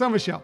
So, 0.00 0.08
Michelle, 0.08 0.42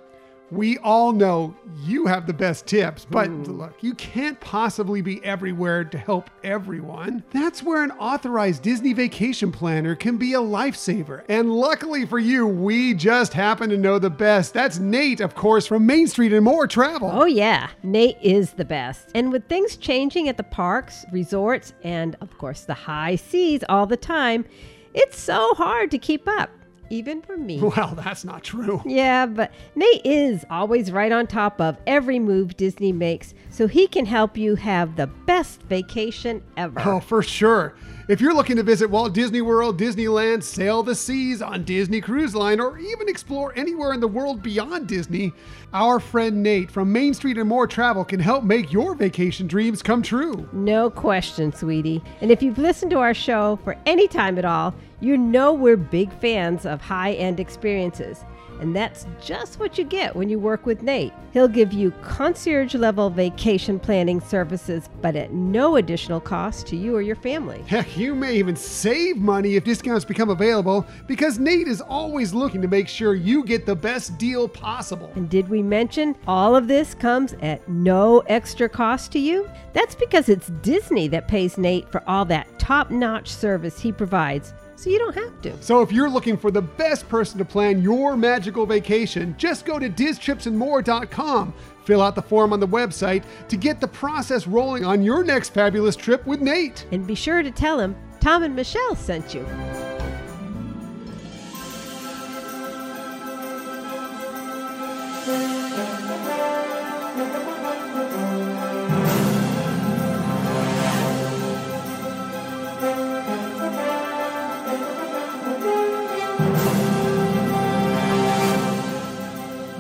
we 0.51 0.77
all 0.81 1.13
know 1.13 1.57
you 1.83 2.05
have 2.05 2.27
the 2.27 2.35
best 2.35 2.67
tips, 2.67 3.07
but 3.11 3.29
hmm. 3.29 3.45
look, 3.45 3.83
you 3.83 3.95
can't 3.95 4.39
possibly 4.39 5.01
be 5.01 5.25
everywhere 5.25 5.83
to 5.83 5.97
help 5.97 6.29
everyone. 6.45 7.25
That's 7.31 7.63
where 7.63 7.83
an 7.83 7.93
authorized 7.93 8.61
Disney 8.61 8.93
vacation 8.93 9.51
planner 9.51 9.95
can 9.95 10.19
be 10.19 10.35
a 10.35 10.39
lifesaver. 10.39 11.25
And 11.31 11.51
luckily 11.51 12.05
for 12.05 12.19
you, 12.19 12.47
we 12.47 12.93
just 12.93 13.33
happen 13.33 13.71
to 13.71 13.79
know 13.79 13.99
the 13.99 14.11
best. 14.11 14.53
That's 14.53 14.79
Nate, 14.79 15.23
of 15.23 15.35
course, 15.35 15.67
from 15.67 15.87
Main 15.87 16.07
Street 16.07 16.35
and 16.35 16.45
More 16.45 16.67
Travel. 16.67 17.11
Oh, 17.11 17.25
yeah. 17.25 17.71
Nate 17.83 18.19
is 18.21 18.51
the 18.51 18.65
best. 18.67 19.09
And 19.15 19.33
with 19.33 19.49
things 19.49 19.79
changing 19.79 20.29
at 20.29 20.37
the 20.37 20.43
parks, 20.43 21.07
resorts, 21.13 21.73
and 21.83 22.15
of 22.21 22.37
course 22.37 22.67
the 22.67 22.75
high 22.75 23.17
seas 23.17 23.65
all 23.71 23.87
the 23.87 23.97
time, 23.97 24.45
it's 24.93 25.19
so 25.19 25.55
hard 25.55 25.91
to 25.93 25.99
keep 25.99 26.29
up, 26.29 26.51
even 26.91 27.23
for 27.23 27.37
me. 27.37 27.61
Well, 27.77 27.95
that's 27.95 28.25
not 28.25 28.43
true. 28.43 28.81
Yeah, 28.87 29.27
but 29.27 29.51
Nate 29.75 30.01
is 30.05 30.47
always 30.49 30.91
right 30.91 31.13
on 31.13 31.27
top 31.27 31.61
of 31.61 31.77
every 31.87 32.19
move 32.19 32.57
Disney 32.57 32.93
makes, 32.93 33.35
so 33.51 33.67
he 33.67 33.87
can 33.87 34.07
help 34.07 34.37
you 34.39 34.55
have 34.55 34.97
the 34.97 35.07
best 35.07 35.63
vacation 35.65 36.43
ever. 36.57 36.81
Oh, 36.85 37.01
for 37.01 37.23
sure. 37.23 37.75
If 38.09 38.21
you're 38.21 38.35
looking 38.35 38.55
to 38.57 38.63
visit 38.63 38.89
Walt 38.89 39.13
Disney 39.15 39.41
World, 39.41 39.81
Disneyland, 39.81 40.45
sail 40.45 40.85
the 40.85 40.95
seas 40.95 41.43
on 41.43 41.65
Disney 41.65 42.01
Cruise 42.01 42.37
Line, 42.37 42.61
or 42.61 42.79
even 42.79 43.09
explore 43.09 43.53
anywhere 43.57 43.93
in 43.93 44.01
the 44.01 44.07
world 44.07 44.43
beyond 44.45 44.87
Disney, 44.87 45.33
our 45.73 45.99
friend 45.99 46.41
Nate 46.41 46.71
from 46.71 46.93
Main 46.93 47.15
Street 47.15 47.37
and 47.37 47.49
More 47.49 47.67
Travel 47.67 48.05
can 48.05 48.21
help 48.21 48.45
make 48.45 48.73
your 48.73 48.95
vacation 48.95 49.49
dreams 49.49 49.83
come 49.83 50.03
true. 50.03 50.49
No 50.53 50.89
question, 50.89 51.53
sweetie. 51.53 52.01
And 52.21 52.31
if 52.31 52.43
you've 52.43 52.59
listened 52.59 52.93
to 52.93 53.01
our 53.01 53.13
show 53.13 53.59
for 53.65 53.77
any 53.87 54.07
time 54.07 54.39
at 54.39 54.45
all, 54.45 54.73
you 55.01 55.17
know 55.17 55.53
we're 55.53 55.77
big 55.77 56.13
fans 56.21 56.65
of 56.67 56.81
high 56.81 57.13
end 57.15 57.41
experiences. 57.41 58.25
And 58.61 58.75
that's 58.75 59.07
just 59.21 59.59
what 59.59 59.77
you 59.77 59.85
get 59.85 60.17
when 60.17 60.29
you 60.29 60.39
work 60.39 60.65
with 60.65 60.83
Nate. 60.83 61.13
He'll 61.33 61.49
give 61.49 61.73
you 61.73 61.91
concierge 62.03 62.75
level 62.75 63.11
vacation 63.11 63.79
planning 63.79 64.21
services, 64.21 64.89
but 65.03 65.15
at 65.15 65.33
no 65.33 65.77
additional 65.77 66.21
cost 66.21 66.67
to 66.69 66.77
you 66.77 66.97
or 66.97 67.03
your 67.03 67.17
family. 67.17 67.63
Heck, 67.67 67.97
you 67.97 68.15
may 68.15 68.35
even 68.37 68.57
save 68.57 69.19
money 69.19 69.57
if 69.57 69.65
discounts 69.65 70.05
become 70.05 70.31
available 70.31 70.87
because 71.07 71.39
Nate 71.39 71.69
is 71.69 71.83
always 71.83 72.33
looking 72.33 72.63
to 72.63 72.69
make 72.69 72.89
sure 72.89 73.15
you 73.15 73.45
get 73.45 73.67
the 73.67 73.77
best 73.77 74.17
deal 74.17 74.49
possible. 74.49 75.13
And 75.15 75.29
did 75.29 75.49
we 75.49 75.63
mention 75.63 76.17
all 76.27 76.57
of 76.57 76.69
this 76.69 76.95
comes 76.95 77.35
at 77.43 77.69
no 77.69 78.21
extra 78.21 78.69
cost 78.69 79.13
to 79.13 79.19
you? 79.19 79.49
That's 79.75 79.95
because 79.95 80.31
it's 80.31 80.49
Disney 80.63 81.09
that 81.09 81.29
pays 81.29 81.59
Nate 81.59 81.91
for 81.93 82.03
all 82.09 82.25
that 82.27 82.59
top 82.59 82.91
notch 82.91 83.29
service 83.29 83.79
he 83.79 83.93
provides, 83.93 84.55
so 84.77 84.91
you 84.91 84.99
don't 84.99 85.15
have 85.15 85.43
to. 85.43 85.63
So 85.63 85.83
if 85.83 85.91
you're 85.91 86.11
looking 86.11 86.37
for 86.37 86.51
the 86.51 86.63
best 86.63 87.09
person 87.09 87.39
to 87.39 87.45
plan 87.45 87.83
your 87.83 88.17
magical 88.17 88.67
vacation, 88.67 89.35
just 89.39 89.65
go 89.65 89.79
to 89.79 89.89
distripsandmore.com. 89.89 91.55
Fill 91.85 92.03
out 92.03 92.15
the 92.15 92.23
form 92.23 92.53
on 92.53 92.61
the 92.61 92.69
website 92.69 93.25
to 93.49 93.57
get 93.57 93.81
the 93.81 93.89
process 93.89 94.47
rolling 94.47 94.85
on 94.85 95.03
your 95.03 95.25
next 95.25 95.51
fabulous 95.51 95.97
trip 95.97 96.27
with 96.27 96.41
Nate. 96.41 96.87
And 96.93 97.07
be 97.07 97.15
sure 97.15 97.43
to 97.43 97.51
tell 97.51 97.79
him 97.81 97.97
Tom 98.21 98.43
and 98.43 98.55
Michelle 98.55 98.97
sent 98.97 99.35
you. 99.35 99.47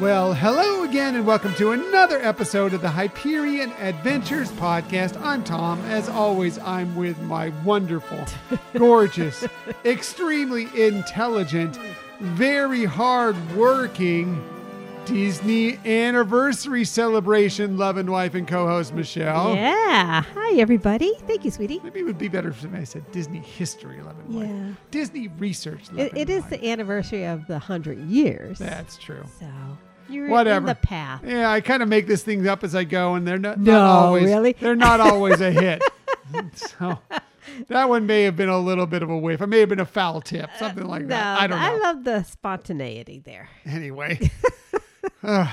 Well, 0.00 0.34
hello 0.34 0.82
again, 0.82 1.14
and 1.14 1.26
welcome 1.26 1.54
to 1.54 1.70
another 1.72 2.18
episode 2.20 2.74
of 2.74 2.82
the 2.82 2.88
Hyperion 2.90 3.72
Adventures 3.80 4.50
podcast. 4.52 5.18
I'm 5.22 5.42
Tom. 5.42 5.80
As 5.86 6.10
always, 6.10 6.58
I'm 6.58 6.94
with 6.96 7.18
my 7.22 7.48
wonderful, 7.64 8.22
gorgeous, 8.76 9.46
extremely 9.86 10.68
intelligent, 10.78 11.78
very 12.20 12.84
hard-working 12.84 14.44
Disney 15.06 15.78
anniversary 15.86 16.84
celebration 16.84 17.78
love 17.78 17.96
and 17.96 18.10
wife 18.10 18.34
and 18.34 18.46
co-host 18.46 18.92
Michelle. 18.92 19.54
Yeah. 19.54 20.22
Hi, 20.34 20.58
everybody. 20.58 21.14
Thank 21.26 21.44
you, 21.46 21.50
sweetie. 21.50 21.80
Maybe 21.82 22.00
it 22.00 22.04
would 22.04 22.18
be 22.18 22.28
better 22.28 22.48
if 22.50 22.66
I 22.74 22.84
said 22.84 23.10
Disney 23.12 23.38
history 23.38 24.02
love 24.02 24.18
and 24.18 24.34
wife. 24.34 24.48
Yeah. 24.50 24.72
Disney 24.90 25.28
research 25.38 25.90
love 25.90 26.00
It, 26.00 26.16
it 26.18 26.28
is 26.28 26.42
wife. 26.42 26.50
the 26.50 26.68
anniversary 26.70 27.24
of 27.24 27.46
the 27.46 27.54
100 27.54 27.98
years. 28.00 28.58
That's 28.58 28.98
true. 28.98 29.24
So 29.38 29.46
you're 30.08 30.28
Whatever. 30.28 30.58
in 30.58 30.66
the 30.66 30.74
path. 30.74 31.22
Yeah, 31.24 31.50
I 31.50 31.60
kind 31.60 31.82
of 31.82 31.88
make 31.88 32.06
this 32.06 32.22
thing 32.22 32.46
up 32.46 32.64
as 32.64 32.74
I 32.74 32.84
go, 32.84 33.14
and 33.14 33.26
they're 33.26 33.38
not, 33.38 33.58
No, 33.58 33.72
not 33.72 33.86
always 34.06 34.24
really? 34.24 34.52
They're 34.58 34.76
not 34.76 35.00
always 35.00 35.40
a 35.40 35.50
hit. 35.50 35.82
so 36.54 36.98
that 37.68 37.88
one 37.88 38.06
may 38.06 38.22
have 38.22 38.36
been 38.36 38.48
a 38.48 38.58
little 38.58 38.86
bit 38.86 39.02
of 39.02 39.10
a 39.10 39.16
whiff. 39.16 39.40
It 39.40 39.46
may 39.46 39.60
have 39.60 39.68
been 39.68 39.80
a 39.80 39.86
foul 39.86 40.20
tip, 40.20 40.50
something 40.58 40.86
like 40.86 41.02
no, 41.02 41.08
that. 41.08 41.40
I 41.40 41.46
don't 41.46 41.58
know. 41.58 41.66
I 41.66 41.78
love 41.78 42.04
the 42.04 42.22
spontaneity 42.22 43.20
there. 43.24 43.48
anyway, 43.64 44.30
uh, 45.22 45.50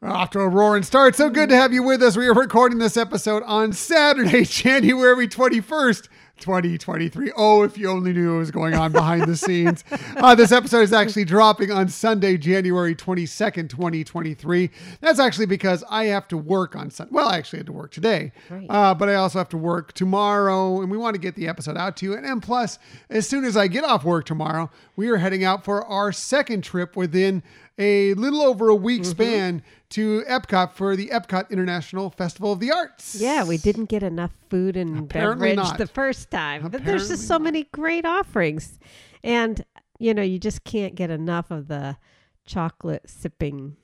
we're 0.00 0.08
off 0.08 0.30
to 0.30 0.40
a 0.40 0.48
roaring 0.48 0.82
start. 0.82 1.14
So 1.16 1.30
good 1.30 1.48
to 1.48 1.56
have 1.56 1.72
you 1.72 1.82
with 1.82 2.02
us. 2.02 2.16
We 2.16 2.26
are 2.26 2.34
recording 2.34 2.78
this 2.78 2.96
episode 2.96 3.42
on 3.44 3.72
Saturday, 3.72 4.44
January 4.46 5.28
twenty 5.28 5.60
first. 5.60 6.08
2023. 6.38 7.32
Oh, 7.36 7.62
if 7.62 7.76
you 7.78 7.90
only 7.90 8.12
knew 8.12 8.32
what 8.32 8.38
was 8.38 8.50
going 8.50 8.74
on 8.74 8.92
behind 8.92 9.24
the 9.24 9.36
scenes. 9.36 9.84
Uh, 10.16 10.34
this 10.34 10.50
episode 10.50 10.80
is 10.80 10.92
actually 10.94 11.24
dropping 11.26 11.70
on 11.70 11.88
Sunday, 11.88 12.38
January 12.38 12.94
22nd, 12.94 13.68
2023. 13.68 14.70
That's 15.00 15.18
actually 15.18 15.44
because 15.46 15.84
I 15.90 16.04
have 16.06 16.26
to 16.28 16.38
work 16.38 16.74
on 16.74 16.90
Sunday. 16.90 17.10
Well, 17.12 17.28
I 17.28 17.36
actually 17.36 17.58
had 17.58 17.66
to 17.66 17.72
work 17.72 17.90
today, 17.90 18.32
Right. 18.48 18.66
uh, 18.70 18.94
but 18.94 19.08
I 19.10 19.16
also 19.16 19.38
have 19.38 19.50
to 19.50 19.58
work 19.58 19.92
tomorrow, 19.92 20.80
and 20.80 20.90
we 20.90 20.96
want 20.96 21.14
to 21.14 21.20
get 21.20 21.34
the 21.34 21.48
episode 21.48 21.76
out 21.76 21.96
to 21.98 22.06
you. 22.06 22.14
And, 22.14 22.24
and 22.24 22.42
plus, 22.42 22.78
as 23.10 23.28
soon 23.28 23.44
as 23.44 23.56
I 23.58 23.66
get 23.68 23.84
off 23.84 24.04
work 24.04 24.24
tomorrow, 24.24 24.70
we 24.96 25.08
are 25.10 25.18
heading 25.18 25.44
out 25.44 25.64
for 25.64 25.84
our 25.84 26.12
second 26.12 26.62
trip 26.64 26.96
within 26.96 27.42
a 27.78 28.14
little 28.14 28.42
over 28.42 28.68
a 28.68 28.74
week 28.74 29.02
Mm-hmm. 29.02 29.10
span 29.10 29.62
to 29.90 30.22
Epcot 30.28 30.72
for 30.72 30.96
the 30.96 31.08
Epcot 31.08 31.50
International 31.50 32.10
Festival 32.10 32.52
of 32.52 32.60
the 32.60 32.72
Arts. 32.72 33.14
Yeah, 33.16 33.44
we 33.44 33.56
didn't 33.58 33.84
get 33.86 34.02
enough 34.02 34.32
food 34.50 34.76
and 34.76 34.98
Apparently 35.04 35.50
beverage 35.50 35.56
not. 35.70 35.78
the 35.78 35.86
first 35.86 36.30
time, 36.30 36.68
but 36.68 36.84
there's 36.84 37.08
just 37.08 37.26
so 37.28 37.34
not. 37.34 37.42
many 37.42 37.64
great 37.72 38.04
offerings, 38.04 38.78
and 39.22 39.64
you 39.98 40.12
know 40.14 40.22
you 40.22 40.38
just 40.38 40.64
can't 40.64 40.94
get 40.94 41.10
enough 41.10 41.50
of 41.50 41.68
the 41.68 41.96
chocolate 42.46 43.02
sipping, 43.08 43.76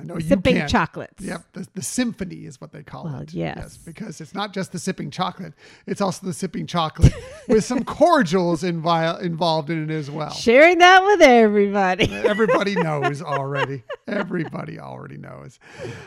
I 0.00 0.04
know 0.04 0.14
you 0.14 0.20
sipping 0.20 0.66
chocolates. 0.66 1.22
Yep, 1.22 1.42
the, 1.52 1.66
the 1.74 1.82
symphony 1.82 2.46
is 2.46 2.60
what 2.60 2.72
they 2.72 2.82
call 2.82 3.04
Well, 3.04 3.20
it. 3.20 3.32
yes. 3.32 3.76
because 3.76 4.20
it's 4.20 4.34
not 4.34 4.52
just 4.52 4.72
the 4.72 4.78
sipping 4.78 5.10
chocolate; 5.10 5.54
it's 5.86 6.00
also 6.00 6.26
the 6.26 6.32
sipping 6.32 6.66
chocolate 6.66 7.12
with 7.48 7.64
some 7.64 7.84
cordials 7.84 8.62
invi- 8.62 9.20
involved 9.22 9.70
in 9.70 9.90
it 9.90 9.94
as 9.94 10.10
well. 10.10 10.30
Sharing 10.30 10.78
that 10.78 11.02
with 11.04 11.20
everybody. 11.22 12.12
Everybody 12.12 12.74
knows 12.82 13.20
already. 13.22 13.82
Everybody 14.06 14.78
already 14.78 15.16
knows. 15.18 15.58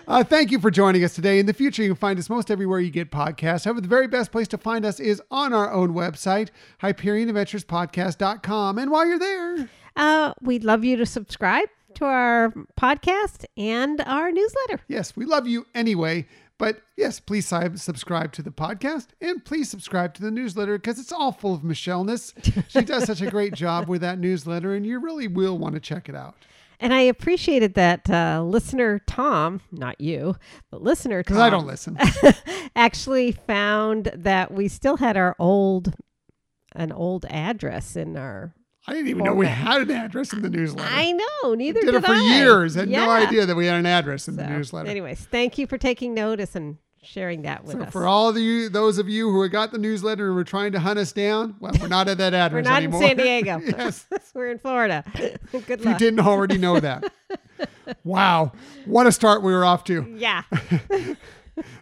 Uh, 0.08 0.24
thank 0.24 0.52
you 0.52 0.60
for 0.60 0.72
joining 0.72 1.04
us 1.04 1.14
today. 1.16 1.40
In 1.40 1.46
the 1.46 1.54
future, 1.54 1.82
you 1.84 1.90
can 1.90 1.96
find 1.98 2.18
us 2.20 2.30
most 2.30 2.50
everywhere 2.52 2.80
you 2.80 2.92
get 2.92 3.12
podcasts. 3.12 3.66
However, 3.66 3.82
the 3.82 3.88
very 3.88 4.08
best 4.08 4.32
place 4.32 4.48
to 4.50 4.58
find 4.58 4.86
us 4.86 5.00
is 5.00 5.22
on 5.32 5.54
our 5.54 5.72
own 5.72 5.94
website, 5.94 6.50
HyperionAdventuresPodcast.com. 6.82 8.78
And 8.78 8.92
while 8.92 9.06
you're 9.06 9.20
there, 9.20 9.70
Uh, 9.96 10.34
we'd 10.42 10.64
love 10.64 10.84
you 10.86 10.96
to 10.98 11.06
subscribe 11.06 11.68
to 12.02 12.08
our 12.08 12.52
podcast 12.80 13.46
and 13.56 14.02
our 14.08 14.32
newsletter. 14.32 14.80
yes, 14.88 15.16
we 15.16 15.24
love 15.24 15.48
you 15.48 15.68
anyway. 15.76 16.28
But 16.58 16.82
yes, 16.98 17.20
please 17.20 17.46
subscribe 17.76 18.32
to 18.34 18.42
the 18.42 18.52
podcast 18.52 19.08
and 19.20 19.44
please 19.44 19.70
subscribe 19.70 20.14
to 20.16 20.22
the 20.22 20.30
newsletter 20.32 20.78
because 20.78 21.00
it's 21.00 21.12
all 21.12 21.32
full 21.32 21.54
of 21.56 21.64
Michelleness. 21.64 22.34
She 22.70 22.82
does 22.82 23.06
such 23.06 23.22
a 23.22 23.30
great 23.32 23.54
job 23.54 23.88
with 23.88 24.02
that 24.02 24.20
newsletter, 24.20 24.74
and 24.76 24.86
you 24.86 25.00
really 25.00 25.28
will 25.28 25.58
want 25.58 25.74
to 25.76 25.80
check 25.82 26.08
it 26.10 26.16
out. 26.16 26.36
And 26.80 26.94
I 26.94 27.02
appreciated 27.02 27.76
that 27.76 28.10
uh, 28.10 28.44
listener 28.44 29.00
Tom, 29.08 29.62
not 29.72 30.00
you, 30.02 30.36
but 30.72 30.82
listener 30.84 31.22
Tom, 31.24 31.36
Because 31.36 31.42
I 31.42 31.50
don't 31.52 31.68
listen. 31.68 31.98
actually 32.76 33.32
found 33.32 34.12
that 34.16 34.52
we 34.52 34.68
still 34.68 34.98
had 34.98 35.18
our 35.18 35.36
old, 35.40 35.94
an 36.76 36.92
old 36.92 37.26
address 37.30 37.96
in 37.96 38.18
our. 38.18 38.54
I 38.88 38.94
didn't 38.94 39.10
even 39.10 39.24
know 39.24 39.34
we 39.34 39.46
had 39.48 39.82
an 39.82 39.92
address 39.92 40.34
in 40.34 40.42
the 40.42 40.50
newsletter. 40.50 40.90
I 40.92 41.12
know, 41.12 41.54
neither 41.54 41.82
did 41.82 41.90
I. 41.90 41.92
did, 41.92 42.04
it 42.04 42.08
for 42.08 42.14
I. 42.14 42.38
years. 42.38 42.76
Had 42.76 42.90
no 42.90 43.10
idea 43.10 43.46
that 43.46 43.56
we 43.56 43.68
had 43.68 43.76
an 43.78 43.86
address 43.86 44.28
in 44.28 44.36
the 44.38 44.46
newsletter. 44.48 44.90
Anyways, 44.90 45.20
thank 45.26 45.58
you 45.58 45.68
for 45.68 45.78
taking 45.78 46.14
notice 46.16 46.56
and 46.56 46.78
sharing 47.04 47.44
that 47.44 47.64
with 47.64 47.78
So 47.78 47.84
us. 47.84 47.92
for 47.92 48.06
all 48.08 48.30
of 48.30 48.38
you, 48.38 48.70
those 48.70 48.98
of 48.98 49.08
you 49.10 49.32
who 49.32 49.48
got 49.50 49.72
the 49.72 49.78
newsletter 49.78 50.28
and 50.28 50.36
were 50.36 50.44
trying 50.44 50.72
to 50.74 50.80
hunt 50.80 50.98
us 51.00 51.12
down, 51.12 51.56
well, 51.60 51.72
we're 51.80 51.88
not 51.88 52.08
at 52.08 52.18
that 52.20 52.34
address 52.34 52.64
We're 52.66 52.70
not 52.70 52.78
anymore. 52.84 53.02
in 53.04 53.08
San 53.10 53.18
Diego. 53.26 53.60
yes, 53.66 54.06
We're 54.34 54.52
in 54.52 54.60
Florida. 54.60 55.04
Good 55.52 55.68
if 55.80 55.86
you 55.86 55.98
didn't 55.98 56.20
already 56.22 56.58
know 56.58 56.80
that. 56.80 57.12
wow, 58.04 58.52
what 58.86 59.06
a 59.08 59.12
start 59.12 59.42
we 59.44 59.52
were 59.52 59.66
off 59.66 59.84
to. 59.86 60.06
Yeah. 60.18 60.44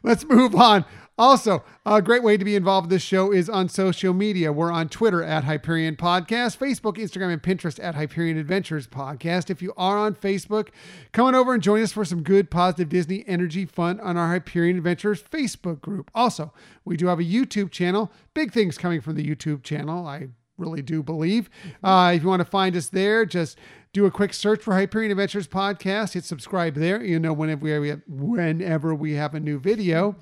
Let's 0.04 0.25
move 0.25 0.56
on. 0.56 0.84
Also, 1.19 1.66
a 1.86 2.01
great 2.01 2.24
way 2.24 2.38
to 2.38 2.45
be 2.45 2.56
involved 2.56 2.86
with 2.86 2.92
this 2.92 3.04
show 3.04 3.33
is 3.33 3.50
on 3.50 3.68
social 3.68 4.13
media. 4.13 4.54
We're 4.54 4.71
on 4.71 4.88
Twitter 4.88 5.21
at 5.21 5.44
Hyperion 5.44 5.98
Podcast, 5.98 6.57
Facebook, 6.57 6.95
Instagram, 6.95 7.33
and 7.33 7.44
Pinterest 7.44 7.77
at 7.83 7.94
Hyperion 7.94 8.38
Adventures 8.38 8.88
Podcast. 8.88 9.50
If 9.50 9.62
you 9.62 9.74
are 9.75 9.98
on 9.98 10.16
Facebook, 10.16 10.69
come 11.12 11.27
on 11.27 11.36
over 11.36 11.54
and 11.54 11.62
join 11.62 11.81
us 11.81 11.92
for 11.92 12.06
some 12.06 12.24
good, 12.24 12.50
positive 12.50 12.88
Disney 12.88 13.25
energy 13.27 13.66
fun 13.66 14.00
on 14.00 14.16
our 14.16 14.30
Hyperion 14.30 14.77
Adventures 14.77 15.21
Facebook 15.21 15.81
group. 15.81 16.10
Also, 16.16 16.54
we 16.86 16.95
do 16.95 17.07
have 17.07 17.19
a 17.19 17.24
YouTube 17.24 17.69
channel. 17.69 18.13
Big 18.33 18.54
things 18.54 18.77
coming 18.77 19.01
from 19.01 19.15
the 19.15 19.27
YouTube 19.27 19.62
channel. 19.62 20.07
I 20.07 20.30
really 20.57 20.81
do 20.81 21.04
believe. 21.04 21.50
Uh, 21.83 22.13
if 22.15 22.24
you 22.24 22.30
want 22.30 22.42
to 22.42 22.50
find 22.50 22.77
us 22.77 22.88
there, 22.88 23.25
just 23.25 23.57
do 23.91 24.06
a 24.06 24.12
quick 24.12 24.33
search 24.33 24.62
for 24.62 24.75
Hyperion 24.75 25.09
Adventures 25.12 25.47
podcast. 25.47 26.13
Hit 26.13 26.24
subscribe 26.24 26.75
there. 26.75 27.03
You 27.03 27.19
know 27.19 27.33
whenever 27.33 27.80
we 27.81 27.89
have, 27.89 28.01
whenever 28.07 28.94
we 28.94 29.13
have 29.13 29.33
a 29.33 29.39
new 29.39 29.59
video. 29.59 30.15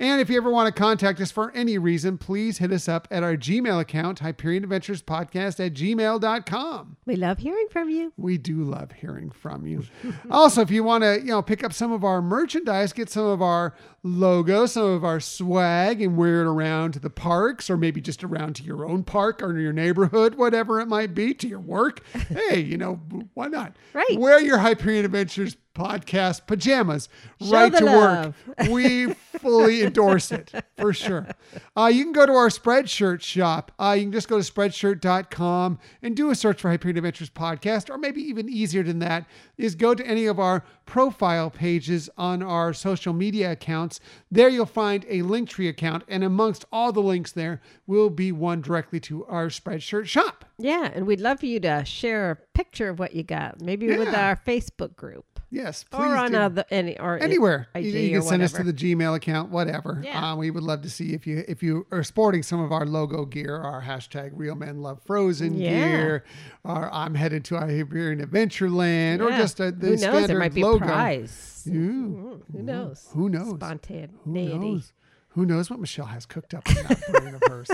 And 0.00 0.20
if 0.20 0.30
you 0.30 0.36
ever 0.36 0.50
want 0.50 0.72
to 0.72 0.80
contact 0.80 1.20
us 1.20 1.32
for 1.32 1.50
any 1.56 1.76
reason, 1.76 2.18
please 2.18 2.58
hit 2.58 2.70
us 2.70 2.88
up 2.88 3.08
at 3.10 3.24
our 3.24 3.36
Gmail 3.36 3.80
account, 3.80 4.20
Hyperion 4.20 4.62
Adventures 4.62 5.02
Podcast 5.02 5.64
at 5.64 5.74
gmail.com. 5.74 6.96
We 7.04 7.16
love 7.16 7.38
hearing 7.38 7.66
from 7.68 7.90
you. 7.90 8.12
We 8.16 8.38
do 8.38 8.62
love 8.62 8.92
hearing 8.92 9.30
from 9.30 9.66
you. 9.66 9.82
also, 10.30 10.60
if 10.60 10.70
you 10.70 10.84
want 10.84 11.02
to, 11.02 11.18
you 11.18 11.32
know, 11.32 11.42
pick 11.42 11.64
up 11.64 11.72
some 11.72 11.90
of 11.90 12.04
our 12.04 12.22
merchandise, 12.22 12.92
get 12.92 13.10
some 13.10 13.24
of 13.24 13.42
our 13.42 13.74
logos, 14.04 14.72
some 14.72 14.84
of 14.84 15.04
our 15.04 15.18
swag, 15.18 16.00
and 16.00 16.16
wear 16.16 16.42
it 16.42 16.46
around 16.46 16.92
to 16.92 17.00
the 17.00 17.10
parks, 17.10 17.68
or 17.68 17.76
maybe 17.76 18.00
just 18.00 18.22
around 18.22 18.54
to 18.54 18.62
your 18.62 18.88
own 18.88 19.02
park 19.02 19.42
or 19.42 19.58
your 19.58 19.72
neighborhood, 19.72 20.36
whatever 20.36 20.80
it 20.80 20.86
might 20.86 21.12
be, 21.12 21.34
to 21.34 21.48
your 21.48 21.58
work. 21.58 22.06
hey, 22.28 22.60
you 22.60 22.76
know, 22.76 23.00
why 23.34 23.48
not? 23.48 23.76
Right. 23.92 24.16
Wear 24.18 24.40
your 24.40 24.58
Hyperion 24.58 25.04
Adventures 25.04 25.56
podcast 25.78 26.46
pajamas 26.46 27.08
Show 27.40 27.50
right 27.52 27.72
to 27.72 27.84
love. 27.84 28.34
work. 28.58 28.68
We 28.70 29.14
fully 29.38 29.82
endorse 29.82 30.32
it 30.32 30.52
for 30.76 30.92
sure. 30.92 31.28
Uh, 31.76 31.86
you 31.86 32.02
can 32.02 32.12
go 32.12 32.26
to 32.26 32.32
our 32.32 32.48
Spreadshirt 32.48 33.20
shop. 33.20 33.70
Uh, 33.78 33.94
you 33.96 34.02
can 34.02 34.12
just 34.12 34.28
go 34.28 34.40
to 34.42 34.52
spreadshirt.com 34.52 35.78
and 36.02 36.16
do 36.16 36.30
a 36.30 36.34
search 36.34 36.60
for 36.60 36.70
Hyperion 36.70 36.96
Adventures 36.98 37.30
podcast, 37.30 37.88
or 37.88 37.98
maybe 37.98 38.20
even 38.20 38.48
easier 38.48 38.82
than 38.82 38.98
that 38.98 39.26
is 39.56 39.76
go 39.76 39.94
to 39.94 40.04
any 40.04 40.26
of 40.26 40.40
our 40.40 40.64
profile 40.86 41.50
pages 41.50 42.10
on 42.18 42.42
our 42.42 42.72
social 42.72 43.12
media 43.12 43.52
accounts. 43.52 44.00
There 44.30 44.48
you'll 44.48 44.66
find 44.66 45.04
a 45.08 45.20
Linktree 45.22 45.68
account, 45.68 46.02
and 46.08 46.24
amongst 46.24 46.64
all 46.72 46.90
the 46.92 47.02
links 47.02 47.30
there 47.32 47.60
will 47.86 48.10
be 48.10 48.32
one 48.32 48.60
directly 48.60 48.98
to 49.00 49.24
our 49.26 49.46
Spreadshirt 49.48 50.06
shop. 50.06 50.44
Yeah, 50.58 50.90
and 50.92 51.06
we'd 51.06 51.20
love 51.20 51.38
for 51.40 51.46
you 51.46 51.60
to 51.60 51.84
share 51.84 52.32
a 52.32 52.36
picture 52.56 52.88
of 52.88 52.98
what 52.98 53.14
you 53.14 53.22
got, 53.22 53.60
maybe 53.60 53.96
with 53.96 54.12
our 54.14 54.34
Facebook 54.34 54.96
group 54.96 55.24
Yes, 55.50 55.82
please 55.82 56.00
or 56.00 56.14
on 56.14 56.32
do. 56.32 56.36
other 56.36 56.64
any 56.70 56.98
or 56.98 57.18
anywhere 57.18 57.68
IG 57.74 57.84
you, 57.86 57.90
you 57.92 58.08
can 58.10 58.18
or 58.18 58.22
send 58.22 58.42
us 58.42 58.52
to 58.52 58.62
the 58.62 58.72
gmail 58.74 59.16
account 59.16 59.50
whatever 59.50 60.02
Yeah. 60.04 60.32
uh, 60.32 60.36
we 60.36 60.50
would 60.50 60.62
love 60.62 60.82
to 60.82 60.90
see 60.90 61.14
if 61.14 61.26
you 61.26 61.42
if 61.48 61.62
you 61.62 61.86
are 61.90 62.02
sporting 62.02 62.42
some 62.42 62.60
of 62.60 62.70
our 62.70 62.84
logo 62.84 63.24
gear 63.24 63.56
our 63.56 63.80
hashtag 63.82 64.32
real 64.34 64.54
men 64.56 64.82
love 64.82 65.00
frozen 65.06 65.54
Yeah. 65.54 65.70
gear 65.70 66.24
or 66.64 66.92
i'm 66.92 67.14
headed 67.14 67.46
to 67.46 67.56
a 67.56 67.60
Hyperion 67.66 68.20
adventureland 68.20 69.20
or 69.20 69.30
just 69.30 69.58
a, 69.60 69.70
the 69.72 69.86
who 69.86 69.90
knows? 69.92 70.00
standard 70.00 70.28
There 70.28 70.38
might 70.38 70.52
be 70.54 70.62
logo 70.62 70.84
a 70.84 70.86
prize. 70.88 71.66
Ooh, 71.66 72.42
who 72.52 72.62
knows? 72.62 73.08
who 73.14 73.28
knows? 73.30 73.54
Spontaneity. 73.54 74.12
who 74.24 74.58
knows 74.58 74.92
who 75.30 75.46
knows 75.46 75.70
what 75.70 75.80
michelle 75.80 76.06
has 76.06 76.26
cooked 76.26 76.52
up 76.52 76.68
in 76.68 76.74
that 76.74 77.00
brain 77.12 77.34
of 77.34 77.42
hers 77.48 77.70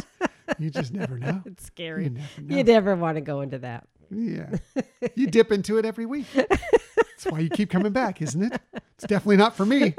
you 0.60 0.70
just 0.70 0.92
never 0.92 1.18
know 1.18 1.42
It's 1.46 1.66
scary. 1.66 2.04
you 2.04 2.10
never 2.10 2.40
know 2.40 2.56
You 2.56 2.62
never 2.62 2.94
want 2.94 3.16
to 3.16 3.20
go 3.20 3.40
into 3.40 3.58
that. 3.58 3.88
yeah 4.12 4.50
you 5.16 5.26
dip 5.26 5.50
into 5.50 5.78
it 5.78 5.84
every 5.84 6.06
week 6.06 6.26
that's 7.16 7.26
why 7.32 7.38
you 7.40 7.48
keep 7.50 7.70
coming 7.70 7.92
back 7.92 8.20
isn't 8.22 8.42
it 8.52 8.60
it's 8.94 9.06
definitely 9.06 9.36
not 9.36 9.56
for 9.56 9.64
me 9.66 9.94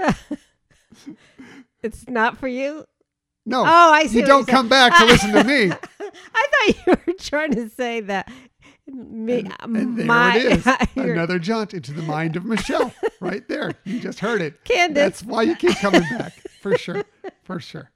It's 1.83 2.07
not 2.07 2.37
for 2.37 2.47
you. 2.47 2.85
no 3.45 3.61
Oh, 3.61 3.65
I 3.93 4.07
see 4.07 4.19
you 4.19 4.25
don't 4.25 4.47
come 4.47 4.67
back 4.69 4.97
to 4.97 5.05
listen 5.05 5.31
to 5.33 5.43
me 5.43 5.71
I 5.99 6.47
thought 6.73 6.87
you 6.87 6.93
were 7.07 7.13
trying 7.19 7.51
to 7.53 7.69
say 7.69 8.01
that 8.01 8.31
me, 8.87 9.45
And 9.61 9.97
there 9.97 10.05
my, 10.05 10.37
it 10.37 10.45
is. 10.95 10.95
Another 10.95 11.39
jaunt 11.39 11.73
into 11.73 11.91
the 11.91 12.03
mind 12.03 12.35
of 12.35 12.45
Michelle. 12.45 12.93
right 13.19 13.47
there. 13.47 13.71
You 13.83 13.99
just 13.99 14.19
heard 14.19 14.41
it. 14.43 14.63
Candace. 14.63 14.93
That's 14.93 15.23
why 15.23 15.41
you 15.41 15.55
keep 15.55 15.75
coming 15.77 16.03
back. 16.11 16.33
For 16.61 16.77
sure. 16.77 17.03
For 17.43 17.59
sure. 17.59 17.89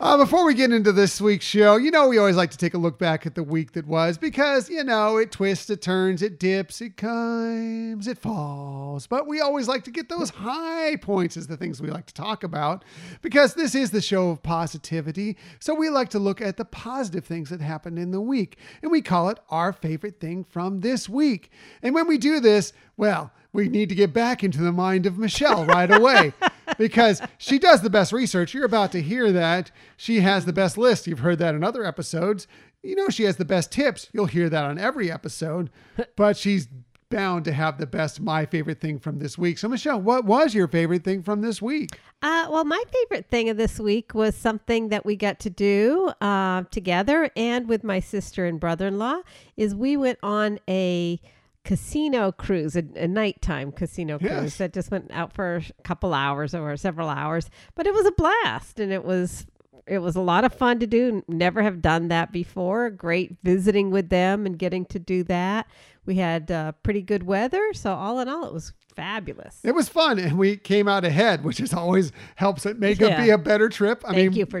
Uh, 0.00 0.16
before 0.16 0.44
we 0.44 0.54
get 0.54 0.72
into 0.72 0.90
this 0.90 1.20
week's 1.20 1.44
show, 1.44 1.76
you 1.76 1.88
know, 1.88 2.08
we 2.08 2.18
always 2.18 2.34
like 2.34 2.50
to 2.50 2.58
take 2.58 2.74
a 2.74 2.78
look 2.78 2.98
back 2.98 3.26
at 3.26 3.36
the 3.36 3.44
week 3.44 3.70
that 3.70 3.86
was 3.86 4.18
because, 4.18 4.68
you 4.68 4.82
know, 4.82 5.18
it 5.18 5.30
twists, 5.30 5.70
it 5.70 5.80
turns, 5.80 6.20
it 6.20 6.40
dips, 6.40 6.80
it 6.80 6.96
climbs, 6.96 8.08
it 8.08 8.18
falls. 8.18 9.06
But 9.06 9.28
we 9.28 9.40
always 9.40 9.68
like 9.68 9.84
to 9.84 9.92
get 9.92 10.08
those 10.08 10.30
high 10.30 10.96
points 10.96 11.36
as 11.36 11.46
the 11.46 11.56
things 11.56 11.80
we 11.80 11.90
like 11.90 12.06
to 12.06 12.14
talk 12.14 12.42
about 12.42 12.84
because 13.22 13.54
this 13.54 13.76
is 13.76 13.92
the 13.92 14.02
show 14.02 14.30
of 14.30 14.42
positivity. 14.42 15.36
So 15.60 15.74
we 15.74 15.90
like 15.90 16.08
to 16.08 16.18
look 16.18 16.40
at 16.40 16.56
the 16.56 16.64
positive 16.64 17.24
things 17.24 17.50
that 17.50 17.60
happened 17.60 17.96
in 17.96 18.10
the 18.10 18.20
week 18.20 18.58
and 18.82 18.90
we 18.90 19.00
call 19.00 19.28
it 19.28 19.38
our 19.48 19.72
favorite 19.72 20.18
thing 20.18 20.42
from 20.42 20.80
this 20.80 21.08
week. 21.08 21.52
And 21.84 21.94
when 21.94 22.08
we 22.08 22.18
do 22.18 22.40
this, 22.40 22.72
well, 22.96 23.30
we 23.54 23.68
need 23.68 23.88
to 23.88 23.94
get 23.94 24.12
back 24.12 24.42
into 24.42 24.60
the 24.60 24.72
mind 24.72 25.06
of 25.06 25.16
Michelle 25.16 25.64
right 25.64 25.90
away 25.90 26.32
because 26.78 27.22
she 27.38 27.58
does 27.58 27.80
the 27.80 27.88
best 27.88 28.12
research. 28.12 28.52
You're 28.52 28.64
about 28.64 28.92
to 28.92 29.00
hear 29.00 29.30
that. 29.32 29.70
She 29.96 30.20
has 30.20 30.44
the 30.44 30.52
best 30.52 30.76
list. 30.76 31.06
You've 31.06 31.20
heard 31.20 31.38
that 31.38 31.54
in 31.54 31.62
other 31.62 31.84
episodes. 31.84 32.48
You 32.82 32.96
know, 32.96 33.08
she 33.08 33.22
has 33.22 33.36
the 33.36 33.44
best 33.44 33.70
tips. 33.70 34.08
You'll 34.12 34.26
hear 34.26 34.50
that 34.50 34.64
on 34.64 34.76
every 34.76 35.10
episode, 35.10 35.70
but 36.16 36.36
she's 36.36 36.68
bound 37.10 37.44
to 37.44 37.52
have 37.52 37.78
the 37.78 37.86
best 37.86 38.20
my 38.20 38.44
favorite 38.44 38.80
thing 38.80 38.98
from 38.98 39.20
this 39.20 39.38
week. 39.38 39.56
So, 39.58 39.68
Michelle, 39.68 40.00
what 40.00 40.24
was 40.24 40.52
your 40.52 40.66
favorite 40.66 41.04
thing 41.04 41.22
from 41.22 41.40
this 41.40 41.62
week? 41.62 41.90
Uh, 42.22 42.48
well, 42.50 42.64
my 42.64 42.82
favorite 42.92 43.30
thing 43.30 43.50
of 43.50 43.56
this 43.56 43.78
week 43.78 44.14
was 44.14 44.34
something 44.34 44.88
that 44.88 45.06
we 45.06 45.14
got 45.14 45.38
to 45.40 45.50
do 45.50 46.10
uh, 46.20 46.64
together 46.72 47.30
and 47.36 47.68
with 47.68 47.84
my 47.84 48.00
sister 48.00 48.46
and 48.46 48.58
brother-in-law. 48.58 49.20
Is 49.56 49.76
we 49.76 49.96
went 49.96 50.18
on 50.24 50.58
a 50.68 51.20
casino 51.64 52.30
cruise, 52.30 52.76
a, 52.76 52.84
a 52.96 53.08
nighttime 53.08 53.72
casino 53.72 54.18
cruise 54.18 54.30
Yes. 54.30 54.56
that 54.58 54.72
just 54.72 54.90
went 54.90 55.10
out 55.10 55.32
for 55.32 55.56
a 55.56 55.82
couple 55.82 56.12
hours 56.14 56.54
or 56.54 56.76
several 56.76 57.08
hours. 57.08 57.50
But 57.74 57.86
it 57.86 57.94
was 57.94 58.06
a 58.06 58.12
blast, 58.12 58.78
and 58.78 58.92
it 58.92 59.04
was 59.04 59.46
it 59.86 59.98
was 59.98 60.16
a 60.16 60.20
lot 60.20 60.44
of 60.44 60.54
fun 60.54 60.78
to 60.80 60.86
do. 60.86 61.22
Never 61.28 61.62
have 61.62 61.82
done 61.82 62.08
that 62.08 62.32
before. 62.32 62.88
Great 62.90 63.36
visiting 63.42 63.90
with 63.90 64.08
them 64.08 64.46
and 64.46 64.58
getting 64.58 64.86
to 64.86 64.98
do 64.98 65.22
that. 65.24 65.66
We 66.06 66.16
had 66.16 66.50
uh, 66.50 66.72
pretty 66.82 67.02
good 67.02 67.22
weather, 67.24 67.72
so 67.74 67.92
all 67.92 68.18
in 68.20 68.28
all, 68.28 68.46
it 68.46 68.52
was 68.52 68.72
fabulous. 68.96 69.60
It 69.64 69.74
was 69.74 69.88
fun 69.88 70.18
and 70.18 70.38
we 70.38 70.56
came 70.56 70.86
out 70.88 71.04
ahead, 71.04 71.44
which 71.44 71.60
is 71.60 71.74
always 71.74 72.12
helps 72.36 72.64
it 72.64 72.78
make 72.78 73.00
it 73.00 73.16
be 73.18 73.30
a 73.30 73.38
better 73.38 73.68
trip. 73.68 74.02
I 74.06 74.14
Thank 74.14 74.30
mean, 74.32 74.38
you 74.38 74.46
for 74.46 74.60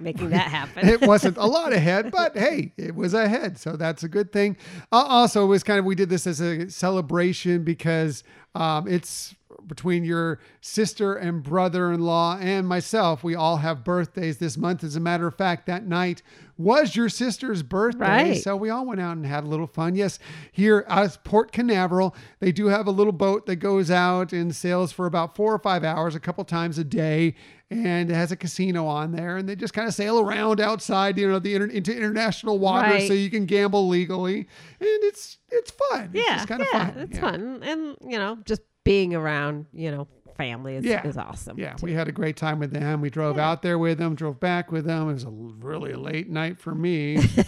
making 0.00 0.30
that 0.30 0.48
happen. 0.48 0.88
it 0.88 1.00
wasn't 1.00 1.36
a 1.36 1.46
lot 1.46 1.72
ahead, 1.72 2.10
but 2.10 2.36
hey, 2.36 2.72
it 2.76 2.94
was 2.94 3.14
ahead. 3.14 3.58
So 3.58 3.76
that's 3.76 4.02
a 4.02 4.08
good 4.08 4.32
thing. 4.32 4.56
Uh, 4.92 5.04
also, 5.08 5.44
it 5.44 5.48
was 5.48 5.62
kind 5.62 5.78
of, 5.78 5.84
we 5.84 5.94
did 5.94 6.08
this 6.08 6.26
as 6.26 6.40
a 6.40 6.70
celebration 6.70 7.64
because 7.64 8.24
um, 8.54 8.86
it's 8.86 9.34
between 9.66 10.04
your 10.04 10.38
sister 10.60 11.14
and 11.14 11.42
brother 11.42 11.92
in 11.92 12.00
law 12.00 12.38
and 12.38 12.66
myself. 12.68 13.22
We 13.24 13.34
all 13.34 13.58
have 13.58 13.84
birthdays 13.84 14.38
this 14.38 14.56
month. 14.56 14.84
As 14.84 14.96
a 14.96 15.00
matter 15.00 15.26
of 15.26 15.36
fact, 15.36 15.66
that 15.66 15.86
night 15.86 16.22
was 16.56 16.94
your 16.94 17.08
sister's 17.08 17.62
birthday. 17.62 18.30
Right. 18.30 18.42
So 18.42 18.56
we 18.56 18.70
all 18.70 18.86
went 18.86 19.00
out 19.00 19.16
and 19.16 19.26
had 19.26 19.44
a 19.44 19.48
little 19.48 19.66
fun. 19.66 19.96
Yes, 19.96 20.18
here 20.52 20.84
at 20.88 21.24
Port 21.24 21.50
Canaveral, 21.52 22.14
they 22.40 22.52
do 22.52 22.66
have 22.68 22.86
a 22.86 22.90
little 22.92 23.12
boat 23.12 23.46
that 23.46 23.56
goes 23.56 23.90
out 23.90 24.32
and 24.32 24.54
sails 24.54 24.92
for 24.92 25.06
about 25.06 25.34
four 25.34 25.52
or 25.52 25.58
five 25.58 25.82
hours, 25.82 26.14
a 26.14 26.20
couple 26.20 26.44
times 26.44 26.78
a 26.78 26.84
day, 26.84 27.34
and 27.70 28.08
it 28.08 28.14
has 28.14 28.30
a 28.30 28.36
casino 28.36 28.86
on 28.86 29.10
there. 29.10 29.36
And 29.36 29.48
they 29.48 29.56
just 29.56 29.74
kind 29.74 29.88
of 29.88 29.94
sail 29.94 30.20
around 30.20 30.60
outside, 30.60 31.18
you 31.18 31.28
know, 31.28 31.40
the 31.40 31.54
inter- 31.56 31.66
into 31.66 31.96
international 31.96 32.60
waters, 32.60 32.92
Right. 32.92 33.08
so 33.08 33.14
you 33.14 33.30
can 33.30 33.46
gamble 33.46 33.88
legally, 33.88 34.36
and 34.38 34.46
it's 34.80 35.38
it's 35.50 35.72
fun. 35.90 36.10
Yeah, 36.12 36.36
just 36.36 36.48
kind 36.48 36.62
of 36.62 36.68
yeah, 36.72 36.86
fun. 36.90 36.98
It's 37.00 37.14
Yeah. 37.16 37.20
fun, 37.20 37.62
and 37.64 37.96
you 38.08 38.18
know, 38.18 38.38
just 38.44 38.60
being 38.84 39.14
around, 39.14 39.66
you 39.72 39.90
know, 39.90 40.06
family 40.36 40.74
is, 40.76 40.84
Yeah. 40.84 41.06
is 41.06 41.16
awesome. 41.16 41.58
Yeah, 41.58 41.74
too. 41.74 41.86
we 41.86 41.92
had 41.92 42.08
a 42.08 42.12
great 42.12 42.36
time 42.36 42.58
with 42.58 42.72
them. 42.72 43.00
We 43.00 43.08
drove 43.10 43.38
out 43.38 43.62
there 43.62 43.78
with 43.78 43.98
them, 43.98 44.14
drove 44.14 44.40
back 44.40 44.72
with 44.72 44.84
them. 44.84 45.08
It 45.10 45.14
was 45.14 45.24
a 45.24 45.30
really 45.30 45.92
late 45.94 46.28
night 46.28 46.58
for 46.58 46.74
me. 46.74 47.18
you 47.36 47.44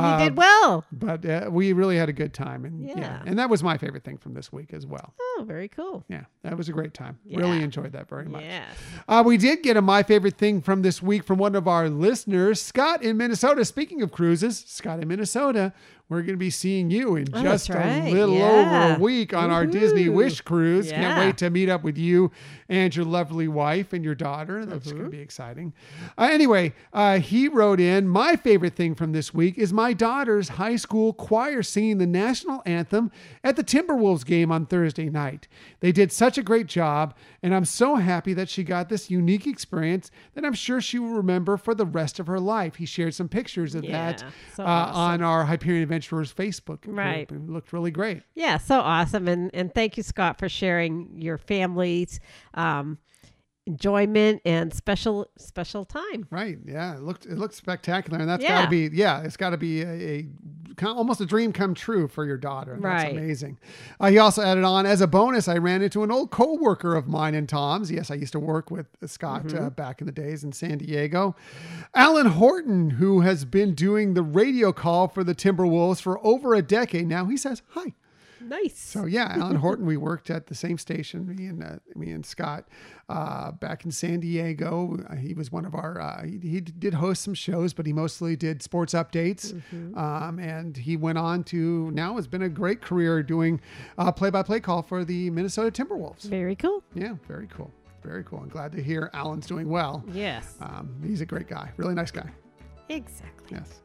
Uh, 0.00 0.18
did 0.24 0.36
well. 0.36 0.84
but 0.90 1.24
uh, 1.24 1.48
we 1.48 1.72
really 1.72 1.96
had 1.96 2.08
a 2.08 2.12
good 2.12 2.34
time 2.34 2.64
and 2.64 2.82
yeah. 2.84 2.98
Yeah. 2.98 3.22
and 3.26 3.38
that 3.38 3.48
was 3.48 3.62
my 3.62 3.78
favorite 3.78 4.02
thing 4.02 4.18
from 4.18 4.34
this 4.34 4.52
week 4.52 4.72
as 4.74 4.84
well 4.84 5.14
Oh, 5.20 5.44
very 5.46 5.68
cool. 5.68 6.04
yeah 6.08 6.24
that 6.42 6.56
was 6.56 6.68
a 6.68 6.72
great 6.72 6.94
time 6.94 7.16
really 7.32 7.62
enjoyed 7.62 7.92
that 7.92 8.08
very 8.08 8.24
much 8.24 8.42
Yes. 8.42 8.66
uh, 9.06 9.22
we 9.24 9.36
did 9.36 9.62
get 9.62 9.76
a 9.76 9.82
my 9.82 10.02
favorite 10.02 10.36
thing 10.36 10.60
from 10.62 10.82
this 10.82 11.00
week 11.00 11.22
from 11.22 11.38
one 11.38 11.54
of 11.54 11.68
our 11.68 11.88
listeners 11.88 12.60
scott 12.60 13.04
in 13.04 13.16
minnesota 13.16 13.64
speaking 13.64 14.02
of 14.02 14.10
cruises 14.10 14.64
scott 14.66 14.98
in 15.00 15.06
minnesota 15.06 15.72
we're 16.10 16.20
going 16.20 16.34
to 16.34 16.36
be 16.36 16.50
seeing 16.50 16.90
you 16.90 17.16
in 17.16 17.26
Oh, 17.32 17.42
just 17.42 17.70
right. 17.70 18.04
a 18.06 18.10
little 18.10 18.34
Yeah. 18.36 18.88
over 18.88 18.94
a 18.94 18.98
week 18.98 19.32
on 19.32 19.50
our 19.50 19.66
Disney 19.66 20.08
Wish 20.10 20.42
cruise. 20.42 20.90
Can't 20.92 21.18
wait 21.18 21.38
to 21.38 21.48
meet 21.50 21.68
up 21.70 21.82
with 21.82 21.96
you 21.96 22.30
and 22.68 22.94
your 22.94 23.06
lovely 23.06 23.48
wife 23.48 23.92
and 23.94 24.04
your 24.04 24.14
daughter. 24.14 24.66
That's 24.66 24.86
Mm-hmm. 24.86 24.98
going 24.98 25.10
to 25.10 25.16
be 25.16 25.22
exciting. 25.22 25.72
Uh, 26.18 26.28
anyway, 26.30 26.74
uh, 26.92 27.18
he 27.20 27.48
wrote 27.48 27.80
in 27.80 28.06
My 28.06 28.36
favorite 28.36 28.74
thing 28.74 28.94
from 28.94 29.12
this 29.12 29.32
week 29.32 29.56
is 29.56 29.72
my 29.72 29.92
daughter's 29.94 30.50
high 30.50 30.76
school 30.76 31.12
choir 31.14 31.62
singing 31.62 31.98
the 31.98 32.06
national 32.06 32.62
anthem 32.66 33.10
at 33.42 33.56
the 33.56 33.64
Timberwolves 33.64 34.26
game 34.26 34.52
on 34.52 34.66
Thursday 34.66 35.08
night. 35.08 35.48
They 35.80 35.90
did 35.90 36.12
such 36.12 36.36
a 36.36 36.42
great 36.42 36.66
job, 36.66 37.14
and 37.42 37.54
I'm 37.54 37.64
so 37.64 37.96
happy 37.96 38.34
that 38.34 38.48
she 38.50 38.62
got 38.62 38.88
this 38.90 39.10
unique 39.10 39.46
experience 39.46 40.10
that 40.34 40.44
I'm 40.44 40.52
sure 40.52 40.80
she 40.82 40.98
will 40.98 41.14
remember 41.14 41.56
for 41.56 41.74
the 41.74 41.86
rest 41.86 42.20
of 42.20 42.26
her 42.26 42.38
life. 42.40 42.76
He 42.76 42.84
shared 42.86 43.14
some 43.14 43.28
pictures 43.28 43.74
of 43.74 43.84
Yeah, 43.84 44.12
that 44.12 44.24
so 44.54 44.62
uh, 44.64 44.66
awesome. 44.66 45.00
on 45.00 45.22
our 45.22 45.44
Hyperion 45.44 45.88
Adventures 45.94 46.32
Facebook 46.32 46.82
group. 46.82 46.96
Right. 46.96 47.30
It 47.30 47.48
looked 47.48 47.72
really 47.72 47.90
great. 47.90 48.22
Yeah, 48.34 48.58
so 48.58 48.80
awesome. 48.80 49.28
And 49.28 49.50
and 49.54 49.72
thank 49.72 49.96
you, 49.96 50.02
Scott, 50.02 50.38
for 50.38 50.48
sharing 50.48 51.10
your 51.16 51.38
family's 51.38 52.20
um, 52.54 52.98
enjoyment 53.66 54.42
and 54.44 54.72
special 54.74 55.28
special 55.38 55.84
time. 55.84 56.26
Right. 56.30 56.58
Yeah. 56.64 56.94
It 56.96 57.02
looked 57.02 57.26
it 57.26 57.38
looked 57.38 57.54
spectacular, 57.54 58.18
and 58.18 58.28
that's 58.28 58.42
got 58.44 58.64
to 58.64 58.70
be 58.70 58.90
yeah. 58.92 59.22
It's 59.22 59.36
got 59.36 59.50
to 59.50 59.56
be 59.56 59.82
a, 59.82 59.88
a 59.92 60.28
kind- 60.76 60.96
almost 60.98 61.20
a 61.20 61.26
dream 61.26 61.52
come 61.52 61.72
true 61.74 62.06
for 62.08 62.24
your 62.26 62.36
daughter. 62.36 62.72
That's 62.72 62.84
Right. 63.04 63.12
amazing. 63.16 63.58
Uh, 64.00 64.08
he 64.10 64.18
also 64.18 64.42
added 64.42 64.64
on 64.64 64.86
as 64.86 65.00
a 65.00 65.06
bonus. 65.06 65.48
I 65.48 65.56
ran 65.58 65.82
into 65.82 66.02
an 66.02 66.10
old 66.10 66.30
coworker 66.30 66.94
of 66.94 67.06
mine 67.08 67.34
and 67.34 67.48
Tom's. 67.48 67.90
Yes, 67.90 68.10
I 68.10 68.14
used 68.14 68.32
to 68.32 68.40
work 68.40 68.70
with 68.70 68.86
Scott 69.06 69.44
Mm-hmm. 69.44 69.64
uh, 69.66 69.70
back 69.70 70.00
in 70.00 70.06
the 70.06 70.12
days 70.12 70.44
in 70.44 70.52
San 70.52 70.78
Diego. 70.78 71.34
Alan 71.94 72.26
Horton, 72.26 72.90
who 72.90 73.20
has 73.20 73.44
been 73.44 73.74
doing 73.74 74.14
the 74.14 74.22
radio 74.22 74.72
call 74.72 75.08
for 75.08 75.24
the 75.24 75.34
Timberwolves 75.34 76.00
for 76.02 76.24
over 76.26 76.54
a 76.54 76.62
decade 76.62 77.06
now. 77.06 77.24
He 77.26 77.36
says 77.36 77.62
hi. 77.68 77.94
Nice. 78.46 78.78
So 78.78 79.06
yeah, 79.06 79.34
Alan 79.38 79.56
Horton. 79.56 79.86
We 79.86 79.96
worked 79.96 80.30
at 80.30 80.46
the 80.46 80.54
same 80.54 80.78
station. 80.78 81.26
Me 81.26 81.46
and 81.46 81.62
uh, 81.62 81.76
me 81.94 82.10
and 82.12 82.24
Scott 82.24 82.68
uh, 83.08 83.52
back 83.52 83.84
in 83.84 83.90
San 83.90 84.20
Diego. 84.20 84.98
Uh, 85.08 85.16
He 85.16 85.34
was 85.34 85.50
one 85.50 85.64
of 85.64 85.74
our. 85.74 86.00
Uh, 86.00 86.24
he, 86.24 86.38
he 86.38 86.60
did 86.60 86.94
host 86.94 87.22
some 87.22 87.34
shows, 87.34 87.72
but 87.72 87.86
he 87.86 87.92
mostly 87.92 88.36
did 88.36 88.62
sports 88.62 88.94
updates. 88.94 89.52
Um, 89.96 90.38
and 90.38 90.76
he 90.76 90.96
went 90.96 91.18
on 91.18 91.44
to 91.44 91.90
now 91.92 92.16
has 92.16 92.26
been 92.26 92.42
a 92.42 92.48
great 92.48 92.80
career 92.80 93.22
doing 93.22 93.60
uh, 93.98 94.12
play-by-play 94.12 94.60
call 94.60 94.82
for 94.82 95.04
the 95.04 95.30
Minnesota 95.30 95.70
Timberwolves. 95.70 96.22
Very 96.24 96.56
cool. 96.56 96.82
Yeah, 96.94 97.14
very 97.26 97.46
cool. 97.48 97.70
Very 98.02 98.22
cool. 98.24 98.40
I'm 98.40 98.48
glad 98.48 98.72
to 98.72 98.82
hear 98.82 99.10
Alan's 99.14 99.46
doing 99.46 99.68
well. 99.68 100.04
Yes. 100.12 100.56
Um, 100.60 100.94
he's 101.02 101.22
a 101.22 101.26
great 101.26 101.48
guy. 101.48 101.70
Really 101.78 101.94
nice 101.94 102.10
guy. 102.10 102.28
Exactly. 102.90 103.56
Yes. 103.56 103.80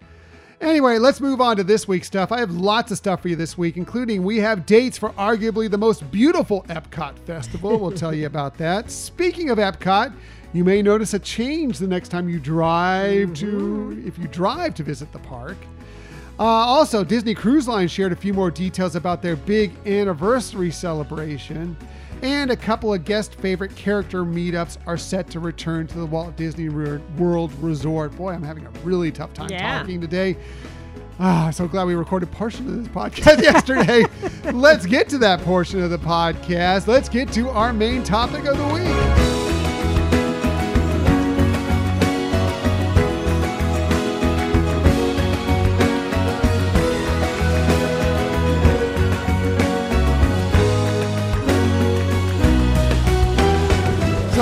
Anyway, 0.61 0.97
let's 0.97 1.21
move 1.21 1.39
on 1.39 1.55
to 1.55 1.63
this 1.63 1.87
week's 1.87 2.07
stuff. 2.07 2.33
I 2.33 2.39
have 2.39 2.51
lots 2.51 2.91
of 2.91 2.97
stuff 2.97 3.21
for 3.21 3.29
you 3.29 3.37
this 3.37 3.57
week, 3.57 3.77
including 3.77 4.23
we 4.23 4.37
have 4.39 4.65
dates 4.65 4.97
for 4.97 5.11
arguably 5.11 5.71
the 5.71 5.77
most 5.77 6.09
beautiful 6.11 6.63
Epcot 6.63 7.17
festival. 7.19 7.79
We'll 7.79 7.91
tell 7.91 8.13
you 8.13 8.25
about 8.25 8.57
that. 8.57 8.91
Speaking 8.91 9.51
of 9.51 9.57
Epcot, 9.57 10.13
you 10.51 10.65
may 10.65 10.81
notice 10.81 11.13
a 11.13 11.19
change 11.19 11.77
the 11.77 11.87
next 11.87 12.09
time 12.09 12.27
you 12.27 12.39
drive 12.39 13.33
to, 13.35 14.03
if 14.05 14.17
you 14.17 14.27
drive 14.27 14.75
to 14.75 14.83
visit 14.83 15.09
the 15.13 15.19
park. 15.19 15.57
Uh, 16.37 16.43
also, 16.43 17.05
Disney 17.05 17.33
Cruise 17.33 17.67
Line 17.67 17.87
shared 17.87 18.11
a 18.11 18.15
few 18.15 18.33
more 18.33 18.51
details 18.51 18.95
about 18.95 19.21
their 19.21 19.37
big 19.37 19.71
anniversary 19.85 20.71
celebration. 20.71 21.77
And 22.21 22.51
a 22.51 22.55
couple 22.55 22.93
of 22.93 23.05
guest 23.05 23.35
favorite 23.35 23.75
character 23.75 24.23
meetups 24.25 24.77
are 24.85 24.97
set 24.97 25.29
to 25.31 25.39
return 25.39 25.87
to 25.87 25.97
the 25.99 26.05
Walt 26.05 26.35
Disney 26.35 26.67
World 26.69 27.51
Resort. 27.61 28.15
Boy, 28.15 28.31
I'm 28.33 28.43
having 28.43 28.65
a 28.65 28.69
really 28.83 29.11
tough 29.11 29.33
time 29.33 29.49
Yeah. 29.49 29.79
talking 29.79 30.01
today. 30.01 30.35
Ah, 31.21 31.49
so 31.49 31.67
glad 31.67 31.85
we 31.85 31.95
recorded 31.95 32.31
portion 32.31 32.67
of 32.67 32.77
this 32.77 32.87
podcast 32.87 33.41
yesterday. 33.43 34.05
Let's 34.51 34.85
get 34.85 35.09
to 35.09 35.17
that 35.19 35.41
portion 35.41 35.81
of 35.81 35.89
the 35.89 35.99
podcast. 35.99 36.87
Let's 36.87 37.09
get 37.09 37.31
to 37.33 37.49
our 37.49 37.73
main 37.73 38.03
topic 38.03 38.45
of 38.45 38.57
the 38.57 38.67
week. 38.73 39.28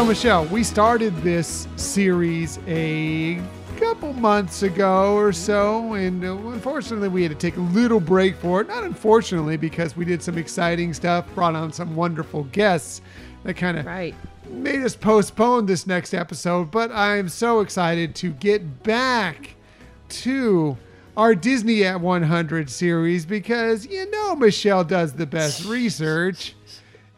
Michelle, 0.07 0.45
we 0.45 0.63
started 0.63 1.15
this 1.17 1.67
series 1.75 2.59
a 2.65 3.41
couple 3.77 4.13
months 4.13 4.63
ago 4.63 5.15
or 5.15 5.33
so, 5.33 5.93
and 5.93 6.23
uh, 6.23 6.33
unfortunately, 6.49 7.09
we 7.09 7.23
had 7.23 7.31
to 7.31 7.37
take 7.37 7.57
a 7.57 7.61
little 7.61 7.99
break 7.99 8.37
for 8.37 8.61
it. 8.61 8.67
Not 8.69 8.83
unfortunately, 8.85 9.57
because 9.57 9.97
we 9.97 10.05
did 10.05 10.23
some 10.23 10.37
exciting 10.37 10.93
stuff, 10.93 11.25
brought 11.35 11.55
on 11.55 11.73
some 11.73 11.95
wonderful 11.95 12.45
guests 12.45 13.01
that 13.43 13.55
kind 13.55 13.77
of 13.77 13.85
Right. 13.85 14.15
made 14.49 14.81
us 14.81 14.95
postpone 14.95 15.65
this 15.65 15.85
next 15.85 16.13
episode. 16.13 16.71
But 16.71 16.89
I'm 16.91 17.27
so 17.27 17.59
excited 17.59 18.15
to 18.15 18.31
get 18.31 18.83
back 18.83 19.55
to 20.09 20.77
our 21.17 21.35
Disney 21.35 21.83
at 21.83 21.99
100 21.99 22.69
series 22.69 23.25
because 23.25 23.85
you 23.85 24.09
know 24.09 24.35
Michelle 24.35 24.85
does 24.85 25.13
the 25.13 25.25
best 25.25 25.65
research. 25.65 26.55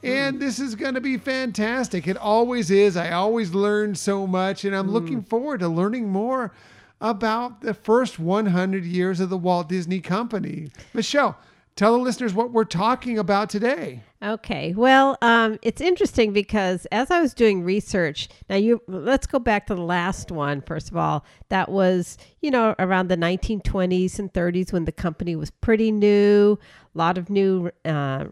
And 0.03 0.39
this 0.39 0.60
is 0.60 0.75
going 0.75 0.94
to 0.94 1.01
be 1.01 1.18
fantastic. 1.18 2.08
It 2.08 2.18
always 2.18 2.72
is. 2.72 2.96
I 2.96 3.12
always 3.12 3.53
learn 3.53 3.96
so 3.96 4.25
much, 4.25 4.63
and 4.63 4.75
I'm 4.75 4.89
looking 4.89 5.22
forward 5.22 5.60
to 5.60 5.68
learning 5.68 6.10
more 6.10 6.53
about 7.01 7.62
the 7.62 7.74
first 7.74 8.20
100 8.20 8.86
years 8.86 9.20
of 9.20 9.29
the 9.29 9.38
Walt 9.38 9.70
Disney 9.70 10.00
Company. 10.00 10.70
Michelle, 10.94 11.38
tell 11.75 11.94
the 11.94 12.00
listeners 12.00 12.34
what 12.34 12.51
we're 12.51 12.65
talking 12.65 13.18
about 13.18 13.50
today. 13.50 14.03
Okay. 14.22 14.74
Well, 14.75 15.18
um, 15.22 15.60
it's 15.62 15.79
interesting 15.79 16.34
because 16.34 16.86
as 16.91 17.10
I 17.10 17.22
was 17.22 17.34
doing 17.34 17.63
research, 17.63 18.27
now 18.50 18.58
you 18.58 18.82
let's 18.88 19.25
go 19.25 19.39
back 19.39 19.68
to 19.68 19.75
the 19.75 19.82
last 19.82 20.29
one 20.29 20.62
first 20.62 20.91
of 20.91 20.98
all. 20.98 21.24
That 21.48 21.70
was 21.70 22.18
you 22.41 22.51
know 22.51 22.75
around 22.79 23.08
the 23.08 23.15
1920s 23.15 24.20
and 24.20 24.32
30s 24.34 24.74
when 24.74 24.84
the 24.84 24.91
company 24.91 25.38
was 25.38 25.51
pretty 25.51 25.91
new, 25.91 26.60
a 26.94 26.98
lot 26.98 27.18
of 27.18 27.29
new. 27.29 27.72
Uh, 27.86 28.25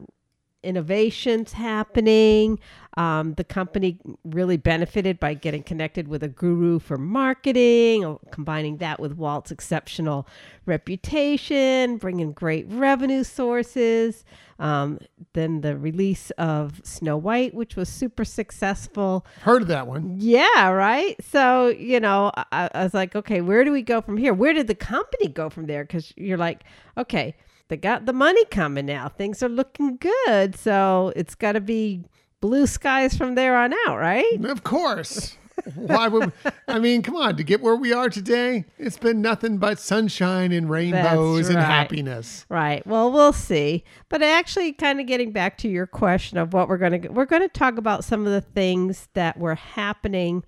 innovations 0.67 1.53
happening. 1.53 2.59
Um, 2.97 3.35
the 3.35 3.43
company 3.43 3.99
really 4.25 4.57
benefited 4.57 5.19
by 5.19 5.35
getting 5.35 5.61
connected 5.61 6.07
with 6.07 6.23
a 6.23 6.27
guru 6.27 6.79
for 6.79 6.97
marketing, 6.97 8.03
uh, 8.03 8.15
combining 8.31 8.77
that 8.77 8.99
with 8.99 9.13
Walt's 9.13 9.51
exceptional 9.51 10.27
reputation, 10.65 11.97
bringing 11.97 12.33
great 12.33 12.65
revenue 12.69 13.23
sources. 13.23 14.25
Um, 14.59 14.99
then 15.33 15.61
the 15.61 15.77
release 15.77 16.31
of 16.31 16.81
Snow 16.83 17.17
White, 17.17 17.53
which 17.53 17.75
was 17.75 17.87
super 17.87 18.25
successful. 18.25 19.25
Heard 19.41 19.61
of 19.61 19.67
that 19.67 19.85
one? 19.85 20.15
Yeah, 20.17 20.69
right. 20.69 21.15
So, 21.23 21.67
you 21.67 21.99
know, 21.99 22.31
I, 22.35 22.69
I 22.73 22.83
was 22.83 22.95
like, 22.95 23.15
okay, 23.15 23.41
where 23.41 23.63
do 23.63 23.71
we 23.71 23.83
go 23.83 24.01
from 24.01 24.17
here? 24.17 24.33
Where 24.33 24.53
did 24.53 24.65
the 24.65 24.75
company 24.75 25.27
go 25.27 25.51
from 25.51 25.67
there? 25.67 25.83
Because 25.83 26.11
you're 26.17 26.39
like, 26.39 26.63
okay, 26.97 27.35
they 27.69 27.77
got 27.77 28.05
the 28.05 28.13
money 28.13 28.45
coming 28.45 28.85
now. 28.85 29.09
Things 29.09 29.43
are 29.43 29.49
looking 29.49 29.97
good. 29.97 30.55
So 30.55 31.11
it's 31.15 31.35
got 31.35 31.53
to 31.53 31.61
be 31.61 32.05
blue 32.41 32.67
skies 32.67 33.17
from 33.17 33.35
there 33.35 33.57
on 33.57 33.73
out, 33.87 33.97
right? 33.97 34.39
Mm, 34.39 34.51
of 34.51 34.63
course. 34.63 35.37
Why 35.75 36.07
would 36.07 36.31
I 36.67 36.79
mean, 36.79 37.01
come 37.01 37.15
on, 37.15 37.35
to 37.37 37.43
get 37.43 37.61
where 37.61 37.75
we 37.75 37.91
are 37.91 38.09
today, 38.09 38.65
it's 38.77 38.97
been 38.97 39.21
nothing 39.21 39.57
but 39.57 39.79
sunshine 39.79 40.51
and 40.51 40.69
rainbows 40.69 41.49
and 41.49 41.57
happiness. 41.57 42.45
Right. 42.47 42.85
Well, 42.85 43.11
we'll 43.11 43.33
see. 43.33 43.83
But 44.07 44.21
actually, 44.21 44.73
kind 44.73 44.99
of 45.01 45.07
getting 45.07 45.31
back 45.31 45.57
to 45.59 45.67
your 45.67 45.87
question 45.87 46.37
of 46.37 46.53
what 46.53 46.69
we're 46.69 46.77
going 46.77 47.01
to 47.01 47.07
we're 47.09 47.25
going 47.25 47.41
to 47.41 47.47
talk 47.47 47.77
about 47.77 48.03
some 48.03 48.25
of 48.27 48.31
the 48.31 48.41
things 48.41 49.09
that 49.13 49.39
were 49.39 49.55
happening 49.55 50.43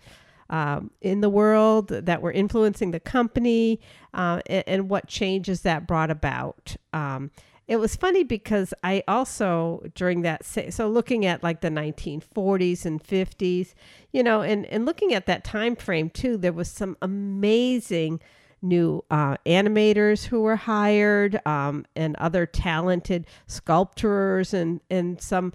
um, 0.50 0.92
in 1.02 1.22
the 1.22 1.30
world 1.30 1.90
that 1.90 2.22
were 2.22 2.32
influencing 2.32 2.92
the 2.92 3.00
company 3.00 3.80
uh, 4.14 4.42
and, 4.48 4.64
and 4.68 4.90
what 4.90 5.08
changes 5.08 5.62
that 5.62 5.88
brought 5.88 6.10
about. 6.12 6.76
Um, 6.94 7.32
it 7.68 7.80
was 7.80 7.96
funny 7.96 8.24
because 8.24 8.74
I 8.84 9.04
also 9.08 9.84
during 9.94 10.24
that 10.24 10.44
so 10.44 10.90
looking 10.90 11.24
at 11.28 11.44
like 11.44 11.62
the 11.62 11.70
1940s 11.70 12.84
and 12.84 13.02
50s, 13.04 13.76
you 14.12 14.24
know, 14.24 14.42
and 14.42 14.66
and 14.66 14.88
looking 14.88 15.14
at 15.14 15.28
that 15.28 15.44
time 15.44 15.76
frame 15.76 16.10
too, 16.10 16.36
there 16.36 16.52
was 16.52 16.68
some 16.68 16.98
amazing 17.00 18.22
new 18.64 19.04
uh, 19.12 19.38
animators 19.46 20.26
who 20.26 20.42
were 20.42 20.56
hired 20.56 21.40
um, 21.46 21.86
and 21.96 22.16
other 22.18 22.48
talented 22.48 23.28
sculptors 23.46 24.52
and 24.52 24.82
and 24.90 25.22
some 25.22 25.54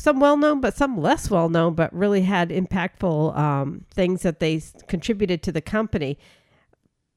some 0.00 0.18
well 0.18 0.36
known 0.36 0.60
but 0.60 0.74
some 0.76 0.96
less 1.00 1.30
well 1.30 1.48
known 1.48 1.74
but 1.74 1.92
really 1.92 2.22
had 2.22 2.50
impactful 2.50 3.36
um, 3.36 3.84
things 3.92 4.22
that 4.22 4.40
they 4.40 4.62
contributed 4.88 5.42
to 5.42 5.52
the 5.52 5.60
company 5.60 6.18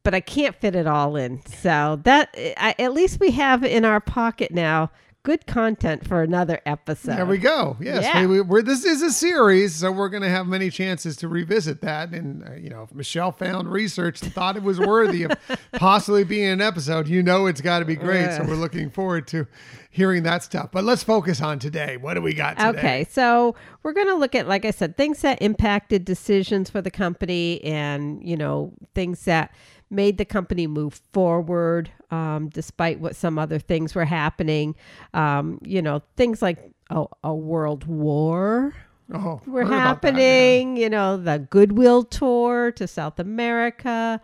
but 0.03 0.13
I 0.13 0.19
can't 0.19 0.55
fit 0.55 0.75
it 0.75 0.85
all 0.85 1.15
in 1.15 1.45
so 1.45 1.99
that 2.03 2.35
I, 2.57 2.75
at 2.77 2.93
least 2.93 3.19
we 3.19 3.31
have 3.31 3.63
in 3.63 3.85
our 3.85 4.01
pocket 4.01 4.51
now 4.51 4.91
good 5.23 5.47
content 5.47 6.05
for 6.05 6.21
another 6.21 6.59
episode. 6.65 7.15
There 7.15 7.25
we 7.25 7.37
go. 7.37 7.77
Yes, 7.79 8.03
Yeah. 8.03 8.25
we, 8.25 8.39
are 8.39 8.61
this 8.61 8.83
is 8.83 9.01
a 9.01 9.09
series, 9.09 9.73
so 9.73 9.89
we're 9.89 10.09
going 10.09 10.23
to 10.23 10.29
have 10.29 10.47
many 10.47 10.69
chances 10.69 11.15
to 11.17 11.29
revisit 11.29 11.79
that. 11.81 12.09
And 12.09 12.45
uh, 12.45 12.53
you 12.55 12.69
know, 12.69 12.83
if 12.83 12.93
Michelle 12.93 13.31
found 13.31 13.71
research 13.71 14.21
and 14.21 14.33
thought 14.33 14.57
it 14.57 14.63
was 14.63 14.79
worthy 14.79 15.23
of 15.23 15.31
possibly 15.73 16.25
being 16.25 16.49
an 16.49 16.61
episode, 16.61 17.07
you 17.07 17.23
know, 17.23 17.45
it's 17.47 17.61
got 17.61 17.79
to 17.79 17.85
be 17.85 17.95
great. 17.95 18.33
So 18.33 18.43
we're 18.43 18.55
looking 18.55 18.89
forward 18.89 19.27
to 19.29 19.47
hearing 19.93 20.23
that 20.23 20.41
stuff. 20.41 20.69
But 20.71 20.83
let's 20.83 21.03
focus 21.03 21.39
on 21.39 21.59
today. 21.59 21.97
What 21.97 22.15
do 22.15 22.21
we 22.21 22.33
got 22.33 22.57
today? 22.57 22.69
Okay, 22.79 23.07
so 23.11 23.55
we're 23.83 23.93
going 23.93 24.07
to 24.07 24.15
look 24.15 24.33
at, 24.33 24.47
like 24.47 24.65
I 24.65 24.71
said, 24.71 24.97
things 24.97 25.21
that 25.21 25.39
impacted 25.41 26.03
decisions 26.03 26.69
for 26.71 26.81
the 26.81 26.89
company 26.89 27.63
and, 27.63 28.21
you 28.27 28.35
know, 28.35 28.73
things 28.95 29.25
that 29.25 29.53
made 29.91 30.17
the 30.17 30.25
company 30.25 30.65
move 30.65 30.99
forward 31.13 31.91
um, 32.09 32.49
despite 32.49 32.99
what 32.99 33.15
some 33.15 33.37
other 33.37 33.59
things 33.59 33.93
were 33.93 34.05
happening. 34.05 34.75
Um, 35.13 35.59
you 35.63 35.81
know, 35.81 36.01
things 36.17 36.41
like 36.41 36.57
oh, 36.89 37.09
a 37.23 37.33
world 37.33 37.85
war 37.85 38.73
Oh, 39.13 39.41
were 39.45 39.61
about 39.61 39.69
that, 40.01 40.15
yeah. 40.15 40.19
happening. 40.23 40.77
You 40.77 40.89
know, 40.89 41.17
the 41.17 41.37
Goodwill 41.37 42.03
tour 42.03 42.71
to 42.71 42.87
South 42.87 43.19
America. 43.19 44.19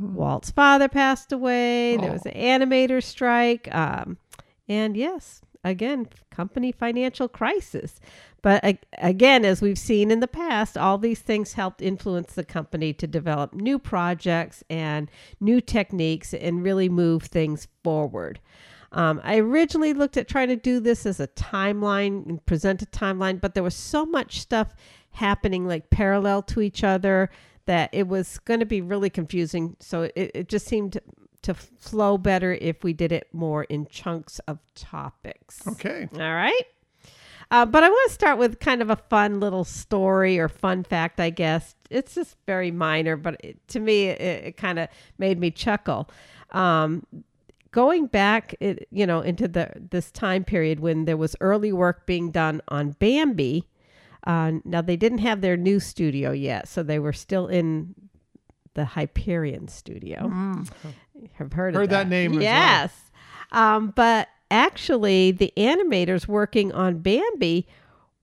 Walt's 0.00 0.50
father 0.50 0.88
passed 0.88 1.30
away. 1.30 1.96
There 1.98 2.10
was 2.10 2.22
Oh. 2.26 2.30
an 2.30 2.60
animator 2.62 3.00
strike. 3.02 3.72
Um, 3.72 4.16
and 4.68 4.96
yes, 4.96 5.42
again, 5.64 6.08
company 6.30 6.72
financial 6.72 7.28
crisis. 7.28 8.00
But 8.42 8.78
again, 8.98 9.44
as 9.44 9.62
we've 9.62 9.78
seen 9.78 10.10
in 10.10 10.20
the 10.20 10.28
past, 10.28 10.76
all 10.76 10.98
these 10.98 11.20
things 11.20 11.52
helped 11.52 11.80
influence 11.80 12.34
the 12.34 12.44
company 12.44 12.92
to 12.94 13.06
develop 13.06 13.54
new 13.54 13.78
projects 13.78 14.64
and 14.68 15.08
new 15.40 15.60
techniques 15.60 16.34
and 16.34 16.64
really 16.64 16.88
move 16.88 17.22
things 17.22 17.68
forward. 17.84 18.40
Um, 18.90 19.20
I 19.24 19.38
originally 19.38 19.94
looked 19.94 20.16
at 20.16 20.28
trying 20.28 20.48
to 20.48 20.56
do 20.56 20.80
this 20.80 21.06
as 21.06 21.20
a 21.20 21.28
timeline 21.28 22.26
and 22.28 22.44
present 22.44 22.82
a 22.82 22.86
timeline, 22.86 23.40
but 23.40 23.54
there 23.54 23.62
was 23.62 23.76
so 23.76 24.04
much 24.04 24.40
stuff 24.40 24.74
happening 25.12 25.66
like 25.66 25.90
parallel 25.90 26.42
to 26.42 26.60
each 26.60 26.84
other 26.84 27.30
that 27.66 27.90
it 27.92 28.08
was 28.08 28.38
going 28.40 28.60
to 28.60 28.66
be 28.66 28.80
really 28.80 29.08
confusing. 29.08 29.76
So 29.78 30.02
it, 30.02 30.32
it 30.34 30.48
just 30.48 30.66
seemed 30.66 30.98
to 31.42 31.54
flow 31.54 32.16
better 32.18 32.52
if 32.52 32.84
we 32.84 32.92
did 32.92 33.12
it 33.12 33.28
more 33.32 33.64
in 33.64 33.86
chunks 33.86 34.38
of 34.40 34.58
topics. 34.74 35.66
Okay. 35.66 36.08
All 36.14 36.18
right. 36.18 36.62
Uh, 37.50 37.66
but 37.66 37.84
I 37.84 37.88
want 37.90 38.08
to 38.08 38.14
start 38.14 38.38
with 38.38 38.60
kind 38.60 38.80
of 38.80 38.88
a 38.88 38.96
fun 38.96 39.38
little 39.38 39.64
story 39.64 40.38
or 40.38 40.48
fun 40.48 40.84
fact, 40.84 41.20
I 41.20 41.28
guess. 41.28 41.74
It's 41.90 42.14
just 42.14 42.36
very 42.46 42.70
minor, 42.70 43.16
but 43.16 43.36
it, 43.44 43.68
to 43.68 43.80
me, 43.80 44.04
it, 44.04 44.20
it 44.20 44.56
kind 44.56 44.78
of 44.78 44.88
made 45.18 45.38
me 45.38 45.50
chuckle. 45.50 46.08
Um, 46.52 47.06
going 47.70 48.06
back, 48.06 48.54
it, 48.60 48.88
you 48.90 49.06
know, 49.06 49.20
into 49.20 49.48
the 49.48 49.70
this 49.90 50.10
time 50.10 50.44
period 50.44 50.80
when 50.80 51.04
there 51.04 51.18
was 51.18 51.36
early 51.42 51.72
work 51.72 52.06
being 52.06 52.30
done 52.30 52.62
on 52.68 52.92
Bambi. 52.92 53.68
Uh, 54.26 54.52
now 54.64 54.80
they 54.80 54.96
didn't 54.96 55.18
have 55.18 55.42
their 55.42 55.56
new 55.56 55.78
studio 55.78 56.30
yet, 56.30 56.68
so 56.68 56.82
they 56.82 56.98
were 56.98 57.12
still 57.12 57.48
in 57.48 57.94
the 58.74 58.86
Hyperion 58.86 59.68
studio. 59.68 60.24
Have 61.34 61.52
heard, 61.52 61.74
of. 61.74 61.80
Heard 61.80 61.90
that 61.90 62.08
name 62.08 62.32
as 62.32 62.36
well. 62.36 62.42
Yes. 62.44 62.92
Um, 63.50 63.92
but 63.94 64.28
actually, 64.50 65.30
the 65.32 65.52
animators 65.56 66.26
working 66.26 66.72
on 66.72 66.98
Bambi 66.98 67.66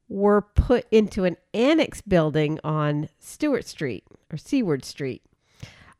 were 0.07 0.41
put 0.41 0.87
into 0.91 1.23
an 1.23 1.37
annex 1.53 2.01
building 2.01 2.59
on 2.63 3.09
Stewart 3.19 3.65
Street 3.65 4.03
or 4.31 4.37
Seward 4.37 4.83
Street. 4.83 5.21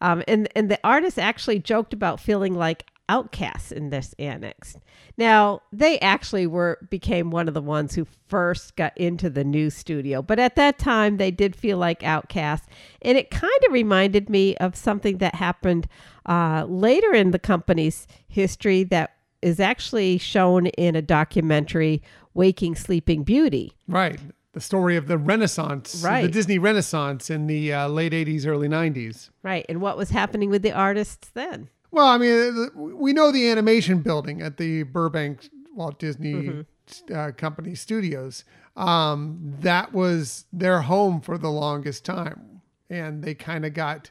Um, 0.01 0.23
and, 0.27 0.49
and 0.55 0.71
the 0.71 0.79
artists 0.83 1.19
actually 1.19 1.59
joked 1.59 1.93
about 1.93 2.19
feeling 2.19 2.55
like 2.55 2.85
outcasts 3.09 3.71
in 3.71 3.89
this 3.89 4.15
annex. 4.17 4.77
Now, 5.17 5.61
they 5.73 5.99
actually 5.99 6.47
were 6.47 6.77
became 6.89 7.31
one 7.31 7.47
of 7.47 7.53
the 7.53 7.61
ones 7.61 7.95
who 7.95 8.07
first 8.27 8.75
got 8.75 8.97
into 8.97 9.29
the 9.29 9.43
new 9.43 9.69
studio, 9.69 10.21
but 10.21 10.39
at 10.39 10.55
that 10.55 10.77
time 10.79 11.17
they 11.17 11.31
did 11.31 11.55
feel 11.55 11.77
like 11.77 12.03
outcasts. 12.03 12.67
And 13.01 13.17
it 13.17 13.31
kind 13.31 13.51
of 13.65 13.73
reminded 13.73 14.29
me 14.29 14.55
of 14.57 14.75
something 14.75 15.17
that 15.17 15.35
happened 15.35 15.87
uh, 16.29 16.65
later 16.69 17.13
in 17.13 17.31
the 17.31 17.39
company's 17.39 18.07
history 18.27 18.83
that 18.85 19.15
is 19.41 19.59
actually 19.59 20.17
shown 20.17 20.67
in 20.67 20.95
a 20.95 21.01
documentary, 21.01 22.01
Waking 22.33 22.75
Sleeping 22.75 23.23
Beauty. 23.23 23.73
Right. 23.87 24.19
The 24.53 24.61
story 24.61 24.95
of 24.95 25.07
the 25.07 25.17
Renaissance, 25.17 26.01
the 26.01 26.27
Disney 26.27 26.57
Renaissance 26.57 27.29
in 27.29 27.47
the 27.47 27.71
uh, 27.73 27.87
late 27.87 28.13
80s, 28.13 28.45
early 28.47 28.67
90s. 28.67 29.29
Right. 29.43 29.65
And 29.69 29.79
what 29.81 29.97
was 29.97 30.09
happening 30.09 30.49
with 30.49 30.61
the 30.61 30.71
artists 30.71 31.29
then? 31.33 31.69
Well, 31.91 32.07
I 32.07 32.17
mean, 32.17 32.69
we 32.75 33.13
know 33.13 33.31
the 33.31 33.49
animation 33.49 34.01
building 34.01 34.41
at 34.41 34.57
the 34.57 34.83
Burbank 34.83 35.49
Walt 35.75 35.99
Disney 35.99 36.33
Mm-hmm. 36.33 37.13
uh, 37.15 37.31
Company 37.31 37.75
Studios. 37.75 38.43
Um, 38.75 39.55
that 39.61 39.93
was 39.93 40.45
their 40.51 40.81
home 40.81 41.21
for 41.21 41.37
the 41.37 41.49
longest 41.49 42.03
time, 42.05 42.61
and 42.89 43.23
they 43.23 43.33
kind 43.35 43.65
of 43.65 43.73
got 43.73 44.09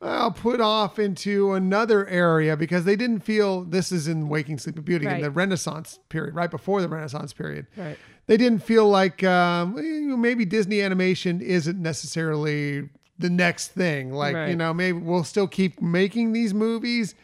well 0.00 0.30
put 0.30 0.60
off 0.60 0.98
into 0.98 1.52
another 1.54 2.06
area 2.08 2.56
because 2.56 2.84
they 2.84 2.96
didn't 2.96 3.20
feel 3.20 3.62
this 3.64 3.90
is 3.92 4.06
in 4.08 4.28
Waking 4.28 4.58
Sleeping 4.58 4.82
Beauty 4.82 5.06
in 5.06 5.22
the 5.22 5.30
Renaissance 5.30 5.98
period, 6.08 6.34
right 6.34 6.50
before 6.50 6.82
the 6.82 6.88
Renaissance 6.88 7.32
period. 7.32 7.66
Right. 7.76 7.98
They 8.26 8.36
didn't 8.36 8.60
feel 8.62 8.88
like 8.88 9.22
um, 9.24 9.74
well, 9.74 9.82
you 9.84 10.08
know, 10.08 10.16
maybe 10.16 10.44
Disney 10.44 10.80
animation 10.82 11.40
isn't 11.40 11.80
necessarily 11.80 12.88
the 13.18 13.30
next 13.30 13.68
thing. 13.68 14.12
Like, 14.12 14.34
you 14.50 14.56
know, 14.56 14.74
maybe 14.74 14.98
we'll 14.98 15.24
still 15.24 15.46
keep 15.46 15.80
making 15.80 16.32
these 16.32 16.52
movies, 16.52 17.14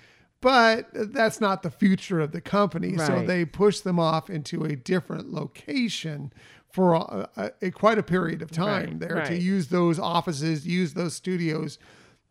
but 0.41 0.89
that's 0.93 1.41
not 1.41 1.63
the 1.63 1.71
future 1.71 2.21
of 2.21 2.33
the 2.33 2.41
company. 2.41 2.97
So 2.97 3.23
they 3.27 3.45
pushed 3.45 3.85
them 3.85 3.99
off 3.99 4.31
into 4.31 4.65
a 4.65 4.77
different 4.77 5.33
location 5.33 6.33
for 6.71 6.95
a, 6.95 7.29
a, 7.37 7.51
a- 7.63 7.71
quite 7.73 7.99
a 7.99 8.03
period 8.03 8.41
of 8.43 8.51
time 8.53 8.91
Right, 8.91 9.01
there 9.01 9.25
to 9.25 9.37
use 9.37 9.69
those 9.69 9.99
offices, 9.99 10.67
use 10.67 10.95
those 10.95 11.15
studios 11.15 11.79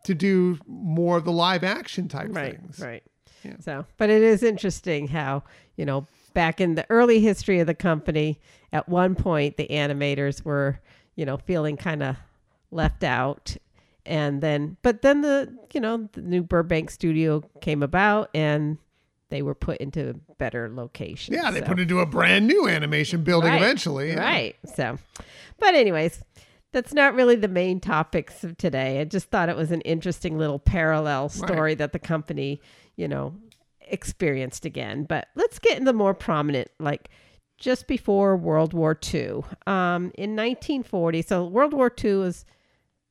to 0.04 0.14
do 0.14 0.58
more 0.66 1.16
of 1.18 1.24
the 1.24 1.32
live 1.32 1.62
action 1.64 2.08
type 2.08 2.28
right 2.30 2.58
things. 2.60 2.80
right 2.80 3.02
Yeah. 3.44 3.56
so 3.60 3.86
but 3.96 4.10
it 4.10 4.22
is 4.22 4.42
interesting 4.42 5.08
how 5.08 5.42
you 5.76 5.84
know 5.84 6.06
back 6.34 6.60
in 6.60 6.74
the 6.74 6.86
early 6.90 7.20
history 7.20 7.60
of 7.60 7.66
the 7.66 7.74
company 7.74 8.38
at 8.72 8.88
one 8.88 9.14
point 9.14 9.56
the 9.56 9.66
animators 9.68 10.44
were 10.44 10.80
you 11.16 11.24
know 11.26 11.36
feeling 11.36 11.76
kind 11.76 12.02
of 12.02 12.16
left 12.70 13.02
out 13.04 13.56
and 14.06 14.40
then 14.40 14.76
but 14.82 15.02
then 15.02 15.20
the 15.22 15.52
you 15.74 15.80
know 15.80 16.08
the 16.12 16.22
new 16.22 16.42
burbank 16.42 16.90
studio 16.90 17.42
came 17.60 17.82
about 17.82 18.30
and 18.34 18.78
they 19.28 19.42
were 19.42 19.54
put 19.54 19.76
into 19.78 20.14
better 20.38 20.68
locations 20.72 21.36
Yeah, 21.36 21.50
they 21.50 21.60
so- 21.60 21.66
put 21.66 21.78
into 21.78 22.00
a 22.00 22.06
brand 22.06 22.46
new 22.46 22.66
animation 22.68 23.22
building 23.22 23.50
Right, 23.50 23.60
eventually. 23.62 24.08
yeah. 24.10 24.18
Right. 24.20 24.56
So, 24.74 24.98
but 25.58 25.74
anyways, 25.76 26.20
that's 26.72 26.94
not 26.94 27.14
really 27.14 27.36
the 27.36 27.48
main 27.48 27.80
topics 27.80 28.44
of 28.44 28.56
today. 28.56 29.00
I 29.00 29.04
just 29.04 29.30
thought 29.30 29.48
it 29.48 29.56
was 29.56 29.70
an 29.70 29.80
interesting 29.82 30.38
little 30.38 30.58
parallel 30.58 31.28
story 31.28 31.74
that 31.74 31.92
the 31.92 31.98
company, 31.98 32.60
you 32.96 33.08
know, 33.08 33.34
experienced 33.80 34.64
again. 34.64 35.04
But 35.04 35.28
let's 35.34 35.58
get 35.58 35.72
into 35.78 35.86
the 35.86 35.92
more 35.92 36.14
prominent, 36.14 36.70
like 36.78 37.08
just 37.58 37.86
before 37.86 38.36
World 38.36 38.72
War 38.72 38.98
II. 39.12 39.42
Um, 39.66 40.12
in 40.14 40.36
1940, 40.36 41.22
so 41.22 41.44
World 41.46 41.72
War 41.72 41.92
II 42.02 42.14
was 42.14 42.44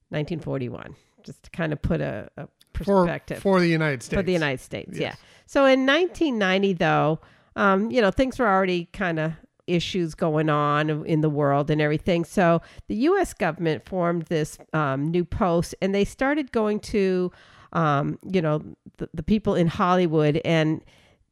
1941, 0.10 0.96
just 1.24 1.44
to 1.44 1.50
kind 1.52 1.74
of 1.74 1.82
put 1.82 2.02
a, 2.02 2.30
a 2.38 2.48
perspective 2.74 3.40
for 3.40 3.60
the 3.60 3.68
United 3.68 4.04
States. 4.04 4.18
for 4.18 4.24
the 4.24 4.34
United 4.34 4.62
States. 4.62 4.98
Yeah. 4.98 5.16
So 5.46 5.66
in 5.66 5.86
1990, 5.86 6.74
though, 6.74 7.20
um, 7.56 7.92
you 7.92 8.02
know, 8.02 8.12
things 8.12 8.40
were 8.40 8.48
already 8.48 8.86
kind 8.94 9.20
of 9.20 9.34
issues 9.70 10.16
going 10.16 10.50
on 10.50 11.06
in 11.06 11.22
the 11.22 11.30
world 11.30 11.70
and 11.70 11.82
everything. 11.82 12.26
So 12.26 12.62
the 12.88 12.96
U.S. 12.96 13.34
government 13.34 13.86
formed 13.86 14.24
this 14.24 14.58
um, 14.74 15.12
new 15.12 15.24
post, 15.24 15.76
and 15.82 15.94
they 15.94 16.06
started 16.06 16.52
going 16.52 16.80
to, 16.82 17.32
um, 17.74 18.20
you 18.24 18.42
know, 18.42 18.62
the, 18.98 19.10
the 19.14 19.24
people 19.24 19.56
in 19.56 19.68
Hollywood 19.68 20.42
and 20.44 20.82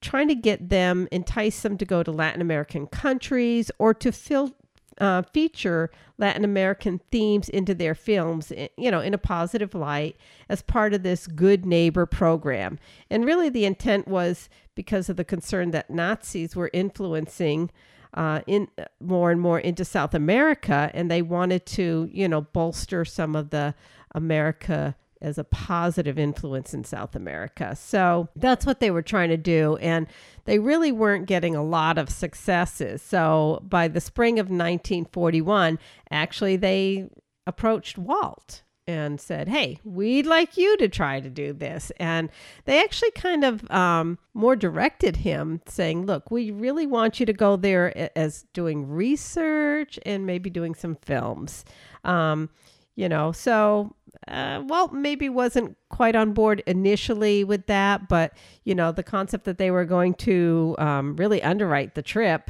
trying 0.02 0.28
to 0.28 0.36
get 0.36 0.70
them, 0.70 1.08
entice 1.12 1.62
them 1.62 1.78
to 1.78 1.86
go 1.86 2.04
to 2.04 2.12
Latin 2.12 2.42
American 2.42 2.88
countries 2.88 3.72
or 3.80 3.94
to 3.96 4.12
fill 4.12 4.54
uh, 5.00 5.22
feature 5.34 5.92
Latin 6.18 6.44
American 6.44 7.00
themes 7.12 7.50
into 7.50 7.76
their 7.76 7.94
films, 7.94 8.52
you 8.78 8.90
know, 8.90 9.00
in 9.00 9.14
a 9.14 9.18
positive 9.18 9.76
light 9.76 10.16
as 10.50 10.62
part 10.62 10.94
of 10.94 11.04
this 11.04 11.28
good 11.28 11.66
neighbor 11.66 12.06
program. 12.06 12.80
And 13.10 13.26
really, 13.26 13.50
the 13.50 13.66
intent 13.66 14.08
was 14.08 14.50
because 14.76 15.10
of 15.10 15.18
the 15.18 15.24
concern 15.24 15.72
that 15.72 15.90
Nazis 15.90 16.56
were 16.56 16.72
influencing 16.74 17.70
uh, 18.18 18.42
in 18.48 18.68
more 19.00 19.30
and 19.30 19.40
more 19.40 19.60
into 19.60 19.86
South 19.86 20.16
America, 20.16 20.90
and 20.94 21.10
they 21.10 21.22
wanted 21.22 21.68
to, 21.68 22.10
you 22.12 22.28
know, 22.28 22.42
bolster 22.42 23.06
some 23.06 23.36
of 23.36 23.52
the 23.52 23.76
America 24.16 24.96
as 25.22 25.38
a 25.38 25.44
positive 25.44 26.18
influence 26.18 26.74
in 26.74 26.84
South 26.84 27.16
America. 27.16 27.76
So 27.76 28.28
that's 28.36 28.66
what 28.66 28.80
they 28.80 28.90
were 28.90 29.04
trying 29.04 29.30
to 29.30 29.38
do. 29.38 29.78
And 29.78 30.08
they 30.46 30.58
really 30.58 30.92
weren't 30.92 31.28
getting 31.28 31.56
a 31.56 31.64
lot 31.64 32.00
of 32.00 32.10
successes. 32.10 33.02
So 33.04 33.62
by 33.64 33.88
the 33.88 34.02
spring 34.02 34.40
of 34.40 34.48
1941, 34.48 35.78
actually, 36.10 36.56
they 36.56 37.10
approached 37.46 37.98
Walt 38.00 38.64
and 38.88 39.20
said, 39.20 39.50
Hey, 39.50 39.80
we'd 39.84 40.26
like 40.26 40.58
you 40.58 40.78
to 40.78 40.88
try 40.88 41.20
to 41.20 41.30
do 41.30 41.54
this. 41.54 41.92
And 41.98 42.30
they 42.66 42.82
actually 42.82 43.12
kind 43.12 43.44
of 43.44 43.70
um, 43.70 44.18
more 44.34 44.56
directed 44.56 45.18
him, 45.18 45.62
saying, 45.68 46.06
Look, 46.06 46.32
we 46.32 46.52
really 46.52 46.88
want 46.88 47.20
you 47.20 47.26
to 47.26 47.34
go 47.34 47.58
there 47.58 48.18
as 48.18 48.46
doing 48.54 48.88
research 48.88 50.00
and 50.06 50.26
maybe 50.26 50.50
doing 50.50 50.74
some 50.74 50.96
films. 50.96 51.66
Um, 52.04 52.50
you 52.96 53.10
know, 53.10 53.32
so 53.32 53.94
uh, 54.28 54.64
Walt 54.66 54.94
maybe 54.94 55.30
wasn't 55.30 55.78
quite 55.90 56.16
on 56.16 56.34
board 56.34 56.64
initially 56.66 57.44
with 57.44 57.68
that, 57.68 58.08
but 58.10 58.34
you 58.64 58.74
know, 58.74 58.92
the 58.92 59.04
concept 59.04 59.46
that 59.46 59.58
they 59.58 59.70
were 59.70 59.86
going 59.86 60.14
to 60.16 60.76
um, 60.80 61.16
really 61.16 61.44
underwrite 61.44 61.94
the 61.94 62.02
trip 62.02 62.50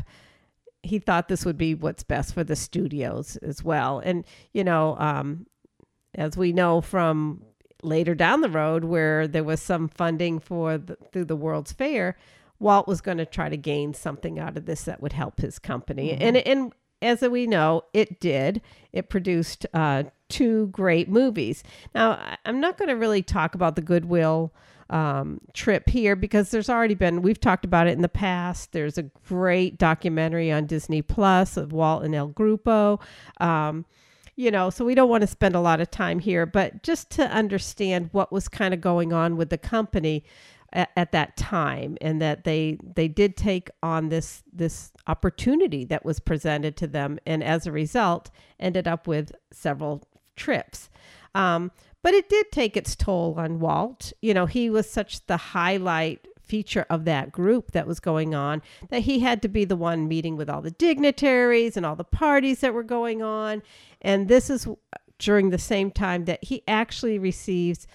he 0.83 0.99
thought 0.99 1.27
this 1.27 1.45
would 1.45 1.57
be 1.57 1.75
what's 1.75 2.03
best 2.03 2.33
for 2.33 2.43
the 2.43 2.55
studios 2.55 3.35
as 3.37 3.63
well. 3.63 3.99
And, 3.99 4.25
you 4.53 4.63
know, 4.63 4.95
um, 4.99 5.45
as 6.17 6.35
we 6.35 6.51
know 6.51 6.81
from 6.81 7.43
later 7.83 8.15
down 8.15 8.41
the 8.41 8.49
road 8.49 8.83
where 8.83 9.27
there 9.27 9.43
was 9.43 9.61
some 9.61 9.87
funding 9.87 10.39
for 10.39 10.77
the, 10.77 10.97
through 11.11 11.25
the 11.25 11.35
World's 11.35 11.71
Fair, 11.71 12.17
Walt 12.59 12.87
was 12.87 13.01
going 13.01 13.19
to 13.19 13.25
try 13.25 13.49
to 13.49 13.57
gain 13.57 13.93
something 13.93 14.39
out 14.39 14.57
of 14.57 14.65
this 14.65 14.83
that 14.85 15.01
would 15.01 15.13
help 15.13 15.39
his 15.39 15.59
company. 15.59 16.09
Mm-hmm. 16.11 16.23
And 16.23 16.37
and 16.37 16.73
as 17.01 17.21
we 17.21 17.45
know, 17.45 17.83
it 17.93 18.19
did. 18.19 18.61
It 18.91 19.09
produced 19.09 19.67
uh, 19.73 20.03
two 20.29 20.67
great 20.67 21.09
movies. 21.09 21.63
Now, 21.93 22.37
I'm 22.45 22.59
not 22.59 22.77
going 22.77 22.89
to 22.89 22.95
really 22.95 23.21
talk 23.21 23.53
about 23.53 23.75
the 23.75 23.83
Goodwill 23.83 24.51
um, 24.89 25.41
trip 25.53 25.89
here 25.89 26.15
because 26.15 26.49
there's 26.49 26.69
already 26.69 26.95
been 26.95 27.21
we've 27.21 27.39
talked 27.39 27.65
about 27.65 27.87
it 27.87 27.91
in 27.91 28.01
the 28.01 28.09
past. 28.09 28.71
There's 28.71 28.97
a 28.97 29.03
great 29.03 29.77
documentary 29.77 30.51
on 30.51 30.65
Disney 30.65 31.01
Plus 31.01 31.57
of 31.57 31.71
Walt 31.71 32.03
and 32.03 32.15
El 32.15 32.29
Grupo. 32.29 32.99
Um, 33.39 33.85
you 34.37 34.51
know, 34.51 34.69
so 34.69 34.85
we 34.85 34.95
don't 34.95 35.09
want 35.09 35.21
to 35.21 35.27
spend 35.27 35.55
a 35.55 35.59
lot 35.59 35.81
of 35.81 35.89
time 35.89 36.19
here, 36.19 36.45
but 36.45 36.83
just 36.83 37.09
to 37.09 37.23
understand 37.23 38.09
what 38.13 38.31
was 38.31 38.47
kind 38.47 38.73
of 38.73 38.79
going 38.79 39.11
on 39.11 39.35
with 39.35 39.49
the 39.49 39.57
company 39.57 40.23
at, 40.71 40.91
at, 40.95 41.11
that 41.11 41.35
time 41.35 41.97
and 42.01 42.21
that 42.21 42.43
they 42.43 42.77
they 42.95 43.07
did 43.07 43.35
take 43.35 43.69
on 43.81 44.09
this 44.09 44.43
this 44.53 44.91
opportunity 45.07 45.85
that 45.85 46.05
was 46.05 46.19
presented 46.19 46.77
to 46.77 46.85
them 46.85 47.17
and 47.25 47.43
as 47.43 47.65
a 47.65 47.71
result 47.71 48.29
ended 48.59 48.87
up 48.87 49.07
with 49.07 49.31
several 49.51 50.07
trips. 50.35 50.89
Um, 51.33 51.71
but 52.03 52.13
it 52.13 52.29
did 52.29 52.51
take 52.51 52.77
its 52.77 52.95
toll 52.95 53.35
on 53.37 53.59
Walt. 53.59 54.13
You 54.21 54.35
know, 54.35 54.45
he 54.45 54.69
was 54.69 54.87
such 54.89 55.25
the 55.25 55.37
highlight 55.37 56.27
feature 56.47 56.85
of 56.89 57.05
that 57.05 57.31
group 57.31 57.71
that 57.71 57.87
was 57.87 57.99
going 57.99 58.33
on 58.33 58.61
that 58.89 59.01
he 59.01 59.19
had 59.19 59.41
to 59.41 59.47
be 59.47 59.65
the 59.65 59.75
one 59.75 60.07
meeting 60.07 60.35
with 60.35 60.49
all 60.49 60.61
the 60.61 60.71
dignitaries 60.71 61.77
and 61.77 61.85
all 61.85 61.95
the 61.95 62.03
parties 62.03 62.59
that 62.61 62.73
were 62.73 62.83
going 62.83 63.21
on. 63.21 63.61
And 64.01 64.27
this 64.27 64.49
is 64.49 64.67
during 65.19 65.49
the 65.49 65.57
same 65.57 65.91
time 65.91 66.25
that 66.25 66.43
he 66.43 66.63
actually 66.67 67.19
receives 67.19 67.87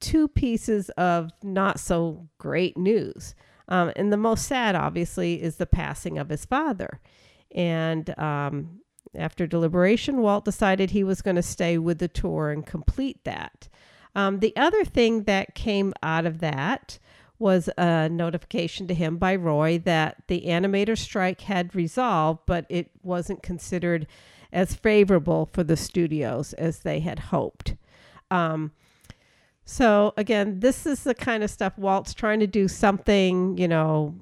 two 0.00 0.28
pieces 0.28 0.90
of 0.90 1.30
not 1.42 1.80
so 1.80 2.28
great 2.38 2.76
news. 2.76 3.34
Um, 3.68 3.92
and 3.96 4.12
the 4.12 4.16
most 4.16 4.46
sad, 4.46 4.74
obviously, 4.74 5.42
is 5.42 5.56
the 5.56 5.66
passing 5.66 6.18
of 6.18 6.28
his 6.28 6.44
father. 6.44 7.00
And 7.54 8.16
um, 8.18 8.80
after 9.14 9.46
deliberation, 9.46 10.22
Walt 10.22 10.44
decided 10.44 10.90
he 10.90 11.04
was 11.04 11.22
going 11.22 11.36
to 11.36 11.42
stay 11.42 11.78
with 11.78 11.98
the 11.98 12.08
tour 12.08 12.50
and 12.50 12.64
complete 12.64 13.24
that. 13.24 13.68
Um, 14.14 14.40
the 14.40 14.56
other 14.56 14.84
thing 14.84 15.24
that 15.24 15.54
came 15.54 15.92
out 16.02 16.26
of 16.26 16.40
that 16.40 16.98
was 17.38 17.68
a 17.78 18.08
notification 18.08 18.86
to 18.88 18.94
him 18.94 19.16
by 19.16 19.36
Roy 19.36 19.78
that 19.78 20.22
the 20.26 20.42
animator 20.46 20.96
strike 20.96 21.42
had 21.42 21.74
resolved, 21.74 22.40
but 22.46 22.66
it 22.68 22.90
wasn't 23.02 23.42
considered 23.42 24.06
as 24.52 24.74
favorable 24.74 25.46
for 25.46 25.62
the 25.62 25.76
studios 25.76 26.52
as 26.54 26.80
they 26.80 27.00
had 27.00 27.18
hoped. 27.18 27.74
Um, 28.30 28.72
so 29.64 30.14
again, 30.16 30.60
this 30.60 30.86
is 30.86 31.04
the 31.04 31.14
kind 31.14 31.42
of 31.42 31.50
stuff 31.50 31.76
Walt's 31.76 32.14
trying 32.14 32.40
to 32.40 32.46
do 32.46 32.68
something, 32.68 33.58
you 33.58 33.68
know, 33.68 34.14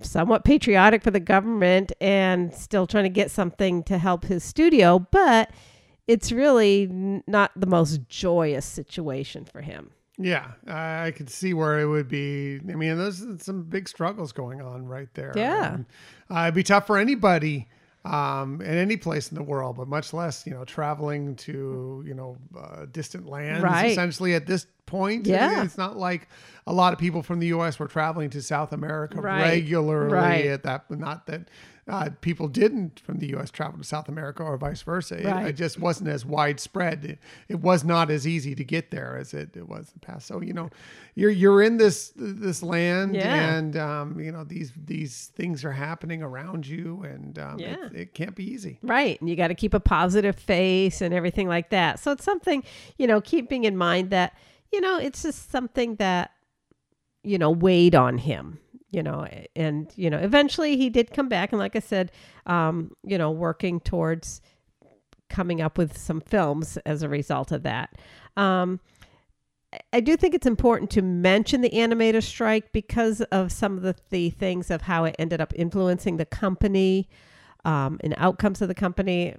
somewhat 0.00 0.44
patriotic 0.44 1.02
for 1.02 1.12
the 1.12 1.20
government 1.20 1.92
and 2.00 2.52
still 2.52 2.86
trying 2.86 3.04
to 3.04 3.10
get 3.10 3.30
something 3.30 3.84
to 3.84 3.98
help 3.98 4.24
his 4.24 4.42
studio, 4.42 4.98
but 4.98 5.50
it's 6.06 6.32
really 6.32 6.88
not 7.26 7.52
the 7.56 7.66
most 7.66 8.08
joyous 8.08 8.66
situation 8.66 9.44
for 9.44 9.62
him. 9.62 9.92
Yeah, 10.16 10.52
I 10.66 11.10
could 11.10 11.28
see 11.28 11.54
where 11.54 11.80
it 11.80 11.86
would 11.86 12.08
be. 12.08 12.60
I 12.68 12.74
mean, 12.74 12.96
there's 12.98 13.24
some 13.42 13.64
big 13.64 13.88
struggles 13.88 14.32
going 14.32 14.62
on 14.62 14.86
right 14.86 15.12
there. 15.14 15.32
Yeah, 15.34 15.74
and, 15.74 15.86
uh, 16.30 16.42
it'd 16.42 16.54
be 16.54 16.62
tough 16.62 16.86
for 16.86 16.98
anybody 16.98 17.68
um, 18.04 18.60
in 18.60 18.76
any 18.76 18.96
place 18.96 19.30
in 19.30 19.34
the 19.34 19.42
world, 19.42 19.76
but 19.76 19.88
much 19.88 20.12
less, 20.12 20.46
you 20.46 20.52
know, 20.52 20.64
traveling 20.64 21.36
to, 21.36 22.04
you 22.06 22.14
know, 22.14 22.36
uh, 22.56 22.86
distant 22.92 23.26
lands. 23.26 23.62
Right. 23.62 23.90
Essentially, 23.90 24.34
at 24.34 24.46
this 24.46 24.66
point, 24.86 25.26
yeah, 25.26 25.64
it's 25.64 25.78
not 25.78 25.96
like 25.96 26.28
a 26.66 26.72
lot 26.72 26.92
of 26.92 26.98
people 26.98 27.22
from 27.22 27.38
the 27.38 27.48
U.S. 27.48 27.78
were 27.78 27.88
traveling 27.88 28.30
to 28.30 28.42
South 28.42 28.72
America 28.72 29.20
right. 29.20 29.42
regularly. 29.42 30.12
Right. 30.12 30.46
At 30.46 30.62
that, 30.64 30.90
not 30.90 31.26
that 31.26 31.48
uh, 31.86 32.08
people 32.22 32.48
didn't 32.48 33.00
from 33.00 33.18
the 33.18 33.26
U.S. 33.28 33.50
travel 33.50 33.78
to 33.78 33.84
South 33.84 34.08
America 34.08 34.42
or 34.42 34.56
vice 34.56 34.80
versa. 34.80 35.20
Right. 35.22 35.46
It, 35.46 35.48
it, 35.50 35.52
just 35.52 35.78
wasn't 35.78 36.08
as 36.08 36.24
widespread. 36.24 37.04
It, 37.04 37.18
it, 37.48 37.60
was 37.60 37.84
not 37.84 38.10
as 38.10 38.26
easy 38.26 38.54
to 38.54 38.64
get 38.64 38.90
there 38.90 39.18
as 39.18 39.34
it, 39.34 39.54
it 39.54 39.68
was 39.68 39.88
in 39.88 40.00
the 40.00 40.06
past. 40.06 40.26
So 40.26 40.40
you 40.40 40.54
know, 40.54 40.70
you're 41.14 41.30
you're 41.30 41.62
in 41.62 41.76
this 41.76 42.12
this 42.16 42.62
land, 42.62 43.14
yeah. 43.14 43.56
and 43.56 43.76
um, 43.76 44.18
you 44.18 44.32
know 44.32 44.44
these 44.44 44.72
these 44.82 45.30
things 45.36 45.64
are 45.64 45.72
happening 45.72 46.22
around 46.22 46.66
you, 46.66 47.02
and 47.02 47.38
um, 47.38 47.58
yeah. 47.58 47.76
it, 47.86 47.94
it 47.94 48.14
can't 48.14 48.34
be 48.34 48.50
easy. 48.50 48.78
Right, 48.82 49.20
and 49.20 49.28
you 49.28 49.36
got 49.36 49.48
to 49.48 49.54
keep 49.54 49.74
a 49.74 49.80
positive 49.80 50.36
face 50.36 51.02
and 51.02 51.12
everything 51.12 51.48
like 51.48 51.68
that. 51.70 51.98
So 51.98 52.12
it's 52.12 52.24
something 52.24 52.64
you 52.96 53.06
know, 53.06 53.20
keeping 53.20 53.64
in 53.64 53.76
mind 53.76 54.10
that 54.10 54.34
you 54.72 54.80
know 54.80 54.98
it's 54.98 55.22
just 55.22 55.50
something 55.50 55.96
that 55.96 56.30
you 57.22 57.36
know 57.36 57.50
weighed 57.50 57.94
on 57.94 58.18
him 58.18 58.58
you 58.94 59.02
know, 59.02 59.26
and 59.56 59.92
you 59.96 60.08
know, 60.08 60.18
eventually 60.18 60.76
he 60.76 60.88
did 60.88 61.12
come 61.12 61.28
back, 61.28 61.52
and 61.52 61.58
like 61.58 61.74
I 61.76 61.80
said, 61.80 62.12
um, 62.46 62.92
you 63.02 63.18
know, 63.18 63.30
working 63.30 63.80
towards 63.80 64.40
coming 65.28 65.60
up 65.60 65.76
with 65.76 65.98
some 65.98 66.20
films 66.20 66.76
as 66.86 67.02
a 67.02 67.08
result 67.08 67.50
of 67.50 67.64
that. 67.64 67.96
Um, 68.36 68.80
I 69.92 70.00
do 70.00 70.16
think 70.16 70.34
it's 70.34 70.46
important 70.46 70.90
to 70.92 71.02
mention 71.02 71.60
the 71.60 71.70
animator 71.70 72.22
strike 72.22 72.72
because 72.72 73.20
of 73.22 73.50
some 73.50 73.76
of 73.76 73.82
the, 73.82 73.96
the 74.10 74.30
things 74.30 74.70
of 74.70 74.82
how 74.82 75.04
it 75.04 75.16
ended 75.18 75.40
up 75.40 75.52
influencing 75.56 76.16
the 76.16 76.26
company 76.26 77.08
um, 77.64 77.98
and 78.04 78.14
outcomes 78.16 78.62
of 78.62 78.68
the 78.68 78.74
company. 78.74 79.34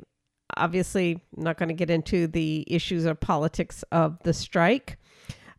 Obviously, 0.57 1.21
I'm 1.37 1.43
not 1.43 1.57
going 1.57 1.69
to 1.69 1.75
get 1.75 1.89
into 1.89 2.27
the 2.27 2.65
issues 2.67 3.05
or 3.05 3.15
politics 3.15 3.83
of 3.91 4.19
the 4.23 4.33
strike. 4.33 4.97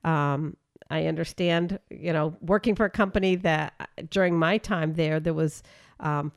Um, 0.05 0.57
I 0.91 1.07
understand, 1.07 1.79
you 1.91 2.13
know, 2.13 2.37
working 2.41 2.75
for 2.75 2.85
a 2.85 2.91
company 2.91 3.37
that 3.37 3.91
during 4.11 4.39
my 4.39 4.59
time 4.59 4.95
there, 4.95 5.19
there 5.19 5.35
was 5.35 5.63
um, 6.01 6.33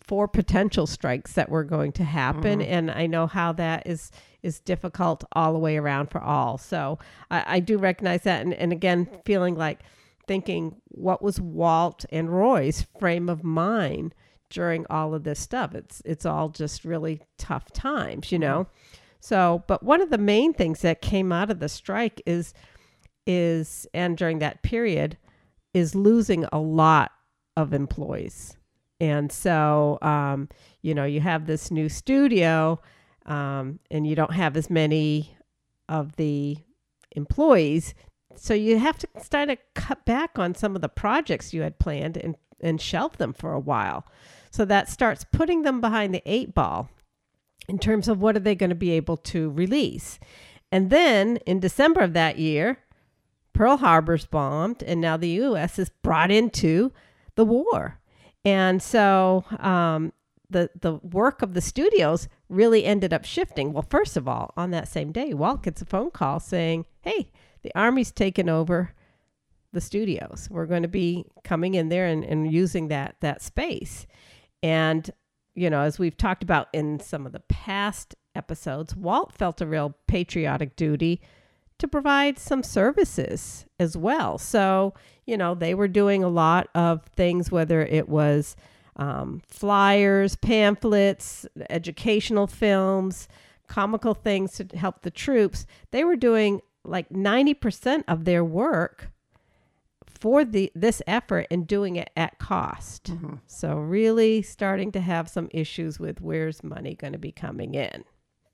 four 0.00 0.26
potential 0.26 0.86
strikes 0.86 1.34
that 1.34 1.48
were 1.48 1.64
going 1.64 1.92
to 1.92 2.04
happen, 2.04 2.60
mm-hmm. 2.60 2.72
and 2.72 2.90
I 2.90 3.06
know 3.06 3.26
how 3.26 3.52
that 3.52 3.86
is 3.86 4.10
is 4.42 4.58
difficult 4.58 5.22
all 5.32 5.52
the 5.52 5.58
way 5.58 5.76
around 5.76 6.10
for 6.10 6.20
all. 6.20 6.56
So 6.56 6.98
I, 7.30 7.56
I 7.56 7.60
do 7.60 7.76
recognize 7.76 8.22
that, 8.22 8.40
and, 8.40 8.54
and 8.54 8.72
again, 8.72 9.06
feeling 9.26 9.54
like 9.54 9.80
thinking 10.26 10.80
what 10.88 11.20
was 11.22 11.40
Walt 11.40 12.06
and 12.10 12.30
Roy's 12.30 12.86
frame 12.98 13.28
of 13.28 13.44
mind 13.44 14.14
during 14.48 14.86
all 14.88 15.14
of 15.14 15.24
this 15.24 15.38
stuff. 15.38 15.74
It's 15.74 16.02
it's 16.04 16.24
all 16.24 16.48
just 16.48 16.84
really 16.84 17.20
tough 17.36 17.70
times, 17.72 18.32
you 18.32 18.38
know. 18.38 18.64
Mm-hmm. 18.64 18.96
So, 19.20 19.64
but 19.66 19.82
one 19.82 20.00
of 20.00 20.10
the 20.10 20.18
main 20.18 20.54
things 20.54 20.80
that 20.80 21.02
came 21.02 21.30
out 21.30 21.50
of 21.50 21.60
the 21.60 21.68
strike 21.68 22.22
is 22.24 22.54
is 23.30 23.86
and 23.94 24.16
during 24.16 24.40
that 24.40 24.62
period 24.62 25.16
is 25.72 25.94
losing 25.94 26.44
a 26.52 26.58
lot 26.58 27.12
of 27.56 27.72
employees. 27.72 28.56
And 29.00 29.30
so, 29.30 29.98
um, 30.02 30.48
you 30.82 30.94
know, 30.94 31.04
you 31.04 31.20
have 31.20 31.46
this 31.46 31.70
new 31.70 31.88
studio 31.88 32.80
um, 33.26 33.78
and 33.90 34.06
you 34.06 34.14
don't 34.14 34.32
have 34.32 34.56
as 34.56 34.68
many 34.68 35.36
of 35.88 36.16
the 36.16 36.58
employees. 37.12 37.94
So 38.36 38.52
you 38.54 38.78
have 38.78 38.98
to 38.98 39.08
start 39.22 39.48
to 39.48 39.56
cut 39.74 40.04
back 40.04 40.38
on 40.38 40.54
some 40.54 40.76
of 40.76 40.82
the 40.82 40.88
projects 40.88 41.54
you 41.54 41.62
had 41.62 41.78
planned 41.78 42.16
and, 42.16 42.36
and 42.60 42.80
shelve 42.80 43.16
them 43.16 43.32
for 43.32 43.52
a 43.52 43.60
while. 43.60 44.06
So 44.50 44.64
that 44.64 44.88
starts 44.88 45.24
putting 45.32 45.62
them 45.62 45.80
behind 45.80 46.12
the 46.12 46.22
eight 46.26 46.54
ball 46.54 46.90
in 47.68 47.78
terms 47.78 48.08
of 48.08 48.20
what 48.20 48.36
are 48.36 48.40
they 48.40 48.54
going 48.54 48.70
to 48.70 48.76
be 48.76 48.90
able 48.90 49.16
to 49.16 49.50
release. 49.50 50.18
And 50.72 50.90
then 50.90 51.38
in 51.46 51.60
December 51.60 52.00
of 52.00 52.12
that 52.14 52.38
year, 52.38 52.78
Pearl 53.60 53.76
Harbor's 53.76 54.24
bombed, 54.24 54.82
and 54.84 55.02
now 55.02 55.18
the 55.18 55.28
U.S. 55.28 55.78
is 55.78 55.90
brought 56.02 56.30
into 56.30 56.92
the 57.34 57.44
war. 57.44 58.00
And 58.42 58.82
so 58.82 59.44
um, 59.58 60.14
the 60.48 60.70
the 60.80 60.94
work 60.94 61.42
of 61.42 61.52
the 61.52 61.60
studios 61.60 62.26
really 62.48 62.86
ended 62.86 63.12
up 63.12 63.26
shifting. 63.26 63.74
Well, 63.74 63.84
first 63.90 64.16
of 64.16 64.26
all, 64.26 64.54
on 64.56 64.70
that 64.70 64.88
same 64.88 65.12
day, 65.12 65.34
Walt 65.34 65.62
gets 65.62 65.82
a 65.82 65.84
phone 65.84 66.10
call 66.10 66.40
saying, 66.40 66.86
"Hey, 67.02 67.32
the 67.60 67.70
army's 67.74 68.10
taken 68.10 68.48
over 68.48 68.94
the 69.74 69.80
studios. 69.82 70.48
We're 70.50 70.64
going 70.64 70.80
to 70.80 70.88
be 70.88 71.26
coming 71.44 71.74
in 71.74 71.90
there 71.90 72.06
and, 72.06 72.24
and 72.24 72.50
using 72.50 72.88
that 72.88 73.16
that 73.20 73.42
space." 73.42 74.06
And 74.62 75.10
you 75.54 75.68
know, 75.68 75.82
as 75.82 75.98
we've 75.98 76.16
talked 76.16 76.42
about 76.42 76.68
in 76.72 76.98
some 76.98 77.26
of 77.26 77.32
the 77.32 77.40
past 77.40 78.14
episodes, 78.34 78.96
Walt 78.96 79.34
felt 79.34 79.60
a 79.60 79.66
real 79.66 79.94
patriotic 80.06 80.76
duty 80.76 81.20
to 81.80 81.88
provide 81.88 82.38
some 82.38 82.62
services 82.62 83.66
as 83.78 83.96
well. 83.96 84.38
So, 84.38 84.94
you 85.26 85.36
know, 85.36 85.54
they 85.54 85.74
were 85.74 85.88
doing 85.88 86.22
a 86.22 86.28
lot 86.28 86.68
of 86.74 87.04
things, 87.16 87.50
whether 87.50 87.82
it 87.82 88.08
was 88.08 88.56
um, 88.96 89.42
flyers, 89.48 90.36
pamphlets, 90.36 91.46
educational 91.68 92.46
films, 92.46 93.28
comical 93.66 94.14
things 94.14 94.52
to 94.54 94.76
help 94.76 95.02
the 95.02 95.10
troops. 95.10 95.66
They 95.90 96.04
were 96.04 96.16
doing 96.16 96.60
like 96.84 97.08
90% 97.10 98.04
of 98.08 98.24
their 98.24 98.44
work 98.44 99.10
for 100.06 100.44
the 100.44 100.70
this 100.74 101.00
effort 101.06 101.46
and 101.50 101.66
doing 101.66 101.96
it 101.96 102.10
at 102.14 102.38
cost. 102.38 103.08
So 103.46 103.76
really 103.76 104.42
starting 104.42 104.92
to 104.92 105.00
have 105.00 105.30
some 105.30 105.48
issues 105.52 105.98
with 105.98 106.20
where's 106.20 106.62
money 106.62 106.94
going 106.94 107.14
to 107.14 107.18
be 107.18 107.32
coming 107.32 107.74
in. 107.74 108.04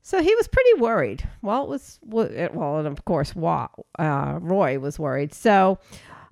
So 0.07 0.23
he 0.23 0.33
was 0.35 0.47
pretty 0.47 0.79
worried. 0.79 1.27
Walt 1.41 1.67
was 1.67 1.99
well, 2.01 2.77
and 2.77 2.87
of 2.87 3.03
course, 3.03 3.35
Wa- 3.35 3.67
uh, 3.99 4.39
Roy 4.41 4.79
was 4.79 4.97
worried. 4.97 5.33
So 5.33 5.79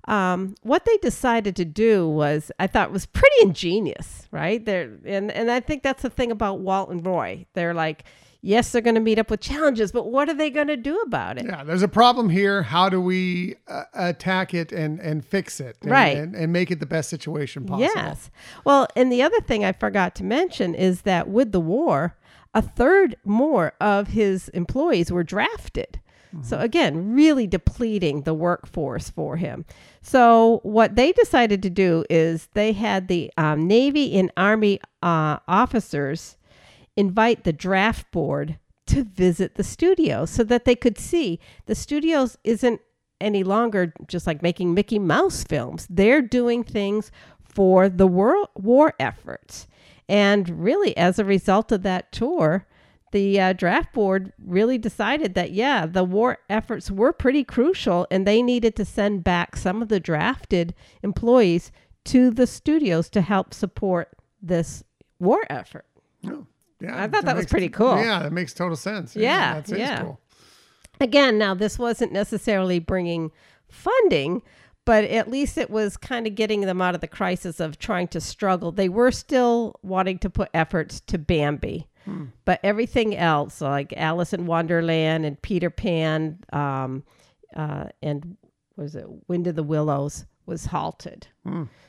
um, 0.08 0.54
what 0.62 0.86
they 0.86 0.96
decided 1.02 1.56
to 1.56 1.66
do 1.66 2.08
was, 2.08 2.50
I 2.58 2.68
thought, 2.68 2.90
was 2.90 3.04
pretty 3.04 3.36
ingenious, 3.42 4.28
right? 4.30 4.64
There, 4.64 4.96
and 5.04 5.30
and 5.30 5.50
I 5.50 5.60
think 5.60 5.82
that's 5.82 6.00
the 6.00 6.08
thing 6.08 6.30
about 6.30 6.60
Walt 6.60 6.88
and 6.88 7.04
Roy. 7.04 7.44
They're 7.52 7.74
like, 7.74 8.04
yes, 8.40 8.72
they're 8.72 8.80
going 8.80 8.94
to 8.94 9.00
meet 9.02 9.18
up 9.18 9.30
with 9.30 9.40
challenges, 9.40 9.92
but 9.92 10.10
what 10.10 10.30
are 10.30 10.34
they 10.34 10.48
going 10.48 10.68
to 10.68 10.78
do 10.78 10.98
about 11.02 11.36
it? 11.36 11.44
Yeah, 11.44 11.62
there's 11.62 11.82
a 11.82 11.88
problem 11.88 12.30
here. 12.30 12.62
How 12.62 12.88
do 12.88 12.98
we 12.98 13.56
uh, 13.68 13.82
attack 13.92 14.54
it 14.54 14.72
and 14.72 14.98
and 15.00 15.22
fix 15.22 15.60
it? 15.60 15.76
And, 15.82 15.90
Right. 15.90 16.16
And, 16.16 16.34
and 16.34 16.50
make 16.50 16.70
it 16.70 16.80
the 16.80 16.86
best 16.86 17.10
situation 17.10 17.66
possible. 17.66 17.92
Yes. 17.94 18.30
Well, 18.64 18.88
and 18.96 19.12
the 19.12 19.20
other 19.20 19.40
thing 19.42 19.66
I 19.66 19.72
forgot 19.72 20.14
to 20.14 20.24
mention 20.24 20.74
is 20.74 21.02
that 21.02 21.28
with 21.28 21.52
the 21.52 21.60
war, 21.60 22.16
a 22.56 22.62
third 22.62 23.16
more 23.22 23.74
of 23.80 24.08
his 24.08 24.48
employees 24.48 25.12
were 25.12 25.22
drafted. 25.22 26.00
So 26.42 26.58
again, 26.58 27.14
really 27.14 27.46
depleting 27.46 28.22
the 28.22 28.34
workforce 28.34 29.08
for 29.08 29.36
him. 29.36 29.64
So 30.02 30.60
what 30.64 30.94
they 30.94 31.12
decided 31.12 31.62
to 31.62 31.70
do 31.70 32.04
is 32.10 32.48
they 32.52 32.72
had 32.72 33.08
the 33.08 33.32
um, 33.38 33.66
Navy 33.66 34.18
and 34.18 34.30
Army 34.36 34.80
uh, 35.02 35.38
officers 35.48 36.36
invite 36.96 37.44
the 37.44 37.52
draft 37.52 38.10
board 38.10 38.58
to 38.86 39.04
visit 39.04 39.54
the 39.54 39.64
studio 39.64 40.26
so 40.26 40.44
that 40.44 40.64
they 40.64 40.74
could 40.74 40.98
see 40.98 41.40
the 41.66 41.74
studios 41.74 42.36
isn't 42.44 42.80
any 43.20 43.42
longer 43.42 43.94
just 44.06 44.26
like 44.26 44.42
making 44.42 44.74
Mickey 44.74 44.98
Mouse 44.98 45.42
films. 45.42 45.86
They're 45.88 46.22
doing 46.22 46.64
things 46.64 47.10
for 47.42 47.88
the 47.88 48.06
war, 48.06 48.48
war 48.54 48.94
efforts. 49.00 49.66
And 50.08 50.62
really, 50.62 50.96
as 50.96 51.18
a 51.18 51.24
result 51.24 51.72
of 51.72 51.82
that 51.82 52.12
tour, 52.12 52.66
the 53.12 53.40
uh, 53.40 53.52
draft 53.52 53.92
board 53.92 54.32
really 54.44 54.78
decided 54.78 55.34
that, 55.34 55.52
yeah, 55.52 55.86
the 55.86 56.04
war 56.04 56.38
efforts 56.48 56.90
were 56.90 57.12
pretty 57.12 57.44
crucial 57.44 58.06
and 58.10 58.26
they 58.26 58.42
needed 58.42 58.76
to 58.76 58.84
send 58.84 59.24
back 59.24 59.56
some 59.56 59.80
of 59.82 59.88
the 59.88 60.00
drafted 60.00 60.74
employees 61.02 61.72
to 62.04 62.30
the 62.30 62.46
studios 62.46 63.08
to 63.10 63.20
help 63.20 63.52
support 63.54 64.10
this 64.42 64.84
war 65.18 65.40
effort. 65.50 65.86
Oh, 66.26 66.46
yeah, 66.80 67.02
I 67.02 67.08
thought 67.08 67.24
that 67.24 67.34
was 67.36 67.44
makes- 67.44 67.50
pretty 67.50 67.68
cool. 67.68 67.96
Yeah, 67.96 68.22
that 68.22 68.32
makes 68.32 68.52
total 68.52 68.76
sense. 68.76 69.16
Yeah, 69.16 69.54
that 69.60 69.70
is 69.72 69.78
yeah. 69.78 70.02
cool. 70.02 70.20
Again, 71.00 71.38
now 71.38 71.54
this 71.54 71.78
wasn't 71.78 72.12
necessarily 72.12 72.78
bringing 72.78 73.30
funding, 73.68 74.42
but 74.86 75.04
at 75.04 75.30
least 75.30 75.58
it 75.58 75.68
was 75.68 75.98
kind 75.98 76.26
of 76.26 76.34
getting 76.34 76.62
them 76.62 76.80
out 76.80 76.94
of 76.94 77.02
the 77.02 77.06
crisis 77.08 77.60
of 77.60 77.78
trying 77.78 78.08
to 78.08 78.20
struggle. 78.20 78.72
They 78.72 78.88
were 78.88 79.10
still 79.10 79.78
wanting 79.82 80.18
to 80.20 80.30
put 80.30 80.48
efforts 80.54 81.00
to 81.08 81.18
Bambi, 81.18 81.88
but 82.46 82.60
everything 82.62 83.14
else, 83.16 83.60
like 83.60 83.92
Alice 83.96 84.32
in 84.32 84.46
Wonderland 84.46 85.26
and 85.26 85.42
Peter 85.42 85.68
Pan, 85.70 86.38
um, 86.52 87.02
uh, 87.54 87.86
and 88.00 88.36
was 88.76 88.94
it 88.94 89.06
Wind 89.28 89.46
of 89.48 89.56
the 89.56 89.62
Willows, 89.64 90.24
was 90.46 90.66
halted. 90.66 91.26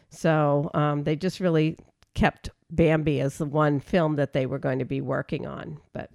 So 0.10 0.72
um, 0.74 1.04
they 1.04 1.16
just 1.16 1.40
really 1.40 1.78
kept 2.16 2.50
Bambi 2.72 3.22
as 3.22 3.38
the 3.38 3.46
one 3.46 3.80
film 3.80 4.16
that 4.16 4.34
they 4.34 4.46
were 4.48 4.60
going 4.60 4.80
to 4.80 4.86
be 4.86 5.02
working 5.02 5.46
on, 5.46 5.80
but. 5.94 6.10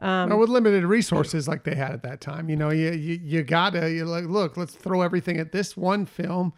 Um, 0.00 0.36
with 0.38 0.48
limited 0.48 0.84
resources 0.84 1.48
like 1.48 1.64
they 1.64 1.74
had 1.74 1.92
at 1.92 2.02
that 2.02 2.20
time, 2.20 2.50
you 2.50 2.56
know, 2.56 2.70
you 2.70 2.92
you, 2.92 3.20
you 3.22 3.42
gotta 3.42 3.90
you 3.90 4.04
like 4.04 4.24
look, 4.24 4.56
let's 4.56 4.74
throw 4.74 5.02
everything 5.02 5.38
at 5.38 5.52
this 5.52 5.76
one 5.76 6.06
film. 6.06 6.52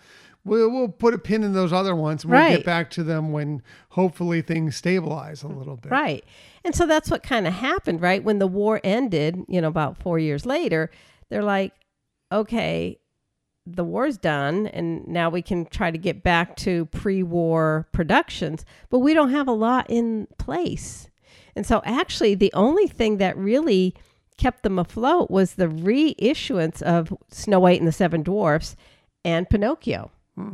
We'll 0.45 0.71
we'll 0.71 0.89
put 0.89 1.13
a 1.13 1.19
pin 1.19 1.43
in 1.43 1.53
those 1.53 1.73
other 1.73 1.95
ones. 1.95 2.25
and 2.25 2.33
We'll 2.33 2.49
get 2.49 2.65
back 2.65 2.91
to 2.93 3.03
them 3.05 3.33
when 3.33 3.63
hopefully 3.91 4.43
things 4.43 4.77
stabilize 4.77 5.43
a 5.43 5.49
little 5.49 5.77
bit. 5.77 5.91
Right. 5.91 6.25
And 6.65 6.75
so 6.75 6.87
that's 6.87 7.11
what 7.11 7.23
kind 7.23 7.47
of 7.47 7.53
happened, 7.53 8.01
right? 8.01 8.23
When 8.23 8.39
the 8.39 8.47
war 8.47 8.81
ended, 8.83 9.45
you 9.49 9.61
know, 9.61 9.69
about 9.69 9.97
four 9.99 10.19
years 10.19 10.47
later, 10.47 10.91
they're 11.29 11.43
like, 11.43 11.73
okay, 12.33 12.99
the 13.67 13.85
war's 13.85 14.17
done, 14.17 14.69
and 14.69 15.07
now 15.09 15.29
we 15.29 15.43
can 15.43 15.67
try 15.67 15.91
to 15.91 15.99
get 15.99 16.23
back 16.23 16.55
to 16.57 16.87
pre 16.87 17.23
war 17.23 17.89
productions, 17.93 18.65
but 18.91 19.01
we 19.01 19.13
don't 19.13 19.31
have 19.31 19.49
a 19.49 19.53
lot 19.53 19.87
in 19.89 20.29
place. 20.39 21.11
And 21.57 21.67
so 21.67 21.81
actually, 21.85 22.35
the 22.35 22.53
only 22.53 22.87
thing 22.87 23.17
that 23.17 23.37
really 23.37 23.95
kept 24.37 24.63
them 24.63 24.79
afloat 24.79 25.31
was 25.31 25.55
the 25.55 25.67
reissuance 25.67 26.83
of 26.83 27.13
Snow 27.31 27.59
White 27.59 27.81
and 27.81 27.89
the 27.89 27.93
Seven 27.93 28.23
Dwarfs 28.23 28.77
and 29.25 29.49
Pinocchio. 29.49 30.11
Hmm. 30.37 30.53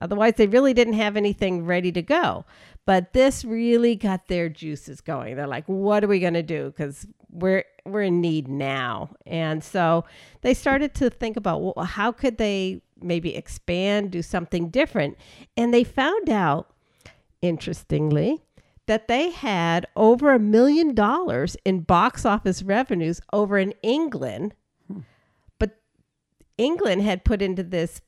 Otherwise, 0.00 0.34
they 0.36 0.46
really 0.46 0.74
didn't 0.74 0.94
have 0.94 1.16
anything 1.16 1.64
ready 1.64 1.90
to 1.92 2.02
go. 2.02 2.44
But 2.84 3.12
this 3.12 3.44
really 3.44 3.96
got 3.96 4.28
their 4.28 4.48
juices 4.48 5.00
going. 5.00 5.34
They're 5.34 5.48
like, 5.48 5.64
"What 5.66 6.04
are 6.04 6.08
we 6.08 6.20
going 6.20 6.34
to 6.34 6.42
do? 6.42 6.66
Because 6.66 7.06
we're 7.30 7.64
we're 7.84 8.02
in 8.02 8.20
need 8.20 8.46
now." 8.46 9.10
And 9.26 9.64
so 9.64 10.04
they 10.42 10.54
started 10.54 10.94
to 10.96 11.10
think 11.10 11.36
about, 11.36 11.62
well, 11.62 11.84
how 11.84 12.12
could 12.12 12.38
they 12.38 12.82
maybe 13.02 13.34
expand, 13.34 14.12
do 14.12 14.22
something 14.22 14.68
different? 14.68 15.16
And 15.56 15.74
they 15.74 15.82
found 15.82 16.30
out, 16.30 16.70
interestingly, 17.42 18.45
that 18.86 19.08
they 19.08 19.30
had 19.30 19.86
over 19.96 20.32
a 20.32 20.38
million 20.38 20.94
dollars 20.94 21.56
in 21.64 21.80
box 21.80 22.24
office 22.24 22.62
revenues 22.62 23.20
over 23.32 23.58
in 23.58 23.74
England. 23.82 24.54
But 25.58 25.78
England 26.56 27.02
had 27.02 27.24
put 27.24 27.42
into 27.42 27.62
this 27.62 28.00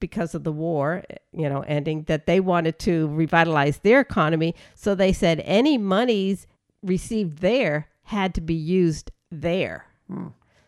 because 0.00 0.34
of 0.34 0.42
the 0.42 0.52
war, 0.52 1.04
you 1.32 1.48
know, 1.48 1.60
ending 1.60 2.02
that 2.04 2.26
they 2.26 2.40
wanted 2.40 2.78
to 2.80 3.06
revitalize 3.08 3.78
their 3.78 4.00
economy. 4.00 4.54
So 4.74 4.94
they 4.94 5.12
said 5.12 5.40
any 5.44 5.78
monies 5.78 6.46
received 6.82 7.38
there 7.38 7.88
had 8.04 8.34
to 8.34 8.40
be 8.40 8.54
used 8.54 9.12
there. 9.30 9.86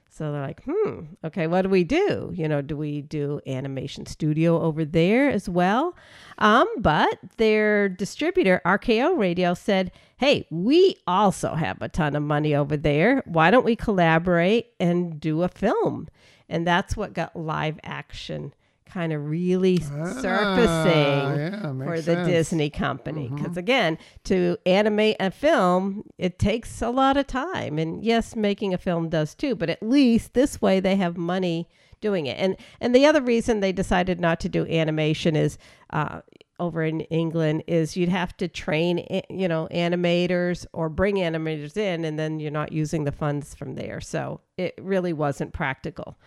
So 0.08 0.30
they're 0.30 0.42
like, 0.42 0.62
hmm, 0.64 1.00
okay, 1.24 1.48
what 1.48 1.62
do 1.62 1.68
we 1.68 1.82
do? 1.82 2.30
You 2.32 2.46
know, 2.46 2.62
do 2.62 2.76
we 2.76 3.02
do 3.02 3.40
animation 3.48 4.06
studio 4.06 4.62
over 4.62 4.84
there 4.84 5.28
as 5.28 5.48
well? 5.48 5.96
Um, 6.38 6.68
but 6.78 7.18
their 7.36 7.88
distributor, 7.88 8.60
RKO 8.64 9.18
Radio, 9.18 9.54
said, 9.54 9.92
hey, 10.16 10.46
we 10.50 10.96
also 11.06 11.54
have 11.54 11.80
a 11.80 11.88
ton 11.88 12.16
of 12.16 12.22
money 12.22 12.54
over 12.54 12.76
there. 12.76 13.22
Why 13.26 13.50
don't 13.50 13.64
we 13.64 13.76
collaborate 13.76 14.72
and 14.80 15.20
do 15.20 15.42
a 15.42 15.48
film? 15.48 16.08
And 16.48 16.66
that's 16.66 16.96
what 16.96 17.14
got 17.14 17.36
live 17.36 17.78
action 17.82 18.54
kind 18.94 19.12
of 19.12 19.28
really 19.28 19.78
surfacing 19.78 20.22
yeah, 20.22 21.72
for 21.72 21.96
the 21.96 22.02
sense. 22.02 22.28
Disney 22.28 22.70
company. 22.70 23.28
Because 23.34 23.56
again, 23.56 23.98
to 24.24 24.56
animate 24.64 25.16
a 25.18 25.32
film, 25.32 26.04
it 26.16 26.38
takes 26.38 26.80
a 26.80 26.90
lot 26.90 27.16
of 27.16 27.26
time. 27.26 27.78
And 27.78 28.04
yes, 28.04 28.36
making 28.36 28.72
a 28.72 28.78
film 28.78 29.08
does 29.08 29.34
too, 29.34 29.56
but 29.56 29.68
at 29.68 29.82
least 29.82 30.34
this 30.34 30.62
way 30.62 30.78
they 30.78 30.94
have 30.94 31.16
money 31.16 31.68
doing 32.04 32.26
it. 32.26 32.36
And 32.38 32.56
and 32.80 32.94
the 32.94 33.06
other 33.06 33.22
reason 33.22 33.60
they 33.60 33.72
decided 33.72 34.20
not 34.20 34.38
to 34.40 34.48
do 34.48 34.66
animation 34.66 35.34
is 35.34 35.58
uh, 35.90 36.20
over 36.60 36.84
in 36.84 37.00
England 37.00 37.64
is 37.66 37.96
you'd 37.96 38.10
have 38.10 38.36
to 38.36 38.46
train 38.46 38.98
you 39.30 39.48
know 39.48 39.66
animators 39.72 40.66
or 40.72 40.88
bring 40.88 41.16
animators 41.16 41.76
in, 41.76 42.04
and 42.04 42.18
then 42.18 42.38
you're 42.40 42.50
not 42.50 42.72
using 42.72 43.04
the 43.04 43.12
funds 43.12 43.54
from 43.54 43.74
there. 43.74 44.00
So 44.00 44.40
it 44.58 44.74
really 44.80 45.14
wasn't 45.14 45.54
practical. 45.54 46.18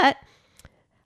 But 0.00 0.16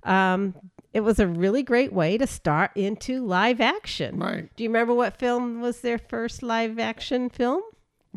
um, 0.03 0.55
it 0.93 1.01
was 1.01 1.21
a 1.21 1.27
really 1.27 1.63
great 1.63 1.93
way 1.93 2.19
to 2.19 2.27
start 2.27 2.73
into 2.75 3.25
live 3.25 3.61
action. 3.61 4.19
Right. 4.19 4.51
Do 4.57 4.65
you 4.65 4.69
remember 4.69 4.95
what 4.95 5.17
film 5.17 5.61
was 5.61 5.81
their 5.81 5.99
first 5.99 6.43
live 6.43 6.79
action 6.79 7.29
film? 7.29 7.63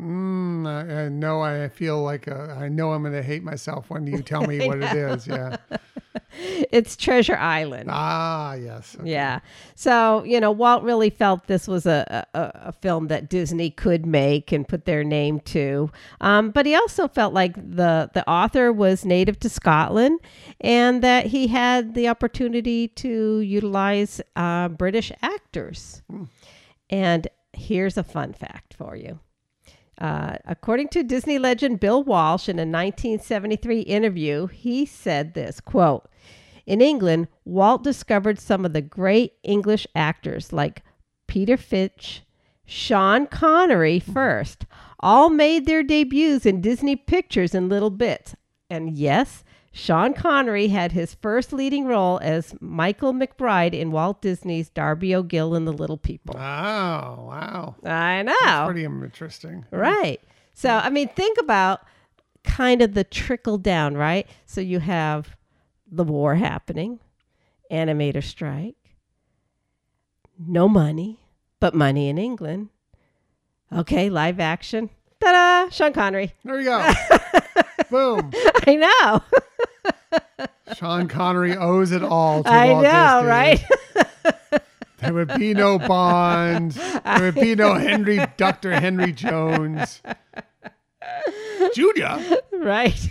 Mm, 0.00 0.66
I, 0.66 1.04
I 1.04 1.08
know. 1.08 1.42
I 1.42 1.68
feel 1.68 2.02
like 2.02 2.28
uh, 2.28 2.54
I 2.58 2.68
know 2.68 2.92
I'm 2.92 3.02
going 3.02 3.14
to 3.14 3.22
hate 3.22 3.42
myself 3.42 3.90
when 3.90 4.06
you 4.06 4.22
tell 4.22 4.46
me 4.46 4.58
what 4.66 4.82
it 4.82 4.96
is. 4.96 5.26
Yeah. 5.26 5.56
It's 6.34 6.96
Treasure 6.96 7.36
Island. 7.36 7.90
Ah, 7.92 8.54
yes. 8.54 8.96
Okay. 8.98 9.10
Yeah. 9.10 9.40
So, 9.74 10.24
you 10.24 10.40
know, 10.40 10.50
Walt 10.50 10.82
really 10.82 11.10
felt 11.10 11.46
this 11.46 11.68
was 11.68 11.84
a, 11.84 12.26
a, 12.34 12.68
a 12.68 12.72
film 12.72 13.08
that 13.08 13.28
Disney 13.28 13.70
could 13.70 14.06
make 14.06 14.50
and 14.50 14.66
put 14.66 14.86
their 14.86 15.04
name 15.04 15.40
to. 15.40 15.90
Um, 16.22 16.50
but 16.50 16.64
he 16.64 16.74
also 16.74 17.06
felt 17.08 17.34
like 17.34 17.54
the, 17.56 18.10
the 18.14 18.28
author 18.28 18.72
was 18.72 19.04
native 19.04 19.38
to 19.40 19.50
Scotland 19.50 20.20
and 20.60 21.02
that 21.02 21.26
he 21.26 21.48
had 21.48 21.94
the 21.94 22.08
opportunity 22.08 22.88
to 22.88 23.40
utilize 23.40 24.20
uh, 24.34 24.68
British 24.68 25.12
actors. 25.22 26.02
And 26.88 27.28
here's 27.52 27.98
a 27.98 28.04
fun 28.04 28.32
fact 28.32 28.74
for 28.74 28.96
you 28.96 29.20
Uh, 30.00 30.36
according 30.46 30.88
to 30.88 31.02
Disney 31.02 31.38
legend 31.38 31.78
Bill 31.80 32.02
Walsh 32.02 32.48
in 32.48 32.56
a 32.56 32.62
1973 32.62 33.80
interview, 33.80 34.46
he 34.46 34.86
said 34.86 35.34
this 35.34 35.60
quote, 35.60 36.08
in 36.66 36.80
England, 36.80 37.28
Walt 37.44 37.82
discovered 37.82 38.38
some 38.38 38.64
of 38.64 38.72
the 38.72 38.82
great 38.82 39.34
English 39.42 39.86
actors 39.94 40.52
like 40.52 40.82
Peter 41.26 41.56
Finch, 41.56 42.22
Sean 42.64 43.26
Connery 43.26 43.98
first, 43.98 44.66
all 45.00 45.28
made 45.28 45.66
their 45.66 45.82
debuts 45.82 46.46
in 46.46 46.60
Disney 46.60 46.94
pictures 46.94 47.54
in 47.54 47.68
little 47.68 47.90
bits. 47.90 48.36
And 48.70 48.96
yes, 48.96 49.42
Sean 49.74 50.12
Connery 50.12 50.68
had 50.68 50.92
his 50.92 51.14
first 51.14 51.50
leading 51.52 51.86
role 51.86 52.20
as 52.22 52.54
Michael 52.60 53.14
McBride 53.14 53.72
in 53.72 53.90
Walt 53.90 54.20
Disney's 54.20 54.68
Darby 54.68 55.14
O'Gill 55.14 55.54
and 55.54 55.66
the 55.66 55.72
Little 55.72 55.96
People. 55.96 56.34
Wow, 56.34 57.24
wow. 57.26 57.90
I 57.90 58.22
know. 58.22 58.34
That's 58.42 58.66
pretty 58.66 58.84
interesting. 58.84 59.64
Hmm. 59.70 59.76
Right. 59.76 60.20
So, 60.52 60.68
I 60.68 60.90
mean, 60.90 61.08
think 61.08 61.38
about 61.38 61.80
kind 62.44 62.82
of 62.82 62.92
the 62.92 63.04
trickle 63.04 63.56
down, 63.56 63.96
right? 63.96 64.26
So 64.44 64.60
you 64.60 64.78
have 64.80 65.36
the 65.90 66.04
war 66.04 66.34
happening, 66.34 67.00
animator 67.70 68.22
strike, 68.22 68.76
no 70.38 70.68
money, 70.68 71.18
but 71.60 71.74
money 71.74 72.10
in 72.10 72.18
England. 72.18 72.68
Okay, 73.72 74.10
live 74.10 74.38
action. 74.38 74.90
Ta 75.18 75.32
da! 75.32 75.70
Sean 75.70 75.94
Connery. 75.94 76.34
There 76.44 76.58
you 76.58 76.64
go. 76.66 76.90
Boom. 77.90 78.30
I 78.66 78.74
know. 78.74 79.40
Sean 80.82 81.06
Connery 81.06 81.56
owes 81.56 81.92
it 81.92 82.02
all 82.02 82.42
to 82.42 82.50
I 82.50 82.72
Walt 82.72 82.82
know, 82.82 83.20
Disney. 83.22 83.28
right? 83.28 84.62
There 84.98 85.14
would 85.14 85.34
be 85.36 85.52
no 85.52 85.80
Bond. 85.80 86.72
There 86.72 87.22
would 87.22 87.34
be 87.34 87.56
no 87.56 87.74
Henry, 87.74 88.20
Dr. 88.36 88.78
Henry 88.78 89.10
Jones. 89.12 90.00
Julia. 91.74 92.40
right. 92.52 93.10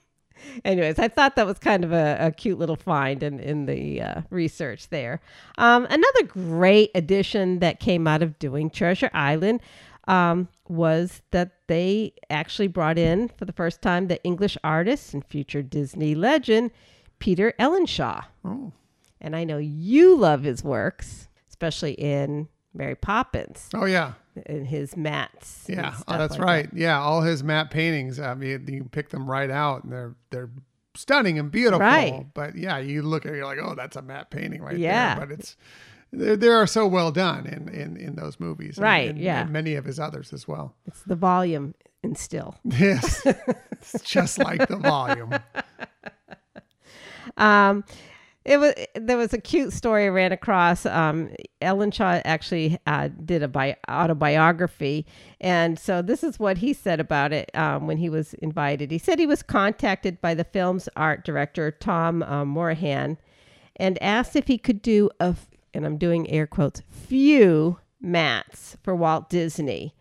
Anyways, 0.64 0.98
I 0.98 1.08
thought 1.08 1.36
that 1.36 1.46
was 1.46 1.58
kind 1.58 1.84
of 1.84 1.92
a, 1.92 2.16
a 2.18 2.30
cute 2.30 2.58
little 2.58 2.76
find 2.76 3.22
in, 3.22 3.40
in 3.40 3.66
the 3.66 4.00
uh, 4.00 4.22
research 4.30 4.88
there. 4.88 5.20
Um, 5.58 5.84
another 5.90 6.22
great 6.26 6.90
addition 6.94 7.58
that 7.58 7.78
came 7.78 8.06
out 8.06 8.22
of 8.22 8.38
doing 8.38 8.70
Treasure 8.70 9.10
Island 9.12 9.60
um, 10.08 10.48
was 10.66 11.20
that 11.30 11.52
they 11.66 12.14
actually 12.30 12.68
brought 12.68 12.96
in 12.96 13.28
for 13.36 13.44
the 13.44 13.52
first 13.52 13.82
time 13.82 14.08
the 14.08 14.22
English 14.24 14.56
artist 14.64 15.12
and 15.12 15.22
future 15.26 15.62
Disney 15.62 16.14
legend, 16.14 16.70
Peter 17.18 17.52
Ellenshaw. 17.58 18.24
Oh. 18.44 18.72
And 19.20 19.34
I 19.34 19.44
know 19.44 19.58
you 19.58 20.16
love 20.16 20.42
his 20.44 20.62
works, 20.62 21.28
especially 21.48 21.92
in 21.92 22.48
Mary 22.74 22.94
Poppins 22.94 23.68
Oh, 23.74 23.84
yeah. 23.86 24.12
In 24.46 24.64
his 24.64 24.96
mats. 24.96 25.66
Yeah, 25.68 25.96
oh, 26.06 26.16
that's 26.16 26.34
like 26.38 26.40
right. 26.42 26.68
Yeah, 26.72 27.00
all 27.00 27.22
his 27.22 27.42
matte 27.42 27.72
paintings. 27.72 28.20
I 28.20 28.34
mean, 28.34 28.64
you 28.68 28.84
pick 28.84 29.08
them 29.08 29.28
right 29.28 29.50
out, 29.50 29.82
and 29.82 29.92
they're 29.92 30.14
they're 30.30 30.50
stunning 30.94 31.40
and 31.40 31.50
beautiful. 31.50 31.80
Right. 31.80 32.24
But 32.34 32.54
yeah, 32.56 32.78
you 32.78 33.02
look 33.02 33.26
at 33.26 33.32
it, 33.32 33.36
you're 33.38 33.44
like, 33.46 33.58
oh, 33.60 33.74
that's 33.74 33.96
a 33.96 34.02
matte 34.02 34.30
painting 34.30 34.62
right 34.62 34.78
Yeah. 34.78 35.16
there. 35.16 35.26
But 35.26 35.32
it's 35.40 35.56
they 36.12 36.36
they 36.36 36.46
are 36.48 36.68
so 36.68 36.86
well 36.86 37.10
done 37.10 37.46
in 37.46 37.68
in 37.68 37.96
in 37.96 38.14
those 38.14 38.38
movies. 38.38 38.76
and- 38.78 38.84
Right, 38.84 39.10
and- 39.10 39.18
yeah. 39.18 39.40
and 39.40 39.50
many 39.50 39.74
of 39.74 39.84
his 39.84 39.98
others 39.98 40.32
as 40.32 40.46
well. 40.46 40.72
It's 40.86 41.02
the 41.02 41.16
volume 41.16 41.74
and 42.04 42.16
still. 42.16 42.54
Yes, 42.62 43.26
it's 43.72 44.00
just 44.04 44.38
like 44.38 44.68
the 44.68 44.76
volume. 44.76 45.34
Um, 47.36 47.84
it 48.44 48.58
was 48.58 48.72
there 48.94 49.18
was 49.18 49.34
a 49.34 49.38
cute 49.38 49.74
story 49.74 50.06
I 50.06 50.08
ran 50.08 50.32
across. 50.32 50.86
Um, 50.86 51.30
Ellenshaw 51.60 52.22
actually 52.24 52.78
uh, 52.86 53.08
did 53.24 53.42
a 53.42 53.48
bi- 53.48 53.76
autobiography, 53.90 55.06
and 55.38 55.78
so 55.78 56.00
this 56.00 56.24
is 56.24 56.38
what 56.38 56.58
he 56.58 56.72
said 56.72 56.98
about 56.98 57.32
it 57.34 57.50
um, 57.54 57.86
when 57.86 57.98
he 57.98 58.08
was 58.08 58.32
invited. 58.34 58.90
He 58.90 58.98
said 58.98 59.18
he 59.18 59.26
was 59.26 59.42
contacted 59.42 60.20
by 60.22 60.32
the 60.34 60.44
film's 60.44 60.88
art 60.96 61.26
director 61.26 61.70
Tom 61.70 62.22
uh, 62.22 62.46
Morahan, 62.46 63.18
and 63.76 64.02
asked 64.02 64.34
if 64.34 64.46
he 64.46 64.56
could 64.56 64.80
do 64.80 65.10
a, 65.20 65.24
f- 65.24 65.48
and 65.74 65.84
I'm 65.84 65.98
doing 65.98 66.30
air 66.30 66.46
quotes, 66.46 66.80
few 66.88 67.78
mats 68.00 68.78
for 68.82 68.96
Walt 68.96 69.28
Disney 69.28 69.94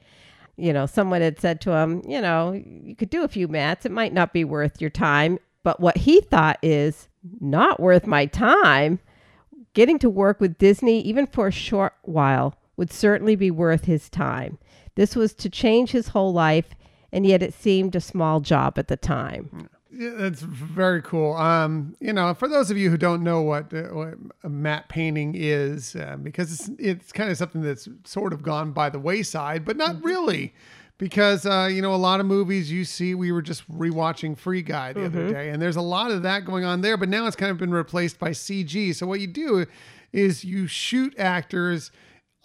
you 0.60 0.74
know, 0.74 0.88
someone 0.88 1.22
had 1.22 1.40
said 1.40 1.62
to 1.62 1.72
him, 1.72 2.02
you 2.08 2.20
know, 2.20 2.52
you 2.52 2.96
could 2.96 3.12
do 3.12 3.24
a 3.24 3.28
few 3.28 3.48
mats. 3.48 3.86
It 3.86 3.92
might 3.92 4.12
not 4.12 4.34
be 4.34 4.44
worth 4.44 4.82
your 4.82 4.90
time. 4.90 5.38
But 5.64 5.80
what 5.80 5.98
he 5.98 6.22
thought 6.22 6.58
is 6.64 7.08
not 7.40 7.80
worth 7.80 8.08
my 8.08 8.26
time. 8.26 9.00
Getting 9.74 10.00
to 10.00 10.10
work 10.10 10.40
with 10.40 10.58
Disney, 10.58 11.02
even 11.02 11.28
for 11.28 11.48
a 11.48 11.52
short 11.52 11.94
while, 12.02 12.56
would 12.78 12.92
certainly 12.92 13.36
be 13.36 13.52
worth 13.52 13.86
his 13.86 14.10
time. 14.10 14.58
This 14.96 15.16
was 15.16 15.34
to 15.36 15.50
change 15.50 15.92
his 15.92 16.10
whole 16.10 16.34
life, 16.34 16.70
and 17.12 17.26
yet 17.26 17.44
it 17.44 17.54
seemed 17.54 17.96
a 17.96 18.02
small 18.02 18.40
job 18.40 18.78
at 18.78 18.88
the 18.88 18.98
time. 18.98 19.70
Yeah, 19.92 20.12
that's 20.16 20.42
very 20.42 21.02
cool. 21.02 21.34
Um, 21.34 21.96
you 22.00 22.14
know, 22.14 22.34
for 22.34 22.48
those 22.48 22.70
of 22.70 22.78
you 22.78 22.90
who 22.90 22.98
don't 22.98 23.24
know 23.24 23.42
what, 23.42 23.74
uh, 23.74 23.84
what 23.84 24.16
a 24.44 24.50
matte 24.50 24.90
painting 24.90 25.34
is, 25.36 25.96
uh, 25.96 26.18
because 26.22 26.52
it's 26.52 26.70
it's 26.78 27.12
kind 27.12 27.32
of 27.32 27.38
something 27.38 27.62
that's 27.62 27.88
sort 28.04 28.34
of 28.34 28.44
gone 28.44 28.72
by 28.74 28.90
the 28.90 29.00
wayside, 29.00 29.66
but 29.66 29.78
not 29.78 30.04
really, 30.04 30.54
because 30.98 31.46
uh, 31.46 31.70
you 31.72 31.82
know 31.82 31.94
a 31.94 31.98
lot 31.98 32.20
of 32.20 32.26
movies 32.26 32.72
you 32.72 32.84
see. 32.86 33.16
We 33.16 33.32
were 33.32 33.42
just 33.42 33.70
rewatching 33.72 34.38
Free 34.38 34.62
Guy 34.62 34.94
the 34.94 35.06
other 35.06 35.30
day, 35.32 35.50
and 35.50 35.62
there's 35.62 35.76
a 35.76 35.82
lot 35.82 36.12
of 36.12 36.24
that 36.24 36.46
going 36.46 36.66
on 36.66 36.82
there, 36.82 36.98
but 36.98 37.10
now 37.10 37.28
it's 37.28 37.36
kind 37.36 37.52
of 37.52 37.58
been 37.58 37.72
replaced 37.72 38.20
by 38.20 38.32
CG. 38.32 38.96
So 38.96 39.06
what 39.08 39.20
you 39.20 39.28
do 39.28 39.66
is 40.12 40.44
you 40.44 40.68
shoot 40.68 41.14
actors 41.20 41.92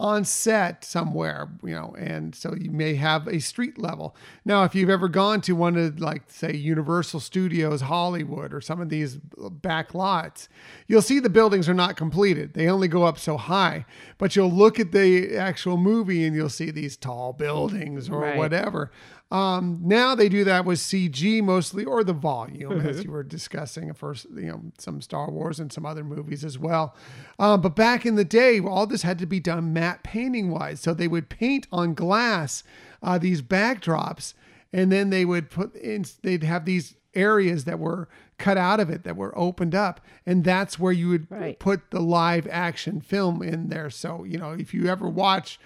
on 0.03 0.25
set 0.25 0.85
somewhere, 0.85 1.49
you 1.63 1.73
know, 1.73 1.95
and 1.97 2.35
so 2.35 2.55
you 2.57 2.73
may 2.73 2.97
have 2.97 3.29
a 3.29 3.39
street 3.39 3.79
level. 3.79 4.17
Now, 4.45 4.65
if 4.65 4.75
you've 4.75 4.91
ever 4.91 5.07
gone 5.09 5.41
to 5.43 5.53
one 5.53 5.77
of 5.77 6.01
like 6.01 6.25
say 6.27 6.53
Universal 6.57 7.21
Studios 7.21 7.83
Hollywood 7.83 8.53
or 8.53 8.61
some 8.61 8.81
of 8.81 8.89
these 8.89 9.19
back 9.39 9.95
lots, 9.95 10.49
you'll 10.89 11.03
see 11.03 11.21
the 11.21 11.31
buildings 11.31 11.69
are 11.69 11.75
not 11.75 11.97
completed. 11.97 12.55
They 12.55 12.69
only 12.69 12.89
go 12.89 13.05
up 13.05 13.17
so 13.17 13.37
high. 13.37 13.87
But 14.19 14.35
you'll 14.35 14.51
look 14.51 14.81
at 14.81 14.91
the 14.91 15.37
actual 15.37 15.77
movie 15.77 16.27
and 16.27 16.35
you'll 16.35 16.49
see 16.49 16.73
these 16.73 16.97
tall 16.97 17.33
buildings 17.33 18.09
or 18.11 18.23
Right. 18.23 18.37
whatever. 18.37 18.91
Um, 19.33 19.79
now 19.83 20.15
they 20.15 20.29
do 20.29 20.45
that 20.45 20.67
with 20.67 20.79
CG 20.79 21.43
mostly, 21.43 21.85
or 21.87 22.05
the 22.05 22.13
volume, 22.13 22.81
as 22.87 23.03
you 23.03 23.11
were 23.11 23.23
discussing 23.23 23.93
first, 23.95 24.27
you 24.35 24.43
know, 24.49 24.61
some 24.79 25.01
Star 25.01 25.31
Wars 25.31 25.59
and 25.59 25.73
some 25.73 25.87
other 25.87 26.05
movies 26.05 26.45
as 26.45 26.59
well. 26.59 26.95
Um, 27.39 27.63
but 27.63 27.75
back 27.75 28.05
in 28.05 28.17
the 28.17 28.27
day, 28.27 28.61
all 28.61 28.87
this 28.87 29.03
had 29.03 29.19
to 29.21 29.27
be 29.27 29.41
done 29.41 29.73
matte 29.73 30.03
painting 30.03 30.51
wise. 30.51 30.81
So 30.81 30.93
they 30.93 31.09
would 31.09 31.31
paint 31.31 31.67
on 31.73 31.95
glass 31.95 32.63
uh, 33.03 33.17
these 33.17 33.41
backdrops, 33.41 34.35
and 34.71 34.93
then 34.93 35.09
they 35.09 35.25
would 35.25 35.49
put 35.49 35.75
in, 35.77 36.05
they'd 36.23 36.43
have 36.45 36.67
these 36.67 36.95
areas 37.15 37.65
that 37.65 37.79
were 37.79 38.09
cut 38.39 38.59
out 38.59 38.81
of 38.81 38.91
it 38.91 39.05
that 39.05 39.17
were 39.17 39.37
opened 39.39 39.75
up, 39.75 40.01
and 40.27 40.45
that's 40.45 40.79
where 40.79 40.93
you 40.93 41.09
would 41.09 41.31
Right. 41.31 41.59
put 41.59 41.91
the 41.91 42.01
live 42.01 42.47
action 42.51 43.01
film 43.01 43.43
in 43.43 43.69
there. 43.69 43.89
So 43.89 44.25
you 44.25 44.37
know, 44.37 44.53
if 44.53 44.75
you 44.75 44.89
ever 44.89 45.09
watch 45.09 45.59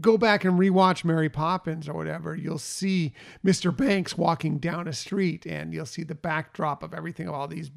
go 0.00 0.18
back 0.18 0.44
and 0.44 0.58
rewatch 0.58 1.04
Mary 1.04 1.28
Poppins 1.28 1.88
or 1.88 1.94
whatever, 1.94 2.34
you'll 2.36 2.58
see 2.58 3.12
Mr. 3.44 3.74
Banks 3.74 4.16
walking 4.18 4.58
down 4.58 4.86
a 4.88 4.92
street 4.92 5.46
and 5.46 5.72
you'll 5.72 5.86
see 5.86 6.02
the 6.04 6.14
backdrop 6.14 6.82
of 6.82 6.92
everything 6.94 7.28
of 7.28 7.34
all 7.34 7.48
these 7.48 7.70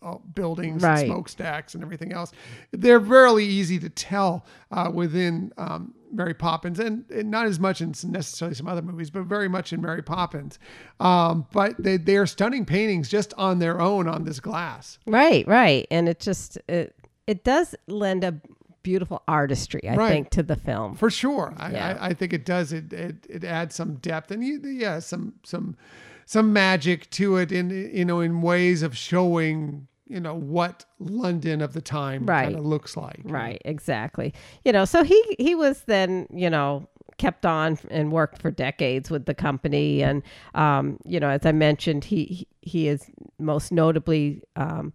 uh, 0.00 0.16
buildings, 0.34 0.82
Right. 0.82 1.00
and 1.00 1.08
smokestacks, 1.08 1.74
and 1.74 1.82
everything 1.82 2.12
else. 2.12 2.30
They're 2.70 3.00
fairly 3.00 3.44
easy 3.44 3.80
to 3.80 3.88
tell 3.88 4.46
uh, 4.70 4.92
within 4.94 5.52
um, 5.58 5.92
Mary 6.12 6.34
Poppins, 6.34 6.78
and, 6.78 7.04
and 7.10 7.32
not 7.32 7.46
as 7.46 7.58
much 7.58 7.80
in 7.80 7.92
necessarily 8.04 8.54
some 8.54 8.68
other 8.68 8.80
movies, 8.80 9.10
but 9.10 9.24
very 9.24 9.48
much 9.48 9.72
in 9.72 9.82
Mary 9.82 10.02
Poppins. 10.02 10.60
Um, 11.00 11.48
but 11.52 11.74
they, 11.82 11.96
they 11.96 12.16
are 12.16 12.26
stunning 12.26 12.64
paintings 12.64 13.08
just 13.08 13.34
on 13.36 13.58
their 13.58 13.80
own 13.80 14.06
on 14.06 14.22
this 14.22 14.38
glass. 14.38 15.00
Right, 15.04 15.44
right. 15.48 15.84
And 15.90 16.08
it 16.08 16.20
just 16.20 16.58
it 16.68 16.94
it 17.26 17.42
does 17.42 17.74
lend 17.88 18.22
a 18.22 18.40
beautiful 18.82 19.22
artistry, 19.28 19.80
I 19.88 19.94
Right. 19.96 20.08
think, 20.10 20.30
to 20.30 20.42
the 20.42 20.56
film. 20.56 20.94
For 20.96 21.10
sure, 21.10 21.54
I, 21.56 21.72
Yeah. 21.72 21.98
I, 22.00 22.06
I 22.08 22.14
think 22.14 22.32
it 22.32 22.44
does. 22.44 22.72
It, 22.72 22.92
it 22.92 23.26
it 23.28 23.44
adds 23.44 23.74
some 23.74 23.94
depth 23.96 24.30
and 24.30 24.44
you, 24.44 24.60
yeah, 24.64 24.98
some 25.00 25.34
some 25.44 25.76
some 26.26 26.52
magic 26.52 27.08
to 27.10 27.36
it 27.36 27.50
in 27.52 27.70
you 27.70 28.04
know 28.04 28.20
in 28.20 28.42
ways 28.42 28.82
of 28.82 28.96
showing 28.96 29.86
you 30.06 30.20
know 30.20 30.34
what 30.34 30.84
London 30.98 31.60
of 31.60 31.72
the 31.74 31.80
time 31.82 32.24
Right. 32.26 32.44
kind 32.44 32.56
of 32.56 32.64
looks 32.64 32.96
like. 32.96 33.20
Right, 33.24 33.60
exactly. 33.64 34.32
You 34.64 34.72
know, 34.72 34.84
so 34.84 35.02
he 35.04 35.22
he 35.38 35.54
was 35.54 35.82
then, 35.82 36.26
you 36.32 36.48
know, 36.48 36.88
kept 37.18 37.44
on 37.44 37.78
and 37.90 38.12
worked 38.12 38.40
for 38.40 38.50
decades 38.50 39.10
with 39.10 39.26
the 39.26 39.34
company 39.34 40.02
and 40.02 40.22
um, 40.54 40.98
you 41.04 41.18
know, 41.20 41.28
as 41.28 41.44
I 41.44 41.52
mentioned, 41.52 42.04
he 42.04 42.24
he- 42.24 42.48
he 42.62 42.88
is 42.88 43.10
most 43.38 43.72
notably 43.72 44.42
um 44.56 44.92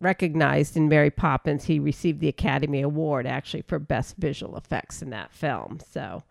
recognized 0.00 0.76
in 0.76 0.88
Mary 0.88 1.10
Poppins. 1.10 1.64
He 1.64 1.78
received 1.78 2.20
the 2.20 2.28
Academy 2.28 2.80
Award 2.80 3.26
actually 3.26 3.62
for 3.62 3.78
best 3.78 4.16
visual 4.16 4.56
effects 4.56 5.02
in 5.02 5.10
that 5.10 5.32
film. 5.32 5.78
So 5.92 6.22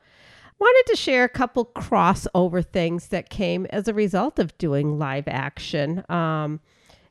wanted 0.60 0.84
to 0.88 0.96
share 0.96 1.24
a 1.24 1.30
couple 1.30 1.66
crossover 1.66 2.66
things 2.66 3.08
that 3.08 3.30
came 3.30 3.66
as 3.68 3.88
a 3.88 3.94
result 3.94 4.40
of 4.40 4.58
doing 4.58 5.00
live 5.00 5.28
action. 5.28 6.04
Um, 6.10 6.60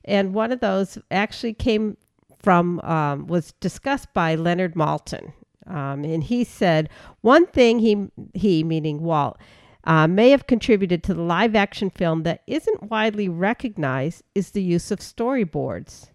and 0.05 0.35
one 0.35 0.53
of 0.53 0.61
those 0.61 0.99
actually 1.11 1.55
came 1.55 1.97
from 2.39 2.81
um, 2.81 3.27
was 3.27 3.53
discussed 3.61 4.13
by 4.15 4.35
Leonard 4.35 4.75
Maltin, 4.75 5.33
um, 5.67 6.05
and 6.05 6.23
he 6.23 6.45
said 6.45 6.89
one 7.21 7.47
thing 7.47 7.81
he 7.81 8.09
he 8.33 8.63
meaning 8.63 9.03
Walt 9.03 9.39
uh, 9.85 10.07
may 10.07 10.31
have 10.31 10.47
contributed 10.47 11.03
to 11.03 11.15
the 11.15 11.23
live 11.23 11.57
action 11.57 11.91
film 11.91 12.23
that 12.23 12.43
isn't 12.47 12.85
widely 12.85 13.29
recognized 13.29 14.23
is 14.35 14.51
the 14.51 14.63
use 14.63 14.91
of 14.91 15.01
storyboards. 15.01 16.11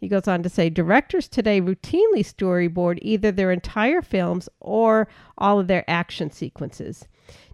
He 0.00 0.08
goes 0.08 0.26
on 0.26 0.42
to 0.42 0.48
say 0.48 0.70
directors 0.70 1.28
today 1.28 1.60
routinely 1.60 2.24
storyboard 2.24 2.98
either 3.02 3.30
their 3.30 3.52
entire 3.52 4.00
films 4.00 4.48
or 4.58 5.06
all 5.36 5.60
of 5.60 5.66
their 5.68 5.84
action 5.88 6.30
sequences. 6.30 7.06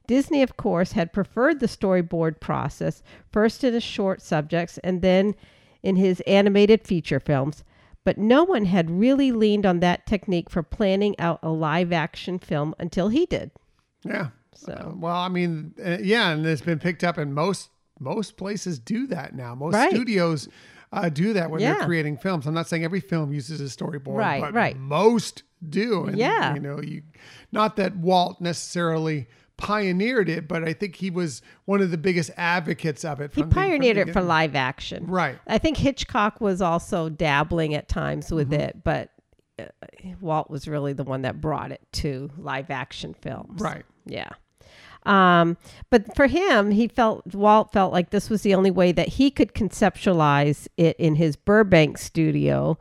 Disney, 0.06 0.42
of 0.42 0.56
course, 0.56 0.92
had 0.92 1.12
preferred 1.12 1.58
the 1.58 1.66
storyboard 1.66 2.38
process, 2.38 3.02
first 3.32 3.64
in 3.64 3.74
his 3.74 3.82
short 3.82 4.22
subjects 4.22 4.78
and 4.84 5.02
then 5.02 5.34
in 5.82 5.96
his 5.96 6.20
animated 6.20 6.86
feature 6.86 7.18
films, 7.18 7.64
but 8.04 8.16
no 8.16 8.44
one 8.44 8.66
had 8.66 8.88
really 8.92 9.32
leaned 9.32 9.66
on 9.66 9.80
that 9.80 10.06
technique 10.06 10.48
for 10.48 10.62
planning 10.62 11.18
out 11.18 11.40
a 11.42 11.48
live 11.50 11.92
action 11.92 12.38
film 12.38 12.72
until 12.78 13.08
he 13.08 13.26
did. 13.26 13.50
Yeah. 14.04 14.28
So, 14.54 14.72
Uh, 14.72 14.92
well, 14.94 15.16
I 15.16 15.28
mean, 15.28 15.74
uh, 15.84 15.98
yeah, 16.00 16.30
and 16.30 16.46
it's 16.46 16.62
been 16.62 16.78
picked 16.78 17.02
up, 17.02 17.18
and 17.18 17.34
most 17.34 17.70
most 17.98 18.36
places 18.36 18.78
do 18.78 19.06
that 19.06 19.34
now. 19.34 19.54
Most 19.54 19.74
Right. 19.74 19.90
studios 19.90 20.48
uh, 20.92 21.08
do 21.08 21.32
that 21.32 21.50
when 21.50 21.60
Yeah. 21.60 21.74
they're 21.74 21.86
creating 21.86 22.16
films. 22.18 22.46
I'm 22.46 22.54
not 22.54 22.68
saying 22.68 22.84
every 22.84 23.00
film 23.00 23.32
uses 23.32 23.60
a 23.60 23.64
storyboard, 23.64 24.16
Right, 24.16 24.40
but 24.40 24.54
right. 24.54 24.76
most 24.76 25.42
do. 25.68 26.04
And, 26.06 26.18
Yeah. 26.18 26.54
you 26.54 26.60
know, 26.60 26.80
you 26.80 27.02
not 27.52 27.76
that 27.76 27.96
Walt 27.96 28.40
necessarily 28.40 29.26
pioneered 29.56 30.28
it, 30.28 30.46
but 30.46 30.62
I 30.68 30.72
think 30.74 30.96
he 30.96 31.10
was 31.10 31.40
one 31.64 31.80
of 31.80 31.90
the 31.90 31.96
biggest 31.96 32.30
advocates 32.36 33.04
of 33.06 33.20
it. 33.20 33.32
he 33.34 33.40
from 33.40 33.48
the- 33.48 33.54
from 33.54 33.62
the 33.62 33.68
pioneered 33.70 33.96
it 33.96 34.12
for 34.12 34.20
live 34.20 34.54
action. 34.54 35.06
Right. 35.06 35.38
I 35.46 35.56
think 35.58 35.78
Hitchcock 35.78 36.40
was 36.42 36.60
also 36.60 37.08
dabbling 37.08 37.74
at 37.74 37.88
times 37.88 38.30
with 38.30 38.50
Mm-hmm. 38.50 38.60
it, 38.60 38.84
but 38.84 39.10
uh, 39.58 39.64
Walt 40.20 40.50
was 40.50 40.68
really 40.68 40.92
the 40.92 41.04
one 41.04 41.22
that 41.22 41.40
brought 41.40 41.72
it 41.72 41.80
to 41.92 42.30
live 42.36 42.70
action 42.70 43.14
films. 43.14 43.58
Right. 43.60 43.84
Yeah. 44.04 44.28
Um, 45.06 45.56
but 45.88 46.14
for 46.16 46.26
him, 46.26 46.72
he 46.72 46.88
felt 46.88 47.34
Walt 47.34 47.72
felt 47.72 47.92
like 47.92 48.10
this 48.10 48.28
was 48.28 48.42
the 48.42 48.54
only 48.54 48.72
way 48.72 48.92
that 48.92 49.08
he 49.08 49.30
could 49.30 49.54
conceptualize 49.54 50.66
it 50.76 50.96
in 50.98 51.14
his 51.14 51.36
Burbank 51.36 51.96
studio, 51.96 52.76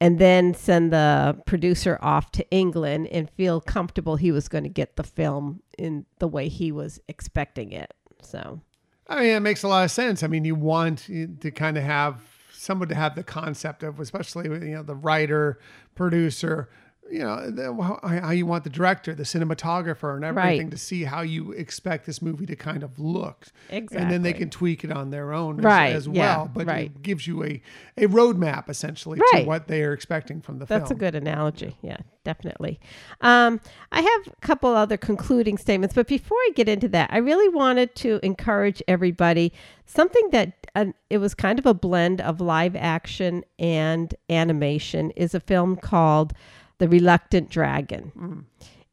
and 0.00 0.18
then 0.18 0.54
send 0.54 0.92
the 0.92 1.40
producer 1.46 1.98
off 2.02 2.30
to 2.32 2.48
England 2.50 3.08
and 3.08 3.30
feel 3.30 3.60
comfortable 3.60 4.16
he 4.16 4.30
was 4.30 4.48
going 4.48 4.64
to 4.64 4.70
get 4.70 4.96
the 4.96 5.02
film 5.02 5.62
in 5.78 6.04
the 6.18 6.28
way 6.28 6.48
he 6.48 6.70
was 6.70 7.00
expecting 7.08 7.72
it. 7.72 7.92
So 8.22 8.60
I 9.08 9.16
mean, 9.16 9.30
it 9.30 9.40
makes 9.40 9.62
a 9.62 9.68
lot 9.68 9.84
of 9.84 9.90
sense. 9.90 10.22
I 10.22 10.28
mean, 10.28 10.44
you 10.44 10.54
want 10.54 11.06
to 11.08 11.50
kind 11.50 11.76
of 11.76 11.82
have 11.82 12.20
someone 12.52 12.88
to 12.88 12.94
have 12.94 13.14
the 13.14 13.24
concept 13.24 13.82
of, 13.82 13.98
especially 13.98 14.44
you 14.44 14.74
know, 14.74 14.82
the 14.82 14.94
writer, 14.94 15.58
producer, 15.94 16.68
you 17.10 17.18
know, 17.20 17.50
the, 17.50 17.74
how, 17.82 17.98
how 18.02 18.30
you 18.30 18.46
want 18.46 18.64
the 18.64 18.70
director, 18.70 19.14
the 19.14 19.24
cinematographer, 19.24 20.14
and 20.14 20.24
everything 20.24 20.60
Right. 20.66 20.70
to 20.70 20.78
see 20.78 21.04
how 21.04 21.22
you 21.22 21.52
expect 21.52 22.06
this 22.06 22.22
movie 22.22 22.46
to 22.46 22.56
kind 22.56 22.82
of 22.82 22.98
look. 22.98 23.46
And 23.68 23.88
then 23.90 24.22
they 24.22 24.32
can 24.32 24.48
tweak 24.50 24.84
it 24.84 24.92
on 24.92 25.10
their 25.10 25.32
own 25.32 25.58
as, 25.58 25.64
Right, 25.64 25.92
as 25.94 26.06
yeah, 26.06 26.36
well. 26.36 26.50
But 26.54 26.66
right. 26.66 26.86
it 26.86 27.02
gives 27.02 27.26
you 27.26 27.44
a, 27.44 27.62
a 27.96 28.06
roadmap 28.06 28.68
essentially 28.68 29.18
to 29.32 29.44
what 29.44 29.66
they 29.68 29.82
are 29.82 29.92
expecting 29.92 30.40
from 30.40 30.58
the 30.58 30.66
That's 30.66 30.70
film. 30.70 30.80
That's 30.82 30.90
a 30.92 30.94
good 30.94 31.14
analogy. 31.14 31.76
Yeah, 31.82 31.98
definitely. 32.24 32.78
Um, 33.20 33.60
I 33.92 34.00
have 34.00 34.34
a 34.34 34.46
couple 34.46 34.70
other 34.70 34.96
concluding 34.96 35.58
statements, 35.58 35.94
but 35.94 36.06
before 36.06 36.38
I 36.38 36.50
get 36.54 36.68
into 36.68 36.88
that, 36.88 37.10
I 37.12 37.18
really 37.18 37.48
wanted 37.48 37.94
to 37.96 38.20
encourage 38.22 38.82
everybody 38.86 39.52
something 39.86 40.30
that 40.30 40.68
uh, 40.76 40.86
it 41.08 41.18
was 41.18 41.34
kind 41.34 41.58
of 41.58 41.66
a 41.66 41.74
blend 41.74 42.20
of 42.20 42.40
live 42.40 42.76
action 42.76 43.44
and 43.58 44.14
animation 44.28 45.10
is 45.12 45.34
a 45.34 45.40
film 45.40 45.76
called 45.76 46.32
The 46.80 46.88
Reluctant 46.88 47.48
Dragon. 47.50 48.12
Mm. 48.18 48.44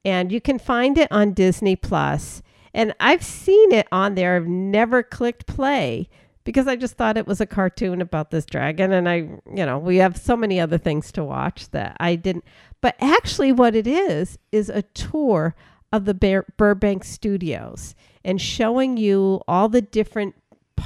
And 0.05 0.31
you 0.31 0.39
can 0.39 0.59
find 0.59 0.97
it 0.97 1.11
on 1.11 1.33
Disney 1.33 1.75
Plus. 1.75 2.43
And 2.73 2.93
I've 2.99 3.23
seen 3.23 3.71
it 3.71 3.87
on 3.91 4.13
there. 4.13 4.35
I've 4.35 4.47
never 4.47 5.01
clicked 5.01 5.47
play 5.47 6.07
because 6.43 6.67
I 6.67 6.75
just 6.75 6.95
thought 6.95 7.17
it 7.17 7.27
was 7.27 7.41
a 7.41 7.45
cartoon 7.45 7.99
about 7.99 8.29
this 8.29 8.45
dragon. 8.45 8.93
And 8.93 9.09
I, 9.09 9.15
you 9.15 9.65
know, 9.65 9.79
we 9.79 9.97
have 9.97 10.15
so 10.15 10.37
many 10.37 10.59
other 10.59 10.77
things 10.77 11.11
to 11.13 11.23
watch 11.23 11.71
that 11.71 11.97
I 11.99 12.15
didn't. 12.15 12.45
But 12.79 12.95
actually, 13.01 13.51
what 13.51 13.75
it 13.75 13.87
is, 13.87 14.37
is 14.51 14.69
a 14.69 14.83
tour 14.83 15.55
of 15.91 16.05
the 16.05 16.13
Bur- 16.13 16.45
Burbank 16.55 17.03
studios 17.03 17.95
and 18.23 18.41
showing 18.41 18.97
you 18.97 19.41
all 19.47 19.67
the 19.67 19.81
different 19.81 20.35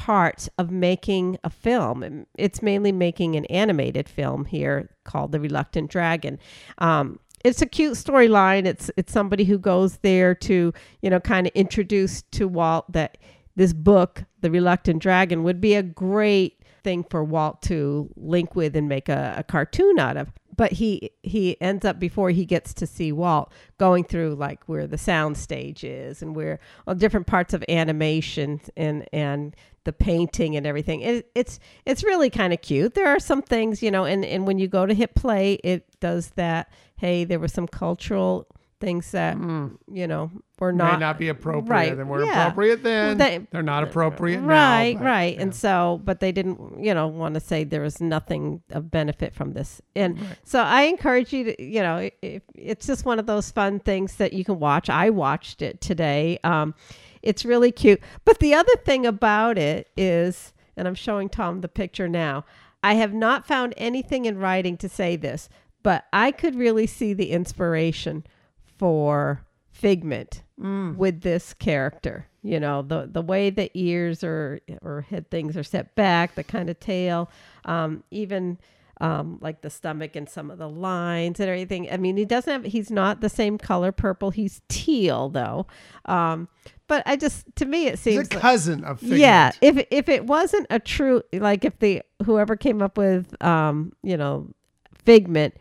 parts 0.02 0.50
of 0.58 0.72
making 0.72 1.38
a 1.44 1.50
film. 1.52 2.26
It's 2.36 2.64
mainly 2.64 2.92
making 2.92 3.36
an 3.36 3.46
animated 3.46 4.10
film 4.10 4.46
here 4.46 4.90
called 5.04 5.32
The 5.32 5.40
Reluctant 5.40 5.92
Dragon. 5.92 6.40
Um, 6.80 7.20
it's 7.46 7.62
a 7.62 7.68
cute 7.68 7.94
storyline. 7.94 8.66
It's 8.66 8.90
it's 8.98 9.14
somebody 9.14 9.44
who 9.44 9.60
goes 9.60 9.98
there 9.98 10.34
to 10.34 10.74
you 11.04 11.10
know 11.12 11.20
kind 11.20 11.46
of 11.46 11.54
introduce 11.54 12.24
to 12.32 12.48
Walt 12.48 12.92
that 12.92 13.20
this 13.56 13.74
book, 13.74 14.24
The 14.42 14.50
Reluctant 14.50 15.04
Dragon, 15.04 15.44
would 15.44 15.62
be 15.62 15.76
a 15.76 15.84
great 15.84 16.64
thing 16.84 17.04
for 17.04 17.24
Walt 17.24 17.62
to 17.64 18.10
link 18.16 18.56
with 18.56 18.76
and 18.76 18.90
make 18.90 19.08
a, 19.08 19.36
a 19.38 19.44
cartoon 19.44 20.00
out 20.00 20.18
of. 20.18 20.32
But 20.56 20.74
he 20.74 21.12
he 21.24 21.60
ends 21.62 21.86
up 21.86 22.00
before 22.00 22.30
he 22.32 22.46
gets 22.46 22.74
to 22.76 22.88
see 22.88 23.12
Walt 23.12 23.52
going 23.78 24.04
through 24.04 24.36
like 24.36 24.64
where 24.66 24.88
the 24.88 24.98
sound 24.98 25.38
stage 25.38 25.84
is 25.84 26.22
and 26.22 26.36
where 26.36 26.60
all 26.86 26.96
different 26.96 27.28
parts 27.28 27.54
of 27.54 27.64
animation 27.70 28.62
and 28.76 29.08
and 29.14 29.56
the 29.84 29.94
painting 29.94 30.56
and 30.56 30.68
everything. 30.68 31.02
It, 31.02 31.30
it's 31.36 31.60
it's 31.86 32.04
really 32.04 32.30
kind 32.30 32.54
of 32.54 32.62
cute. 32.62 32.94
There 32.94 33.08
are 33.08 33.20
some 33.20 33.42
things, 33.42 33.82
you 33.82 33.92
know, 33.92 34.06
and, 34.06 34.24
and 34.24 34.46
when 34.46 34.60
you 34.60 34.68
go 34.68 34.86
to 34.86 34.94
hit 34.94 35.16
play, 35.16 35.54
it 35.64 35.88
does 36.00 36.32
that. 36.32 36.72
Hey, 36.96 37.24
there 37.24 37.40
were 37.40 37.48
some 37.48 37.68
cultural 37.68 38.48
things 38.82 39.12
that 39.12 39.38
you 39.38 40.08
know 40.08 40.30
were 40.60 40.74
not 40.74 40.94
May 40.94 41.00
not 41.00 41.18
be 41.18 41.30
appropriate. 41.30 41.70
right, 41.70 41.92
And 41.98 42.10
were 42.10 42.24
yeah. 42.26 42.42
appropriate 42.48 42.84
then. 42.84 43.18
They- 43.18 43.38
They, 43.52 43.58
are 43.58 43.64
not 43.64 43.84
appropriate 43.84 44.42
now. 44.42 44.48
right 44.48 44.96
but, 44.98 45.06
right 45.06 45.36
yeah. 45.36 45.42
and 45.44 45.56
so 45.56 46.02
but 46.04 46.20
they 46.20 46.32
didn't 46.32 46.84
you 46.84 46.94
know 46.94 47.08
want 47.08 47.36
to 47.36 47.40
say 47.40 47.64
there 47.64 47.82
was 47.82 48.02
nothing 48.02 48.62
of 48.72 48.92
benefit 48.92 49.34
from 49.34 49.54
this 49.54 49.82
and 49.96 50.20
so 50.44 50.60
i 50.62 50.82
encourage 50.84 51.32
you 51.32 51.44
to 51.46 51.64
you 51.64 51.82
know 51.82 52.10
if, 52.22 52.42
it's 52.56 52.86
just 52.88 53.06
one 53.06 53.20
of 53.20 53.26
those 53.28 53.50
fun 53.52 53.80
things 53.80 54.16
that 54.16 54.34
you 54.34 54.44
can 54.44 54.60
watch 54.60 54.90
i 54.90 55.10
watched 55.10 55.62
it 55.62 55.80
today 55.82 56.38
um, 56.44 56.74
it's 57.22 57.46
really 57.46 57.72
cute 57.72 58.00
but 58.26 58.40
the 58.40 58.54
other 58.54 58.76
thing 58.86 59.06
about 59.06 59.58
it 59.58 59.88
is 59.96 60.54
and 60.76 60.88
i'm 60.88 60.96
showing 60.96 61.30
tom 61.30 61.62
the 61.62 61.68
picture 61.70 62.10
now 62.10 62.44
i 62.84 62.94
have 62.96 63.14
not 63.14 63.46
found 63.48 63.74
anything 63.78 64.26
in 64.26 64.38
writing 64.38 64.76
to 64.78 64.90
say 64.90 65.16
this 65.16 65.50
but 65.84 66.06
i 66.14 66.32
could 66.32 66.56
really 66.56 66.88
see 66.88 67.14
the 67.14 67.32
inspiration 67.32 68.24
for 68.82 69.46
figment 69.72 70.42
with 70.58 71.22
this 71.22 71.54
character. 71.54 72.26
You 72.44 72.60
know 72.60 72.82
the 72.82 73.08
the 73.12 73.22
way 73.22 73.52
the 73.52 73.70
ears 73.76 74.24
or 74.24 74.60
or 74.82 75.02
head 75.02 75.30
things 75.30 75.56
are 75.56 75.64
set 75.64 75.94
back 75.96 76.34
the 76.34 76.44
kind 76.44 76.70
of 76.72 76.80
tail 76.80 77.30
um 77.66 78.04
even 78.10 78.58
um 79.00 79.38
like 79.42 79.62
the 79.62 79.70
stomach 79.70 80.16
and 80.16 80.28
some 80.28 80.50
of 80.50 80.58
the 80.58 80.68
lines 80.70 81.40
and 81.40 81.48
everything. 81.50 81.88
I 81.92 81.98
mean 81.98 82.18
he 82.18 82.26
doesn't 82.26 82.52
have 82.52 82.72
he's 82.72 82.90
not 82.90 83.22
the 83.22 83.30
same 83.30 83.60
color 83.60 83.92
purple. 83.92 84.32
He's 84.32 84.62
teal 84.70 85.30
though. 85.30 85.68
Um 86.06 86.48
but 86.88 87.04
i 87.06 87.16
just 87.16 87.46
to 87.58 87.66
me 87.66 87.86
it 87.88 87.92
He's 87.92 88.00
seems 88.02 88.18
a 88.30 88.34
like- 88.34 88.42
cousin 88.42 88.84
of 88.84 89.00
Figment. 89.00 89.20
yeah 89.22 89.52
if 89.62 89.86
if 89.92 90.10
it 90.10 90.26
wasn't 90.26 90.66
a 90.72 90.80
true 90.80 91.22
like 91.34 91.64
if 91.64 91.78
the 91.80 92.02
whoever 92.26 92.56
came 92.56 92.82
up 92.82 92.98
with 92.98 93.34
um 93.44 93.94
you 94.04 94.18
know 94.18 94.50
figment 95.06 95.54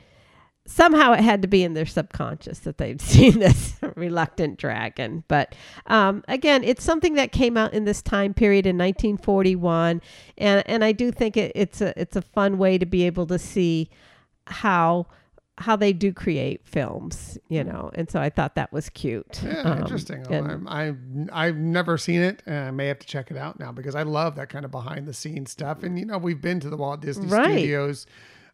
somehow 0.73 1.13
it 1.13 1.21
had 1.21 1.43
to 1.43 1.49
be 1.49 1.65
in 1.65 1.75
their 1.75 1.85
subconscious 1.87 2.61
that 2.61 2.79
they'd 2.79 3.01
seen 3.13 3.39
this 3.41 3.75
reluctant 3.97 4.57
dragon 4.57 5.25
but 5.27 5.55
um, 5.87 6.23
again 6.29 6.63
it's 6.63 6.85
something 6.85 7.15
that 7.15 7.33
came 7.33 7.57
out 7.57 7.73
in 7.73 7.85
this 7.85 8.01
time 8.01 8.33
period 8.33 8.67
in 8.67 8.79
1941 8.79 10.01
and 10.39 10.63
and 10.67 10.85
i 10.85 10.93
do 10.93 11.11
think 11.11 11.37
it, 11.37 11.51
it's 11.55 11.81
a 11.81 11.99
it's 12.01 12.17
a 12.17 12.23
fun 12.23 12.57
way 12.59 12.79
to 12.79 12.87
be 12.87 13.05
able 13.05 13.27
to 13.27 13.39
see 13.39 13.89
how 14.47 15.07
how 15.59 15.77
they 15.77 15.93
do 15.93 16.13
create 16.13 16.65
films 16.67 17.37
you 17.49 17.63
know 17.63 17.91
and 17.95 18.11
so 18.11 18.19
i 18.21 18.31
thought 18.31 18.55
that 18.55 18.73
was 18.73 18.89
cute 18.91 19.43
Yeah, 19.45 19.61
Um, 19.63 19.79
interesting. 19.83 20.25
and- 20.33 20.51
I'm, 20.51 20.69
I've 20.69 20.99
I've 21.33 21.57
never 21.57 21.99
seen 21.99 22.23
it. 22.23 22.43
And 22.47 22.57
I 22.69 22.71
may 22.71 22.87
have 22.87 22.99
to 23.01 23.07
check 23.07 23.31
it 23.31 23.37
out 23.37 23.59
now 23.61 23.71
because 23.73 23.95
I 23.95 24.03
love 24.05 24.37
that 24.37 24.49
kind 24.49 24.65
of 24.65 24.71
behind 24.71 25.07
the 25.07 25.13
scenes 25.13 25.51
stuff. 25.51 25.83
And 25.83 25.99
you 25.99 26.07
know, 26.07 26.17
we've 26.19 26.41
been 26.41 26.61
to 26.61 26.71
the 26.71 26.77
Walt 26.77 27.01
Disney 27.03 27.27
Right. 27.27 27.59
Studios. 27.59 28.07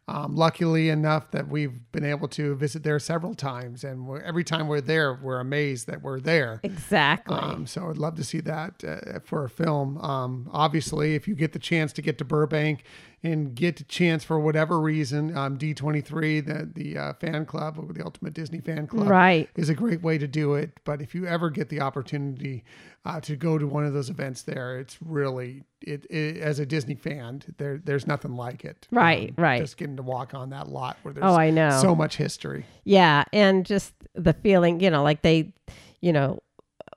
Um, 0.09 0.37
luckily 0.37 0.87
enough 0.87 1.31
that 1.31 1.49
we've 1.49 1.91
been 1.91 2.05
able 2.05 2.29
to 2.29 2.55
visit 2.55 2.83
there 2.83 2.97
several 2.97 3.33
times, 3.33 3.83
and 3.83 4.07
we're, 4.07 4.21
every 4.21 4.45
time 4.45 4.69
we're 4.69 4.79
there, 4.79 5.19
we're 5.21 5.41
amazed 5.41 5.87
that 5.87 6.01
we're 6.01 6.21
there. 6.21 6.61
exactly 6.63 7.35
Um, 7.35 7.67
so 7.67 7.89
I'd 7.89 7.97
love 7.97 8.15
to 8.15 8.23
see 8.23 8.39
that 8.39 8.83
uh, 8.85 9.19
for 9.25 9.43
a 9.43 9.49
film. 9.49 9.97
Um, 9.97 10.49
obviously, 10.53 11.15
if 11.15 11.27
you 11.27 11.35
get 11.35 11.51
the 11.51 11.59
chance 11.59 11.91
to 11.93 12.01
get 12.01 12.17
to 12.19 12.25
Burbank 12.25 12.83
and 13.27 13.53
get 13.53 13.79
a 13.79 13.83
chance 13.83 14.23
for 14.23 14.39
whatever 14.39 14.79
reason, 14.79 15.35
um, 15.37 15.57
D23, 15.57 16.45
the 16.45 16.69
the 16.73 16.97
uh, 16.97 17.13
fan 17.13 17.45
club, 17.45 17.77
or 17.77 17.91
the 17.93 18.03
Ultimate 18.03 18.33
Disney 18.33 18.59
Fan 18.59 18.87
Club, 18.87 19.07
Right. 19.07 19.49
is 19.55 19.69
a 19.69 19.73
great 19.75 20.01
way 20.01 20.17
to 20.17 20.27
do 20.27 20.55
it. 20.55 20.71
But 20.85 21.01
if 21.01 21.13
you 21.13 21.25
ever 21.27 21.49
get 21.49 21.69
the 21.69 21.81
opportunity 21.81 22.63
uh, 23.05 23.19
to 23.21 23.35
go 23.35 23.57
to 23.57 23.67
one 23.67 23.85
of 23.85 23.93
those 23.93 24.09
events 24.09 24.41
there, 24.41 24.79
it's 24.79 24.97
really 25.01 25.63
it, 25.81 26.05
it 26.09 26.37
as 26.37 26.59
a 26.59 26.65
Disney 26.65 26.95
fan, 26.95 27.43
there 27.57 27.77
there's 27.83 28.07
nothing 28.07 28.35
like 28.35 28.65
it. 28.65 28.87
Um, 28.91 28.97
Right, 28.97 29.33
right. 29.37 29.61
Just 29.61 29.77
getting 29.77 29.97
to 29.97 30.03
walk 30.03 30.33
on 30.33 30.49
that 30.49 30.67
lot 30.69 30.97
where 31.03 31.13
there's 31.13 31.25
Oh, 31.25 31.35
I 31.35 31.49
know. 31.51 31.69
so 31.81 31.93
much 31.95 32.17
history. 32.17 32.65
Yeah, 32.83 33.23
and 33.31 33.65
just 33.65 33.93
the 34.15 34.33
feeling, 34.33 34.79
you 34.79 34.89
know, 34.89 35.03
like 35.03 35.21
they, 35.21 35.53
you 36.01 36.11
know, 36.13 36.39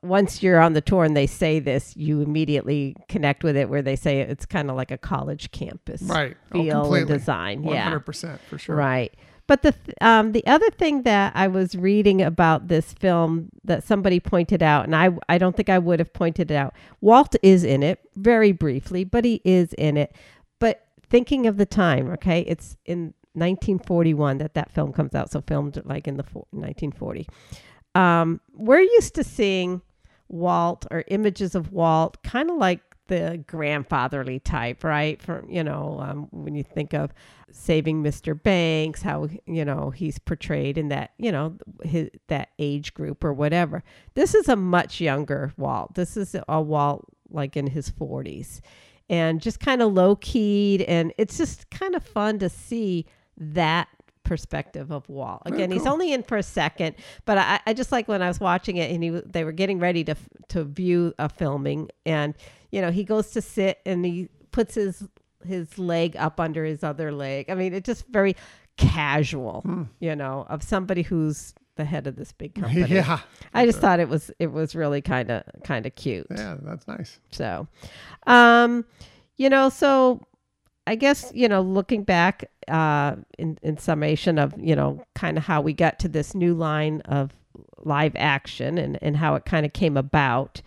once 0.02 0.42
you're 0.42 0.60
on 0.60 0.72
the 0.72 0.80
tour 0.80 1.04
and 1.04 1.16
they 1.16 1.26
say 1.26 1.58
this, 1.58 1.94
you 1.96 2.20
immediately 2.22 2.96
connect 3.08 3.44
with 3.44 3.56
it 3.56 3.68
where 3.68 3.82
they 3.82 3.96
say 3.96 4.20
it's 4.20 4.46
kind 4.46 4.70
of 4.70 4.76
like 4.76 4.90
a 4.90 4.96
college 4.98 5.50
campus 5.50 6.00
Right. 6.02 6.36
Oh, 6.52 6.62
feel 6.62 6.62
and 6.62 6.82
completely. 6.84 7.18
design. 7.18 7.62
One 7.62 7.74
Yeah. 7.74 7.82
hundred 7.84 8.00
percent 8.06 8.40
for 8.48 8.56
sure. 8.58 8.76
Right. 8.76 9.12
But 9.46 9.62
the 9.62 9.72
th- 9.72 9.96
um, 10.00 10.32
the 10.32 10.46
other 10.46 10.70
thing 10.70 11.02
that 11.02 11.32
I 11.34 11.48
was 11.48 11.74
reading 11.74 12.22
about 12.22 12.68
this 12.68 12.92
film 12.92 13.50
that 13.64 13.82
somebody 13.82 14.20
pointed 14.20 14.62
out, 14.62 14.84
and 14.84 14.94
I 14.94 15.10
I 15.28 15.38
don't 15.38 15.56
think 15.56 15.68
I 15.68 15.78
would 15.78 15.98
have 15.98 16.12
pointed 16.12 16.50
it 16.50 16.54
out. 16.54 16.72
Walt 17.00 17.34
is 17.42 17.64
in 17.64 17.82
it 17.82 17.98
very 18.16 18.52
briefly, 18.52 19.02
but 19.04 19.24
he 19.24 19.42
is 19.44 19.72
in 19.72 19.96
it. 19.96 20.14
But 20.60 20.86
thinking 21.08 21.46
of 21.48 21.56
the 21.56 21.66
time, 21.66 22.10
okay, 22.12 22.40
it's 22.42 22.76
in 22.86 23.12
1941 23.34 24.38
that 24.38 24.54
that 24.54 24.70
film 24.70 24.92
comes 24.92 25.14
out, 25.16 25.30
so 25.32 25.40
filmed 25.40 25.82
like 25.84 26.06
in 26.06 26.16
the 26.16 26.22
fo- 26.22 26.46
1940. 26.52 27.26
Um, 27.96 28.40
we're 28.54 28.80
used 28.80 29.16
to 29.16 29.24
seeing 29.24 29.82
Walt 30.30 30.86
or 30.90 31.04
images 31.08 31.54
of 31.54 31.72
Walt, 31.72 32.22
kind 32.22 32.50
of 32.50 32.56
like 32.56 32.80
the 33.08 33.42
grandfatherly 33.48 34.38
type, 34.38 34.84
right? 34.84 35.20
From 35.20 35.50
you 35.50 35.64
know, 35.64 35.98
um, 36.00 36.28
when 36.30 36.54
you 36.54 36.62
think 36.62 36.94
of 36.94 37.12
Saving 37.50 38.02
Mr. 38.02 38.40
Banks, 38.40 39.02
how 39.02 39.28
you 39.46 39.64
know 39.64 39.90
he's 39.90 40.18
portrayed 40.18 40.78
in 40.78 40.88
that 40.88 41.10
you 41.18 41.32
know 41.32 41.56
his, 41.82 42.08
that 42.28 42.50
age 42.58 42.94
group 42.94 43.24
or 43.24 43.32
whatever. 43.32 43.82
This 44.14 44.34
is 44.34 44.48
a 44.48 44.56
much 44.56 45.00
younger 45.00 45.52
Walt. 45.56 45.94
This 45.94 46.16
is 46.16 46.36
a 46.48 46.62
Walt 46.62 47.04
like 47.28 47.56
in 47.56 47.66
his 47.66 47.90
40s, 47.90 48.60
and 49.08 49.40
just 49.40 49.58
kind 49.58 49.82
of 49.82 49.92
low 49.92 50.16
keyed, 50.16 50.82
and 50.82 51.12
it's 51.18 51.36
just 51.36 51.68
kind 51.70 51.96
of 51.96 52.04
fun 52.04 52.38
to 52.38 52.48
see 52.48 53.06
that 53.36 53.88
perspective 54.30 54.92
of 54.92 55.08
Walt. 55.08 55.42
Again, 55.44 55.72
he's 55.72 55.82
cool. 55.82 55.94
only 55.94 56.12
in 56.12 56.22
for 56.22 56.36
a 56.36 56.42
second, 56.44 56.94
but 57.24 57.36
I, 57.36 57.58
I 57.66 57.74
just 57.74 57.90
like 57.90 58.06
when 58.06 58.22
I 58.22 58.28
was 58.28 58.38
watching 58.38 58.76
it 58.76 58.88
and 58.92 59.02
he 59.02 59.10
they 59.10 59.42
were 59.42 59.50
getting 59.50 59.80
ready 59.80 60.04
to 60.04 60.14
to 60.50 60.62
view 60.62 61.12
a 61.18 61.28
filming, 61.28 61.90
and 62.06 62.34
you 62.70 62.80
know 62.80 62.92
he 62.92 63.02
goes 63.02 63.32
to 63.32 63.42
sit 63.42 63.80
and 63.84 64.06
he 64.06 64.28
puts 64.52 64.76
his 64.76 65.08
his 65.44 65.80
leg 65.80 66.14
up 66.16 66.38
under 66.38 66.64
his 66.64 66.84
other 66.84 67.10
leg. 67.10 67.50
I 67.50 67.56
mean, 67.56 67.74
it's 67.74 67.86
just 67.86 68.06
very 68.06 68.36
casual, 68.76 69.88
you 69.98 70.14
know, 70.14 70.46
of 70.48 70.62
somebody 70.62 71.02
who's 71.02 71.52
the 71.74 71.84
head 71.84 72.06
of 72.06 72.14
this 72.14 72.30
big 72.30 72.54
company. 72.60 72.86
yeah. 72.86 73.18
I 73.52 73.66
just 73.66 73.80
thought 73.80 73.98
it 73.98 74.08
was 74.08 74.30
it 74.38 74.52
was 74.52 74.76
really 74.76 75.02
kind 75.02 75.28
of 75.28 75.42
kind 75.64 75.86
of 75.86 75.96
cute. 75.96 76.28
Yeah, 76.30 76.56
that's 76.62 76.86
nice. 76.86 77.18
So, 77.32 77.66
um, 78.28 78.84
you 79.38 79.50
know, 79.50 79.70
so 79.70 80.24
I 80.90 80.96
guess 80.96 81.30
you 81.34 81.48
know, 81.48 81.60
looking 81.62 82.02
back, 82.02 82.50
uh, 82.68 83.14
in 83.38 83.58
in 83.62 83.78
summation 83.78 84.38
of 84.38 84.54
you 84.58 84.74
know, 84.74 85.02
kind 85.14 85.38
of 85.38 85.44
how 85.44 85.60
we 85.60 85.72
got 85.72 85.98
to 86.00 86.08
this 86.08 86.34
new 86.34 86.52
line 86.54 87.00
of 87.02 87.30
live 87.84 88.12
action 88.16 88.76
and 88.76 88.98
and 89.00 89.16
how 89.16 89.34
it 89.36 89.44
kind 89.44 89.64
of 89.64 89.72
came 89.72 89.96
about. 89.96 90.60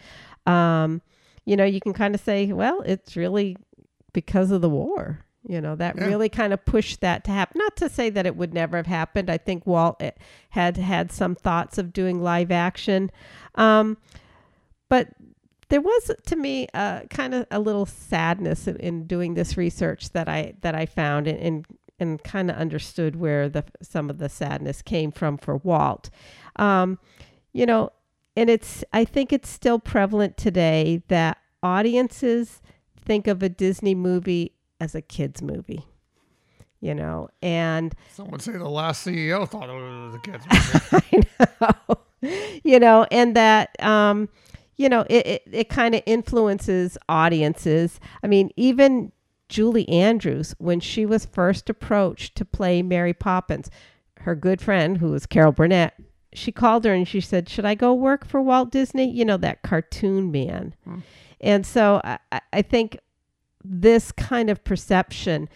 Um, 0.46 1.02
you 1.46 1.56
know, 1.58 1.66
you 1.66 1.82
can 1.82 1.94
kind 1.94 2.16
of 2.16 2.22
say, 2.22 2.52
well, 2.54 2.82
it's 2.86 3.16
really 3.18 3.58
because 4.14 4.52
of 4.52 4.62
the 4.62 4.70
war. 4.70 5.20
You 5.46 5.60
know, 5.60 5.76
that 5.76 5.98
Yeah. 5.98 6.06
really 6.06 6.30
kind 6.30 6.54
of 6.54 6.64
pushed 6.64 7.02
that 7.02 7.26
to 7.26 7.32
happen. 7.32 7.60
Not 7.60 7.76
to 7.78 7.90
say 7.90 8.10
that 8.10 8.26
it 8.26 8.38
would 8.38 8.54
never 8.54 8.78
have 8.78 8.88
happened. 8.88 9.30
I 9.30 9.38
think 9.38 9.68
Walt 9.68 9.98
eh, 10.00 10.12
had 10.52 10.78
had 10.78 11.12
some 11.12 11.36
thoughts 11.36 11.78
of 11.78 11.92
doing 11.92 12.24
live 12.24 12.50
action. 12.50 13.12
Um, 13.56 13.98
but 14.90 15.10
there 15.74 15.82
was 15.82 16.12
to 16.28 16.36
me 16.36 16.68
uh, 16.76 17.02
kind 17.10 17.34
of 17.34 17.48
a 17.50 17.60
little 17.60 17.88
sadness 17.88 18.68
in, 18.68 18.76
in 18.76 19.08
doing 19.08 19.34
this 19.34 19.58
research 19.58 20.12
that 20.12 20.30
I 20.30 20.54
that 20.62 20.76
I 20.76 20.86
found 20.86 21.28
and 21.28 21.40
and, 21.40 21.66
and 21.98 22.24
kind 22.24 22.52
of 22.52 22.58
understood 22.58 23.16
where 23.16 23.50
the 23.50 23.64
some 23.82 24.08
of 24.08 24.20
the 24.20 24.30
sadness 24.30 24.84
came 24.84 25.12
from 25.12 25.36
for 25.40 25.58
Walt. 25.58 26.12
Um, 26.58 27.00
you 27.54 27.66
know, 27.66 27.90
and 28.38 28.52
it's 28.52 28.84
I 28.94 29.04
think 29.04 29.34
it's 29.34 29.50
still 29.50 29.80
prevalent 29.80 30.38
today 30.38 31.02
that 31.08 31.40
audiences 31.64 32.62
think 33.04 33.26
of 33.26 33.42
a 33.42 33.50
Disney 33.50 33.96
movie 33.96 34.54
as 34.80 34.94
a 34.94 35.02
kids 35.02 35.42
movie. 35.42 35.88
You 36.82 36.94
know, 36.94 37.30
and 37.42 37.96
someone 38.12 38.42
say 38.42 38.52
the 38.52 38.70
last 38.70 39.08
CEO 39.08 39.50
thought 39.50 39.70
it 39.70 39.74
was 39.74 40.14
a 40.14 40.20
kid's 40.20 40.46
movie. 41.02 41.28
I 41.42 41.74
know. 42.22 42.60
you 42.64 42.80
know, 42.80 43.08
and 43.10 43.36
that 43.36 43.76
um, 43.82 44.30
you 44.76 44.90
know, 44.90 45.06
it 45.10 45.26
it, 45.28 45.44
it 45.52 45.70
kind 45.70 45.96
of 45.96 46.02
influences 46.06 46.98
audiences. 47.10 48.00
I 48.24 48.28
mean, 48.28 48.52
even 48.58 49.12
Julie 49.50 49.88
Andrews, 49.90 50.56
when 50.58 50.80
she 50.80 51.06
was 51.06 51.26
first 51.26 51.70
approached 51.70 52.36
to 52.36 52.46
play 52.46 52.82
Mary 52.82 53.14
Poppins, 53.14 53.70
her 54.22 54.36
good 54.36 54.62
friend, 54.62 54.98
who 54.98 55.12
was 55.12 55.26
Carol 55.26 55.52
Burnett, 55.52 55.94
she 56.34 56.52
called 56.52 56.86
her 56.86 56.94
and 56.94 57.08
she 57.08 57.22
said, 57.22 57.48
Should 57.50 57.66
I 57.66 57.76
go 57.76 57.94
work 57.94 58.26
for 58.26 58.42
Walt 58.42 58.72
Disney? 58.72 59.10
You 59.10 59.26
know, 59.26 59.38
that 59.38 59.62
cartoon 59.62 60.32
man. 60.32 60.74
Hmm. 60.86 61.00
And 61.42 61.66
so 61.66 62.02
I- 62.04 62.42
I 62.52 62.62
think 62.62 62.98
this 63.64 64.12
kind 64.12 64.50
of 64.50 64.64
perception 64.64 65.50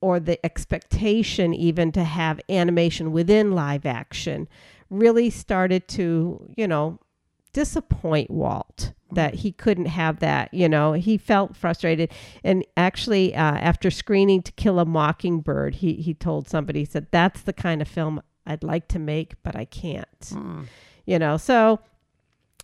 or 0.00 0.18
the 0.18 0.44
expectation 0.44 1.52
even 1.54 1.92
to 1.92 2.04
have 2.04 2.40
animation 2.48 3.12
within 3.12 3.52
live 3.52 3.84
action 3.86 4.48
really 4.88 5.30
started 5.30 5.86
to, 5.88 6.52
you 6.56 6.66
know, 6.66 6.98
disappoint 7.52 8.30
Walt 8.30 8.92
that 9.12 9.34
he 9.36 9.52
couldn't 9.52 9.86
have 9.86 10.20
that. 10.20 10.52
You 10.54 10.68
know, 10.68 10.92
he 10.92 11.18
felt 11.18 11.56
frustrated. 11.56 12.12
And 12.44 12.64
actually, 12.76 13.34
uh, 13.34 13.56
after 13.56 13.90
screening 13.90 14.42
To 14.42 14.52
Kill 14.52 14.78
a 14.78 14.84
Mockingbird, 14.84 15.76
he, 15.76 15.94
he 15.94 16.14
told 16.14 16.48
somebody, 16.48 16.80
he 16.80 16.84
said, 16.84 17.08
That's 17.10 17.42
the 17.42 17.52
kind 17.52 17.82
of 17.82 17.88
film 17.88 18.22
I'd 18.46 18.62
like 18.62 18.88
to 18.88 18.98
make, 18.98 19.34
but 19.42 19.56
I 19.56 19.64
can't. 19.64 20.32
You 21.06 21.18
know, 21.18 21.36
so 21.36 21.80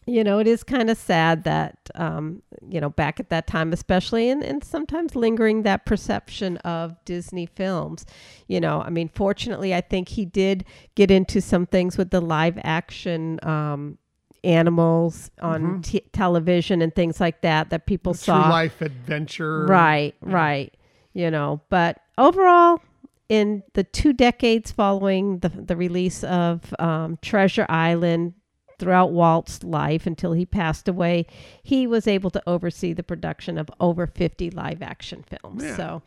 you 0.09 0.23
know, 0.23 0.39
it 0.39 0.47
is 0.47 0.63
kind 0.63 0.89
of 0.89 0.97
sad 0.97 1.43
that, 1.45 1.91
um, 1.97 2.41
you 2.69 2.81
know, 2.81 2.91
back 2.91 3.19
at 3.19 3.29
that 3.31 3.49
time, 3.49 3.73
especially, 3.73 4.31
and, 4.31 4.43
and 4.43 4.63
sometimes 4.63 5.17
lingering 5.17 5.65
that 5.65 5.85
perception 5.85 6.59
of 6.59 6.95
Disney 7.05 7.47
films. 7.47 8.07
You 8.47 8.61
know, 8.61 8.81
I 8.81 8.91
mean, 8.91 9.09
fortunately, 9.09 9.75
I 9.75 9.81
think 9.81 10.11
he 10.11 10.25
did 10.25 10.65
get 10.95 11.11
into 11.11 11.41
some 11.41 11.67
things 11.67 11.99
with 11.99 12.11
the 12.11 12.21
live 12.21 12.57
action 12.63 13.41
um, 13.43 13.99
animals 14.45 15.31
on 15.41 15.83
t- 15.83 16.03
television 16.13 16.83
and 16.83 16.95
things 16.95 17.21
like 17.21 17.41
that 17.43 17.71
that 17.71 17.87
people 17.87 18.15
True 18.15 18.19
saw. 18.19 18.49
life 18.49 18.81
adventure. 18.81 19.67
Right, 19.67 20.15
right. 20.21 20.73
You 21.13 21.31
know, 21.31 21.63
but 21.69 22.01
overall, 22.19 22.81
in 23.29 23.63
the 23.73 23.85
two 23.85 24.13
decades 24.13 24.71
following 24.71 25.39
the, 25.39 25.49
the 25.49 25.77
release 25.77 26.23
of 26.25 26.75
um, 26.79 27.19
Treasure 27.23 27.67
Island, 27.69 28.35
throughout 28.79 29.13
Walt's 29.13 29.63
life 29.65 30.07
until 30.07 30.33
he 30.33 30.45
passed 30.45 30.89
away, 30.89 31.27
he 31.63 31.87
was 31.87 32.07
able 32.07 32.31
to 32.31 32.43
oversee 32.47 32.93
the 32.93 33.03
production 33.03 33.59
of 33.59 33.71
over 33.81 34.07
50 34.07 34.51
live 34.51 34.83
action 34.83 35.25
films. 35.27 35.65
Yeah. 35.65 35.77
So 35.77 36.03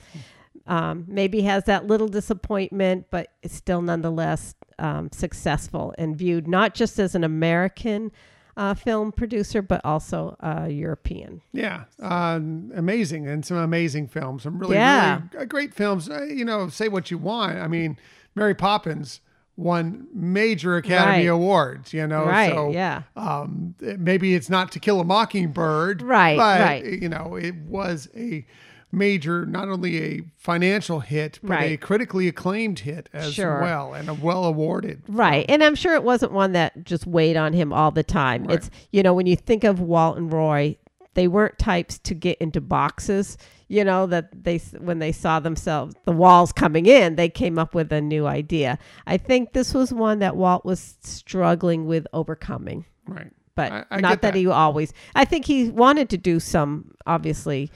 um, 0.69 1.03
maybe 1.07 1.41
has 1.41 1.65
that 1.65 1.87
little 1.87 2.07
disappointment, 2.07 3.07
but 3.09 3.31
it's 3.43 3.53
still 3.55 3.81
nonetheless 3.81 4.55
um, 4.77 5.09
successful 5.11 5.93
and 5.97 6.15
viewed 6.15 6.47
not 6.47 6.73
just 6.73 6.97
as 6.99 7.15
an 7.15 7.23
American 7.25 8.11
uh, 8.55 8.73
film 8.73 9.11
producer, 9.11 9.61
but 9.61 9.81
also 9.83 10.37
uh, 10.41 10.67
European. 10.69 11.41
Yeah, 11.53 11.85
uh, 12.01 12.35
amazing, 12.75 13.27
and 13.27 13.45
some 13.45 13.57
amazing 13.57 14.07
films. 14.09 14.43
Some 14.43 14.59
really, 14.59 14.75
Yeah. 14.75 15.21
really 15.33 15.45
great 15.47 15.73
films. 15.73 16.09
Uh, 16.09 16.23
you 16.23 16.45
know, 16.45 16.69
say 16.69 16.87
what 16.87 17.09
you 17.09 17.17
want. 17.17 17.57
I 17.57 17.67
mean, 17.67 17.97
Mary 18.35 18.53
Poppins 18.53 19.21
won 19.55 20.07
major 20.13 20.77
Academy 20.77 21.27
Right. 21.27 21.33
Awards. 21.33 21.93
You 21.93 22.05
know, 22.07 22.25
right. 22.25 22.51
so 22.51 22.69
yeah. 22.71 23.03
um, 23.15 23.75
maybe 23.79 24.33
it's 24.35 24.49
not 24.49 24.71
To 24.73 24.79
Kill 24.79 25.01
a 25.01 25.03
Mockingbird, 25.03 26.01
Right, 26.01 26.37
But 26.37 26.61
right. 26.61 26.85
you 27.01 27.09
know, 27.09 27.35
it 27.35 27.55
was 27.55 28.07
a 28.15 28.45
major, 28.91 29.45
not 29.45 29.69
only 29.69 30.01
a 30.03 30.21
financial 30.37 30.99
hit, 31.01 31.39
but 31.43 31.61
a 31.61 31.77
critically 31.77 32.27
acclaimed 32.27 32.79
hit 32.79 33.07
as 33.13 33.33
Sure. 33.33 33.61
well, 33.61 33.93
and 33.93 34.09
a 34.09 34.13
well 34.13 34.45
awarded. 34.45 35.01
Right. 35.07 35.45
And 35.47 35.63
I'm 35.63 35.75
sure 35.75 35.93
it 35.95 36.03
wasn't 36.03 36.31
one 36.31 36.53
that 36.53 36.83
just 36.85 37.05
weighed 37.05 37.37
on 37.37 37.53
him 37.53 37.71
all 37.71 37.91
the 37.91 38.03
time. 38.03 38.45
Right. 38.45 38.55
It's, 38.57 38.69
you 38.91 39.03
know, 39.03 39.13
when 39.13 39.27
you 39.27 39.35
think 39.35 39.63
of 39.63 39.79
Walt 39.79 40.17
and 40.17 40.31
Roy, 40.33 40.77
they 41.13 41.27
weren't 41.27 41.57
types 41.59 41.97
to 41.99 42.13
get 42.15 42.37
into 42.39 42.61
boxes, 42.61 43.37
you 43.67 43.83
know, 43.83 44.07
that 44.07 44.43
they, 44.43 44.57
when 44.79 44.99
they 44.99 45.11
saw 45.11 45.39
themselves, 45.39 45.93
the 46.05 46.11
walls 46.11 46.51
coming 46.51 46.85
in, 46.85 47.15
they 47.15 47.29
came 47.29 47.59
up 47.59 47.75
with 47.75 47.91
a 47.91 48.01
new 48.01 48.25
idea. 48.25 48.79
I 49.05 49.17
think 49.17 49.53
this 49.53 49.73
was 49.73 49.93
one 49.93 50.19
that 50.19 50.35
Walt 50.35 50.65
was 50.65 50.97
struggling 51.01 51.85
with 51.85 52.07
overcoming, 52.13 52.85
Right. 53.07 53.31
but 53.55 53.71
I- 53.71 53.85
I 53.91 53.99
not 53.99 54.21
that. 54.21 54.33
that. 54.33 54.35
he 54.35 54.47
always, 54.47 54.93
I 55.15 55.25
think 55.25 55.45
he 55.45 55.69
wanted 55.69 56.09
to 56.09 56.17
do 56.17 56.39
some, 56.39 56.91
obviously, 57.05 57.69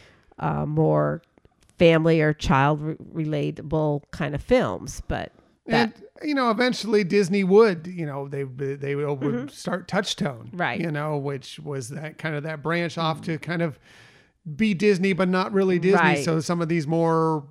uh, 0.43 0.65
more 0.65 1.21
family 1.79 2.21
or 2.21 2.33
child 2.33 2.81
re- 2.81 2.95
relatable 3.25 4.03
kind 4.11 4.35
of 4.35 4.41
films, 4.43 5.01
but 5.07 5.31
that, 5.65 5.95
and 5.95 6.03
you 6.27 6.35
know, 6.35 6.51
eventually 6.51 7.03
Disney 7.03 7.43
would, 7.43 7.87
you 7.87 8.05
know, 8.05 8.27
they 8.27 8.43
they 8.43 8.95
would 8.95 9.51
start 9.51 9.87
Touchstone, 9.87 10.47
Mm-hmm. 10.47 10.57
Right. 10.57 10.79
You 10.81 10.91
know, 10.91 11.17
which 11.17 11.59
was 11.59 11.89
that 11.89 12.17
kind 12.17 12.35
of 12.35 12.43
that 12.43 12.61
branch 12.61 12.97
off 12.97 13.21
to 13.23 13.37
kind 13.39 13.61
of 13.61 13.79
be 14.55 14.73
Disney, 14.73 15.13
but 15.13 15.29
not 15.29 15.53
really 15.53 15.79
Disney. 15.79 15.99
Right. 15.99 16.23
So 16.25 16.39
some 16.41 16.61
of 16.61 16.67
these 16.67 16.85
more 16.85 17.45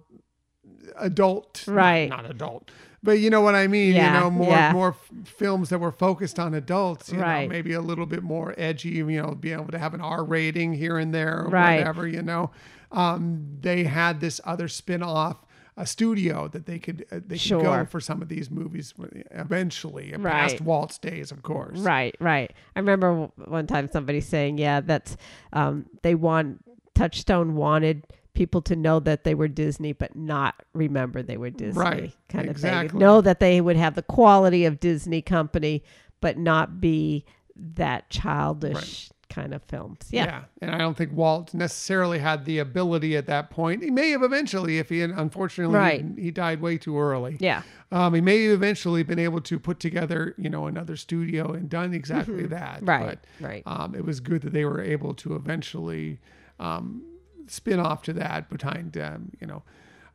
adult, 0.97 1.65
Right. 1.67 2.09
Not, 2.11 2.29
adult, 2.31 2.71
but 3.03 3.13
you 3.13 3.31
know 3.31 3.41
what 3.41 3.55
I 3.55 3.67
mean. 3.67 3.95
Yeah, 3.95 4.15
you 4.15 4.21
know, 4.21 4.31
more 4.31 4.51
yeah. 4.51 4.73
more 4.73 4.89
f- 4.91 5.11
films 5.29 5.69
that 5.71 5.79
were 5.79 5.93
focused 5.93 6.39
on 6.39 6.55
adults. 6.55 7.11
You 7.11 7.19
know, 7.19 7.25
Right. 7.25 7.49
maybe 7.49 7.73
a 7.73 7.81
little 7.81 8.07
bit 8.07 8.23
more 8.23 8.55
edgy. 8.59 8.91
You 8.91 9.05
know, 9.07 9.35
be 9.35 9.53
able 9.53 9.69
to 9.69 9.79
have 9.79 9.95
an 9.95 10.01
R 10.01 10.23
rating 10.25 10.75
here 10.75 10.99
and 10.99 11.15
there, 11.15 11.45
or 11.45 11.49
Right. 11.49 11.79
whatever. 11.79 12.07
You 12.07 12.23
know, 12.23 12.51
um, 12.93 13.59
they 13.61 13.85
had 13.85 14.21
this 14.21 14.41
other 14.45 14.69
spin 14.69 15.03
off. 15.03 15.45
A 15.75 15.87
studio 15.87 16.49
that 16.49 16.67
they 16.67 16.79
could 16.79 17.07
uh, 17.11 17.21
they 17.27 17.39
could 17.39 17.63
go 17.63 17.87
for 17.87 17.99
some 17.99 18.21
of 18.21 18.29
these 18.29 18.51
movies 18.51 18.93
eventually, 19.31 20.13
Right. 20.19 20.31
past 20.31 20.61
Walt's 20.61 20.99
days, 20.99 21.33
of 21.33 21.43
course. 21.43 21.79
Right, 21.79 22.15
right. 22.21 22.53
I 22.77 22.79
remember 22.79 23.31
one 23.47 23.67
time 23.67 23.89
somebody 23.91 24.21
saying, 24.21 24.59
"Yeah, 24.59 24.83
that's 24.83 25.17
um, 25.55 25.87
they 26.03 26.15
want 26.15 26.63
Touchstone 26.95 27.57
wanted 27.57 28.07
people 28.35 28.61
to 28.63 28.77
know 28.77 29.01
that 29.01 29.25
they 29.25 29.35
were 29.35 29.49
Disney, 29.49 29.93
but 29.95 30.15
not 30.15 30.57
remember 30.75 31.23
they 31.23 31.39
were 31.39 31.49
Disney." 31.49 31.83
Right, 31.83 32.13
kind 32.29 32.45
of 32.45 32.57
exactly. 32.57 32.89
thing. 32.91 32.99
Know 32.99 33.23
that 33.23 33.41
they 33.41 33.63
would 33.63 33.77
have 33.77 33.95
the 33.95 34.03
quality 34.03 34.67
of 34.67 34.79
Disney 34.79 35.23
company, 35.23 35.83
but 36.21 36.37
not 36.37 36.83
be 36.83 37.25
that 37.57 38.11
childish 38.11 39.09
kind 39.33 39.55
of 39.55 39.63
films. 39.63 40.07
Yeah, 40.11 40.25
yeah. 40.27 40.43
And 40.61 40.71
I 40.71 40.79
don't 40.79 40.97
think 40.97 41.13
Walt 41.13 41.55
necessarily 41.55 42.19
had 42.19 42.45
the 42.45 42.59
ability 42.59 43.17
at 43.17 43.27
that 43.27 43.49
point. 43.51 43.83
He 43.83 43.91
may 43.91 44.11
have 44.11 44.23
eventually, 44.23 44.79
if 44.79 44.89
he 44.91 44.99
had, 44.99 45.11
unfortunately, 45.11 45.75
Right. 45.77 46.05
he, 46.17 46.25
he 46.25 46.31
died 46.31 46.61
way 46.61 46.77
too 46.79 46.99
early. 46.99 47.37
yeah, 47.41 47.63
Um, 47.91 48.13
he 48.15 48.21
may 48.21 48.45
have 48.45 48.53
eventually 48.53 49.03
been 49.03 49.19
able 49.19 49.41
to 49.41 49.59
put 49.59 49.81
together, 49.81 50.35
you 50.37 50.51
know, 50.51 50.67
another 50.67 50.97
studio 50.97 51.53
and 51.53 51.69
done 51.71 51.95
exactly 51.95 52.47
that. 52.47 52.77
Mm-hmm. 52.79 52.89
Right, 52.89 53.19
right. 53.41 53.63
But 53.65 53.71
um, 53.81 53.95
it 53.95 54.05
was 54.05 54.21
good 54.21 54.43
that 54.43 54.53
they 54.53 54.65
were 54.65 54.83
able 54.83 55.15
to 55.15 55.35
eventually 55.35 56.21
um, 56.61 57.03
spin 57.47 57.81
off 57.81 58.03
to 58.03 58.13
that 58.15 58.51
behind, 58.51 58.97
um, 58.99 59.31
you 59.41 59.47
know, 59.47 59.63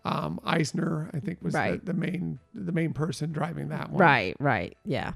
um, 0.06 0.40
Eisner. 0.46 1.10
I 1.14 1.20
think 1.20 1.40
was 1.42 1.54
Right. 1.54 1.84
the, 1.86 1.94
the 1.94 2.00
main 2.00 2.40
the 2.54 2.72
main 2.72 2.94
person 2.94 3.32
driving 3.34 3.70
that 3.70 3.90
one. 3.92 4.00
Right, 4.02 4.36
right. 4.40 4.78
Yeah. 4.86 5.14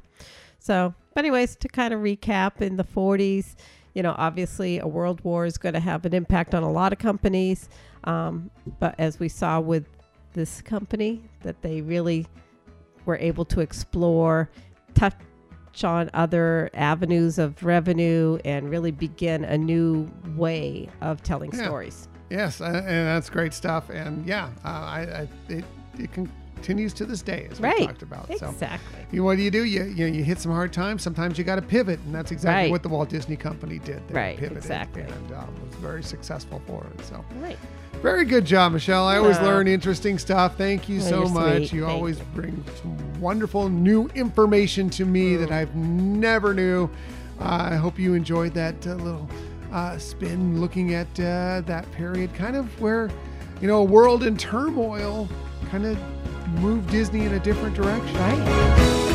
So, 0.59 0.93
but 1.15 1.21
anyways, 1.25 1.55
to 1.57 1.67
kind 1.67 1.93
of 1.93 2.01
recap 2.01 2.61
in 2.61 2.75
the 2.77 2.83
40s, 2.83 3.55
you 3.93 4.03
know, 4.03 4.15
obviously 4.17 4.79
a 4.79 4.87
world 4.87 5.21
war 5.23 5.45
is 5.45 5.57
going 5.57 5.73
to 5.73 5.79
have 5.79 6.05
an 6.05 6.13
impact 6.13 6.55
on 6.55 6.63
a 6.63 6.71
lot 6.71 6.93
of 6.93 6.99
companies. 6.99 7.69
Um, 8.05 8.49
but 8.79 8.95
as 8.97 9.19
we 9.19 9.29
saw 9.29 9.59
with 9.59 9.85
this 10.33 10.61
company, 10.61 11.21
that 11.41 11.61
they 11.61 11.81
really 11.81 12.25
were 13.05 13.17
able 13.17 13.45
to 13.45 13.59
explore, 13.59 14.49
touch 14.93 15.15
on 15.83 16.09
other 16.13 16.69
avenues 16.73 17.37
of 17.37 17.63
revenue, 17.63 18.37
and 18.45 18.69
really 18.69 18.91
begin 18.91 19.43
a 19.43 19.57
new 19.57 20.09
way 20.35 20.89
of 21.01 21.21
telling 21.23 21.51
Yeah. 21.53 21.65
stories. 21.65 22.07
Yes, 22.29 22.61
and 22.61 22.75
that's 22.85 23.29
great 23.29 23.53
stuff. 23.53 23.89
And 23.89 24.25
yeah, 24.25 24.49
uh, 24.63 24.67
I, 24.67 24.99
I 25.01 25.27
it, 25.49 25.65
it 25.97 26.09
continues 26.61 26.93
to 26.93 27.05
this 27.05 27.21
day, 27.23 27.47
as 27.51 27.59
we 27.59 27.67
Right. 27.69 27.87
talked 27.87 28.03
about. 28.03 28.27
So. 28.37 28.49
Exactly. 28.49 28.99
You, 29.11 29.23
what 29.23 29.37
do 29.37 29.41
you 29.43 29.49
do? 29.51 29.63
You, 29.65 29.83
you 29.85 30.05
you 30.05 30.23
hit 30.23 30.37
some 30.39 30.51
hard 30.51 30.71
times. 30.71 31.01
Sometimes 31.01 31.37
you 31.39 31.43
got 31.43 31.55
to 31.55 31.61
pivot, 31.61 31.99
and 32.05 32.13
that's 32.13 32.31
exactly 32.31 32.63
Right. 32.65 32.71
what 32.71 32.83
the 32.83 32.89
Walt 32.89 33.09
Disney 33.09 33.35
Company 33.35 33.79
did. 33.79 34.07
They 34.07 34.13
Right, 34.13 34.37
pivoted 34.37 34.57
exactly. 34.59 35.01
and 35.01 35.31
um, 35.33 35.47
was 35.65 35.75
very 35.81 36.03
successful 36.03 36.61
for 36.67 36.85
it. 36.93 37.03
So 37.05 37.25
Right. 37.41 37.57
very 38.03 38.25
good 38.25 38.45
job, 38.45 38.73
Michelle. 38.73 39.07
I 39.07 39.17
always 39.17 39.37
Yeah. 39.37 39.45
learn 39.45 39.67
interesting 39.67 40.19
stuff. 40.19 40.55
Thank 40.55 40.87
you 40.87 40.99
Well, 40.99 41.09
so 41.09 41.25
much. 41.33 41.57
sweet. 41.69 41.73
You 41.73 41.81
Thank 41.85 41.93
always 41.93 42.19
you. 42.19 42.25
bring 42.35 42.63
some 42.79 42.95
wonderful 43.19 43.69
new 43.69 44.07
information 44.13 44.89
to 44.91 45.05
me 45.05 45.35
that 45.37 45.51
I've 45.51 45.75
never 45.75 46.53
knew. 46.53 46.89
Uh, 47.39 47.69
I 47.71 47.75
hope 47.75 47.97
you 47.97 48.13
enjoyed 48.13 48.53
that 48.53 48.75
uh, 48.85 48.93
little 48.95 49.27
uh, 49.73 49.97
spin 49.97 50.61
looking 50.61 50.93
at 50.93 51.07
uh, 51.19 51.61
that 51.65 51.91
period, 51.93 52.33
kind 52.35 52.55
of 52.55 52.65
where 52.79 53.09
you 53.61 53.67
know 53.67 53.79
a 53.79 53.83
world 53.83 54.23
in 54.23 54.37
turmoil, 54.37 55.27
kind 55.71 55.85
of 55.85 55.97
moved 56.59 56.89
Disney 56.89 57.25
in 57.25 57.33
a 57.33 57.39
different 57.39 57.75
direction. 57.75 58.15
Right. 58.15 59.11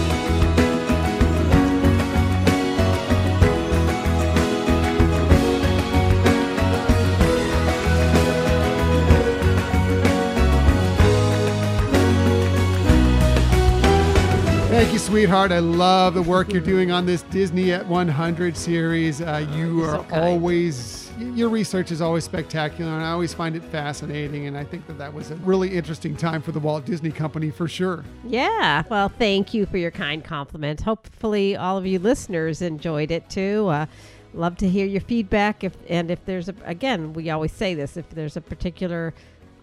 Thank 14.77 14.93
you, 14.93 14.99
sweetheart. 14.99 15.53
I 15.53 15.61
love 15.61 16.13
the 16.13 16.21
work 16.21 16.53
you're 16.53 16.61
doing 16.61 16.91
on 16.91 17.07
this 17.07 17.23
Disney 17.23 17.73
at 17.73 17.87
100 17.87 18.55
series. 18.55 19.23
Uh, 19.23 19.47
you 19.55 19.79
You're 19.79 19.97
are 19.97 20.07
so 20.11 20.15
always, 20.15 21.06
your 21.19 21.49
research 21.49 21.91
is 21.91 22.01
always 22.01 22.25
spectacular, 22.25 22.93
and 22.93 23.05
I 23.05 23.11
always 23.11 23.33
find 23.35 23.57
it 23.57 23.65
fascinating. 23.65 24.47
And 24.47 24.57
I 24.57 24.65
think 24.65 24.87
that 24.87 24.99
that 24.99 25.13
was 25.13 25.31
a 25.31 25.37
really 25.37 25.75
interesting 25.75 26.17
time 26.17 26.43
for 26.43 26.53
the 26.53 26.61
Walt 26.61 26.85
Disney 26.85 27.11
Company 27.11 27.51
for 27.51 27.69
sure. 27.69 28.05
Yeah. 28.25 28.83
Well, 28.89 29.09
thank 29.09 29.55
you 29.55 29.67
for 29.67 29.79
your 29.79 29.91
kind 29.91 30.25
compliment. 30.25 30.81
Hopefully, 30.83 31.57
all 31.57 31.77
of 31.77 31.87
you 31.87 31.99
listeners 31.99 32.63
enjoyed 32.63 33.11
it 33.11 33.29
too. 33.31 33.69
Uh, 33.69 33.87
love 34.35 34.57
to 34.59 34.69
hear 34.69 34.87
your 34.87 35.01
feedback. 35.01 35.65
If 35.65 35.77
and 35.89 36.11
if 36.11 36.25
there's 36.25 36.49
a 36.49 36.55
again, 36.65 37.13
we 37.13 37.31
always 37.31 37.53
say 37.53 37.75
this. 37.75 37.97
If 37.97 38.09
there's 38.11 38.37
a 38.37 38.41
particular 38.41 39.15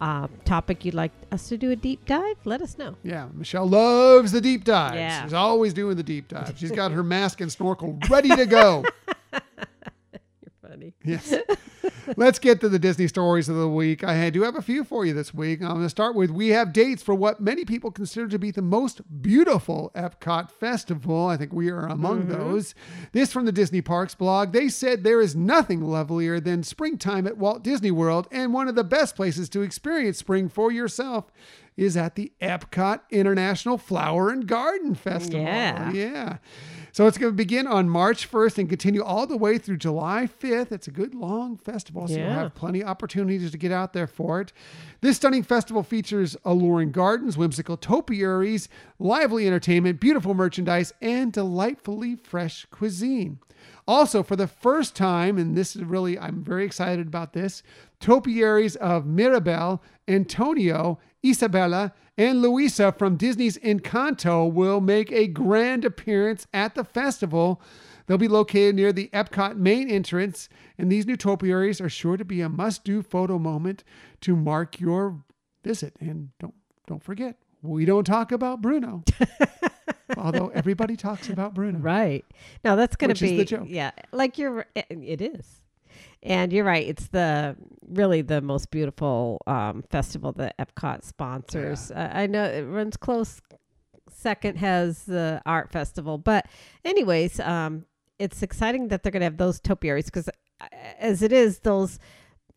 uh, 0.02 0.28
topic 0.44 0.84
you'd 0.84 0.96
like 0.96 1.12
us 1.32 1.48
to 1.50 1.58
do 1.58 1.72
a 1.72 1.76
deep 1.76 2.06
dive, 2.06 2.38
let 2.46 2.62
us 2.62 2.78
know. 2.78 2.96
Yeah, 3.04 3.28
Michelle 3.34 3.68
loves 3.68 4.32
the 4.32 4.42
deep 4.42 4.64
dives. 4.66 4.96
Yeah. 4.96 5.24
She's 5.24 5.34
always 5.34 5.74
doing 5.74 5.96
the 5.96 6.04
deep 6.04 6.28
dive. 6.28 6.54
She's 6.58 6.72
got 6.72 6.92
her 6.92 7.04
mask 7.16 7.42
and 7.42 7.52
snorkel 7.52 7.98
ready 8.10 8.30
to 8.30 8.46
go. 8.46 8.84
Yes. 11.04 11.34
Let's 12.18 12.40
get 12.40 12.62
to 12.62 12.70
the 12.70 12.80
Disney 12.80 13.08
stories 13.08 13.50
of 13.50 13.56
the 13.56 13.68
week. 13.68 14.04
I 14.04 14.30
do 14.30 14.44
have 14.44 14.56
a 14.56 14.62
few 14.62 14.84
for 14.84 15.06
you 15.06 15.14
this 15.14 15.34
week. 15.34 15.62
I'm 15.62 15.70
going 15.70 15.84
to 15.84 15.90
start 15.90 16.16
with 16.16 16.30
we 16.32 16.50
have 16.50 16.74
dates 16.74 17.02
for 17.02 17.14
what 17.14 17.40
many 17.40 17.66
people 17.66 17.92
consider 17.92 18.28
to 18.30 18.40
be 18.40 18.52
the 18.52 18.62
most 18.62 19.02
beautiful 19.22 19.92
Epcot 19.96 20.52
festival. 20.52 21.28
I 21.28 21.38
think 21.38 21.54
we 21.54 21.70
are 21.70 21.88
among 21.88 22.24
mm-hmm. 22.24 22.34
those. 22.34 22.76
This 23.12 23.32
from 23.32 23.46
the 23.46 23.52
Disney 23.52 23.82
Parks 23.82 24.16
blog. 24.16 24.52
They 24.52 24.70
said 24.70 25.04
there 25.04 25.22
is 25.22 25.36
nothing 25.36 25.82
lovelier 25.82 26.40
than 26.40 26.64
springtime 26.64 27.28
at 27.28 27.38
Walt 27.38 27.64
Disney 27.64 27.92
World, 27.92 28.28
and 28.32 28.54
one 28.54 28.68
of 28.68 28.76
the 28.76 28.84
best 28.84 29.16
places 29.16 29.50
to 29.50 29.62
experience 29.62 30.18
spring 30.18 30.50
for 30.50 30.72
yourself 30.72 31.32
is 31.76 31.98
at 31.98 32.16
the 32.16 32.32
Epcot 32.42 33.02
International 33.10 33.78
Flower 33.78 34.30
and 34.30 34.48
Garden 34.48 34.94
Festival. 34.96 35.42
Yeah. 35.42 35.92
Yeah. 35.92 36.38
So 36.94 37.08
it's 37.08 37.18
going 37.18 37.34
to 37.34 37.36
begin 37.36 37.66
on 37.66 37.90
March 37.90 38.30
1st 38.30 38.60
and 38.60 38.70
continue 38.70 39.02
all 39.02 39.26
the 39.26 39.36
way 39.36 39.58
through 39.58 39.78
July 39.78 40.30
5th. 40.40 40.72
It's 40.72 40.88
a 40.88 40.92
good 40.92 41.16
long 41.16 41.58
festival, 41.58 42.08
so 42.08 42.14
you'll 42.14 42.30
have 42.30 42.54
plenty 42.54 42.82
of 42.82 42.88
opportunities 42.88 43.50
to 43.50 43.58
get 43.58 43.72
out 43.72 43.94
there 43.94 44.06
for 44.06 44.42
it. 44.42 44.54
This 45.02 45.18
stunning 45.18 45.42
festival 45.42 45.82
features 45.82 46.38
alluring 46.46 46.92
gardens, 46.92 47.36
whimsical 47.36 47.78
topiaries, 47.78 48.70
lively 49.00 49.48
entertainment, 49.48 50.00
beautiful 50.00 50.36
merchandise, 50.36 50.94
and 51.02 51.34
delightfully 51.34 52.16
fresh 52.16 52.68
cuisine. 52.70 53.40
Also, 53.88 54.22
for 54.22 54.36
the 54.36 54.46
first 54.46 54.96
time, 54.96 55.40
and 55.40 55.58
this 55.58 55.76
is 55.76 55.84
really, 55.84 56.20
I'm 56.20 56.44
very 56.44 56.64
excited 56.64 57.08
about 57.08 57.34
this, 57.34 57.64
topiaries 58.02 58.76
of 58.76 59.08
Mirabel, 59.08 59.82
Antonio, 60.08 61.00
Isabella, 61.26 61.94
and 62.18 62.42
Luisa 62.42 62.92
from 62.92 63.16
Disney's 63.16 63.58
Encanto 63.60 64.52
will 64.52 64.82
make 64.82 65.12
a 65.12 65.28
grand 65.28 65.86
appearance 65.86 66.46
at 66.54 66.76
the 66.76 66.84
festival. 66.84 67.62
They'll 68.06 68.18
be 68.18 68.28
located 68.28 68.76
near 68.76 68.92
the 68.92 69.10
Epcot 69.14 69.56
main 69.56 69.90
entrance, 69.90 70.50
and 70.78 70.92
these 70.92 71.06
new 71.06 71.16
topiaries 71.16 71.80
are 71.80 71.90
sure 71.90 72.18
to 72.18 72.26
be 72.26 72.42
a 72.42 72.50
must-do 72.50 73.02
photo 73.02 73.40
moment 73.40 73.84
to 74.22 74.36
mark 74.36 74.80
your 74.80 75.24
visit. 75.64 75.96
And 76.00 76.30
don't 76.40 76.54
don't 76.86 77.02
forget, 77.02 77.38
we 77.62 77.86
don't 77.86 78.04
talk 78.04 78.34
about 78.34 78.62
Bruno, 78.62 79.04
although 80.18 80.50
everybody 80.50 80.98
talks 80.98 81.30
about 81.30 81.54
Bruno. 81.54 81.80
Right. 81.80 82.26
Now 82.64 82.76
that's 82.76 82.98
going 82.98 83.14
to 83.16 83.22
be 83.24 83.38
the 83.38 83.46
joke. 83.46 83.68
yeah, 83.68 83.92
like 84.12 84.38
you're 84.38 84.66
it 84.76 85.22
is. 85.22 85.62
And 86.24 86.54
you're 86.54 86.64
right. 86.64 86.88
It's 86.88 87.10
the 87.10 87.56
really 87.88 88.22
the 88.22 88.42
most 88.42 88.72
beautiful 88.72 89.42
um, 89.46 89.84
festival 89.90 90.32
that 90.34 90.56
Epcot 90.58 91.04
sponsors. 91.04 91.92
Uh, 91.92 92.10
I 92.14 92.28
know 92.28 92.46
it 92.46 92.62
runs 92.62 92.96
close. 92.98 93.42
Second 94.10 94.58
has 94.58 95.04
the 95.04 95.42
art 95.46 95.72
festival, 95.72 96.18
but 96.18 96.46
anyways, 96.86 97.40
um, 97.42 97.86
it's 98.20 98.42
exciting 98.42 98.88
that 98.88 99.04
they're 99.04 99.12
going 99.12 99.22
to 99.22 99.26
have 99.26 99.38
those 99.38 99.60
topiaries 99.60 100.06
because, 100.06 100.30
as 100.98 101.22
it 101.22 101.34
is, 101.34 101.60
those 101.60 102.00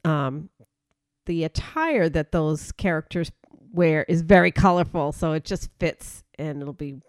um, 0.05 0.49
the 1.27 1.43
attire 1.43 2.09
that 2.09 2.31
those 2.31 2.71
characters 2.73 3.33
wear 3.73 4.05
is 4.05 4.23
very 4.23 4.53
colorful, 4.53 5.11
so 5.11 5.33
it 5.33 5.45
just 5.45 5.71
fits 5.81 6.23
and 6.39 6.61
it'll 6.61 6.73
be 6.73 7.01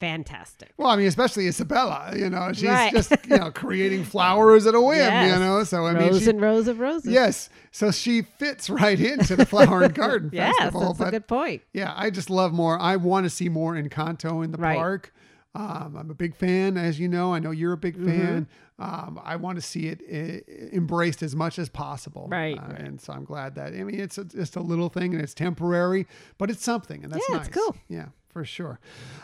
fantastic. 0.00 0.72
Well, 0.76 0.88
I 0.88 0.96
mean, 0.96 1.06
especially 1.06 1.46
Isabella, 1.46 2.12
you 2.16 2.28
know, 2.30 2.52
she's 2.52 2.64
Right. 2.64 2.92
just, 2.92 3.12
you 3.28 3.36
know, 3.38 3.50
creating 3.54 4.04
flowers 4.04 4.66
at 4.66 4.74
a 4.74 4.80
whim, 4.80 4.96
Yes. 4.98 5.32
you 5.34 5.38
know. 5.44 5.62
So, 5.64 5.86
I 5.86 5.92
mean, 5.92 6.08
Rows 6.08 6.22
she, 6.24 6.30
and 6.30 6.40
rows 6.40 6.66
of 6.68 6.80
roses. 6.80 7.12
yes. 7.12 7.48
So 7.70 7.90
she 7.90 8.22
fits 8.22 8.68
right 8.68 8.98
into 8.98 9.36
the 9.36 9.46
Flower 9.46 9.82
and 9.82 9.94
Garden 10.04 10.30
Yes, 10.32 10.56
Festival. 10.58 10.94
that's 10.94 11.08
a 11.08 11.10
good 11.12 11.28
point. 11.28 11.62
yeah, 11.72 11.92
I 11.96 12.10
just 12.10 12.30
love 12.30 12.52
more. 12.52 12.78
I 12.80 12.96
want 12.96 13.24
to 13.26 13.30
see 13.30 13.48
more 13.48 13.74
Encanto 13.74 14.44
in 14.44 14.50
the 14.52 14.58
Right. 14.58 14.76
park. 14.76 15.12
Um, 15.54 15.96
I'm 15.98 16.10
a 16.10 16.14
big 16.14 16.36
fan, 16.36 16.76
as 16.76 17.00
you 17.00 17.08
know. 17.08 17.34
I 17.34 17.40
know 17.40 17.50
you're 17.50 17.72
a 17.72 17.76
big 17.76 17.96
Mm-hmm. 17.96 18.06
fan. 18.08 18.48
Um, 18.78 19.20
I 19.22 19.36
want 19.36 19.56
to 19.56 19.62
see 19.62 19.88
it 19.88 20.00
uh, 20.10 20.74
embraced 20.74 21.22
as 21.22 21.36
much 21.36 21.58
as 21.58 21.68
possible. 21.68 22.28
Right, 22.30 22.56
Uh, 22.56 22.62
right. 22.68 22.80
And 22.80 23.00
so 23.00 23.12
I'm 23.12 23.24
glad 23.24 23.54
that, 23.56 23.74
I 23.74 23.82
mean, 23.84 24.00
it's 24.00 24.16
a, 24.16 24.24
just 24.24 24.56
a 24.56 24.60
little 24.62 24.88
thing 24.88 25.12
and 25.12 25.20
it's 25.22 25.34
temporary, 25.34 26.06
but 26.38 26.48
it's 26.50 26.64
something. 26.64 27.04
And 27.04 27.12
that's 27.12 27.22
Yeah, 27.28 27.36
nice. 27.36 27.48
it's 27.48 27.56
cool. 27.56 27.76
Yeah, 27.88 28.06
for 28.32 28.44
sure. 28.44 28.78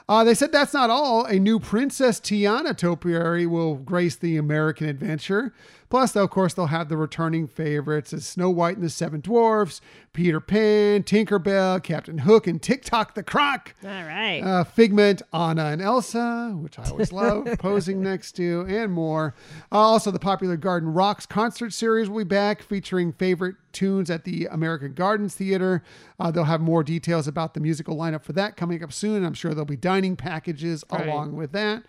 Uh, 0.09 0.24
they 0.24 0.34
said 0.34 0.52
that's 0.52 0.74
not 0.74 0.90
all. 0.90 1.24
A 1.24 1.38
new 1.38 1.59
Princess 1.59 2.20
Tiana 2.20 2.76
topiary 2.76 3.46
will 3.46 3.76
grace 3.76 4.16
the 4.16 4.36
American 4.36 4.88
adventure. 4.88 5.52
Plus, 5.88 6.12
though, 6.12 6.24
of 6.24 6.30
course, 6.30 6.52
they'll 6.52 6.66
have 6.66 6.88
the 6.88 6.96
returning 6.96 7.46
favorites 7.46 8.12
as 8.12 8.26
Snow 8.26 8.50
White 8.50 8.76
and 8.76 8.84
the 8.84 8.90
Seven 8.90 9.20
Dwarfs, 9.20 9.80
Peter 10.12 10.40
Pan, 10.40 11.04
Tinkerbell, 11.04 11.80
Captain 11.82 12.18
Hook, 12.18 12.48
and 12.48 12.61
Tick-Tock 12.61 13.14
the 13.14 13.22
Croc. 13.22 13.72
All 13.84 13.90
right. 13.90 14.40
Uh, 14.40 14.64
Figment, 14.64 15.22
Anna, 15.32 15.66
and 15.66 15.80
Elsa, 15.80 16.57
which 16.61 16.78
I 16.78 16.90
always 16.90 17.12
love 17.12 17.46
posing 17.61 18.02
next 18.02 18.32
to, 18.32 18.66
and 18.68 18.92
more. 18.92 19.34
Uh, 19.70 19.78
also, 19.78 20.11
the 20.11 20.18
popular 20.18 20.57
Garden 20.57 20.92
Rocks 20.92 21.24
concert 21.24 21.72
series 21.72 22.09
will 22.09 22.18
be 22.18 22.24
back, 22.24 22.62
featuring 22.62 23.12
favorite 23.12 23.54
tunes 23.77 24.11
at 24.11 24.24
the 24.24 24.47
American 24.47 24.93
Gardens 24.95 25.35
Theater. 25.35 25.83
Uh, 26.18 26.31
they'll 26.31 26.45
have 26.45 26.61
more 26.61 26.83
details 26.83 27.29
about 27.29 27.55
the 27.55 27.61
musical 27.61 27.97
lineup 27.97 28.22
for 28.22 28.33
that 28.33 28.57
coming 28.57 28.83
up 28.83 28.93
soon. 28.93 29.24
I'm 29.24 29.35
sure 29.35 29.53
there'll 29.53 29.64
be 29.66 29.77
dining 29.77 30.16
packages 30.16 30.85
Right. 30.91 31.07
along 31.07 31.37
with 31.37 31.53
that. 31.53 31.85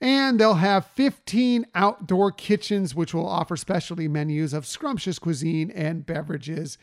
And 0.00 0.38
they'll 0.40 0.54
have 0.54 0.86
15 0.86 1.66
outdoor 1.74 2.32
kitchens, 2.32 2.94
which 2.94 3.12
will 3.14 3.26
offer 3.28 3.56
specialty 3.56 4.08
menus 4.08 4.52
of 4.52 4.66
scrumptious 4.66 5.18
cuisine 5.18 5.70
and 5.70 6.04
beverages. 6.06 6.78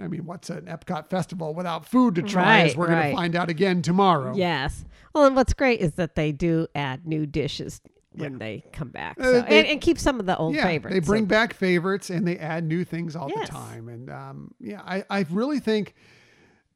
I 0.00 0.08
mean, 0.08 0.24
what's 0.24 0.48
an 0.50 0.66
Epcot 0.66 1.08
festival 1.10 1.54
without 1.54 1.86
food 1.86 2.14
to 2.14 2.22
try? 2.22 2.60
as 2.60 2.76
we're 2.76 2.86
going 2.88 3.10
to 3.10 3.14
find 3.16 3.36
out 3.36 3.50
again 3.50 3.82
tomorrow. 3.82 4.34
Yes. 4.34 4.84
Well, 5.14 5.24
and 5.26 5.36
what's 5.36 5.52
great 5.52 5.80
is 5.80 5.94
that 5.94 6.14
they 6.14 6.32
do 6.32 6.66
add 6.74 7.06
new 7.06 7.26
dishes 7.26 7.80
when 8.12 8.38
they 8.38 8.64
come 8.72 8.88
back, 8.88 9.16
Uh, 9.20 9.30
they- 9.42 9.58
and, 9.60 9.66
and 9.68 9.80
keep 9.80 9.98
some 9.98 10.18
of 10.20 10.26
the 10.26 10.36
old 10.36 10.54
yeah, 10.54 10.64
favorites. 10.64 10.94
they 10.94 11.00
bring 11.00 11.24
so- 11.24 11.28
back 11.28 11.54
favorites 11.54 12.10
and 12.10 12.26
they 12.26 12.38
add 12.38 12.64
new 12.64 12.84
things 12.84 13.14
all 13.16 13.28
Yes. 13.28 13.46
the 13.48 13.52
time. 13.52 13.88
And 13.88 14.10
um, 14.10 14.52
yeah, 14.60 14.82
I, 14.84 15.04
I 15.08 15.24
really 15.30 15.60
think, 15.60 15.94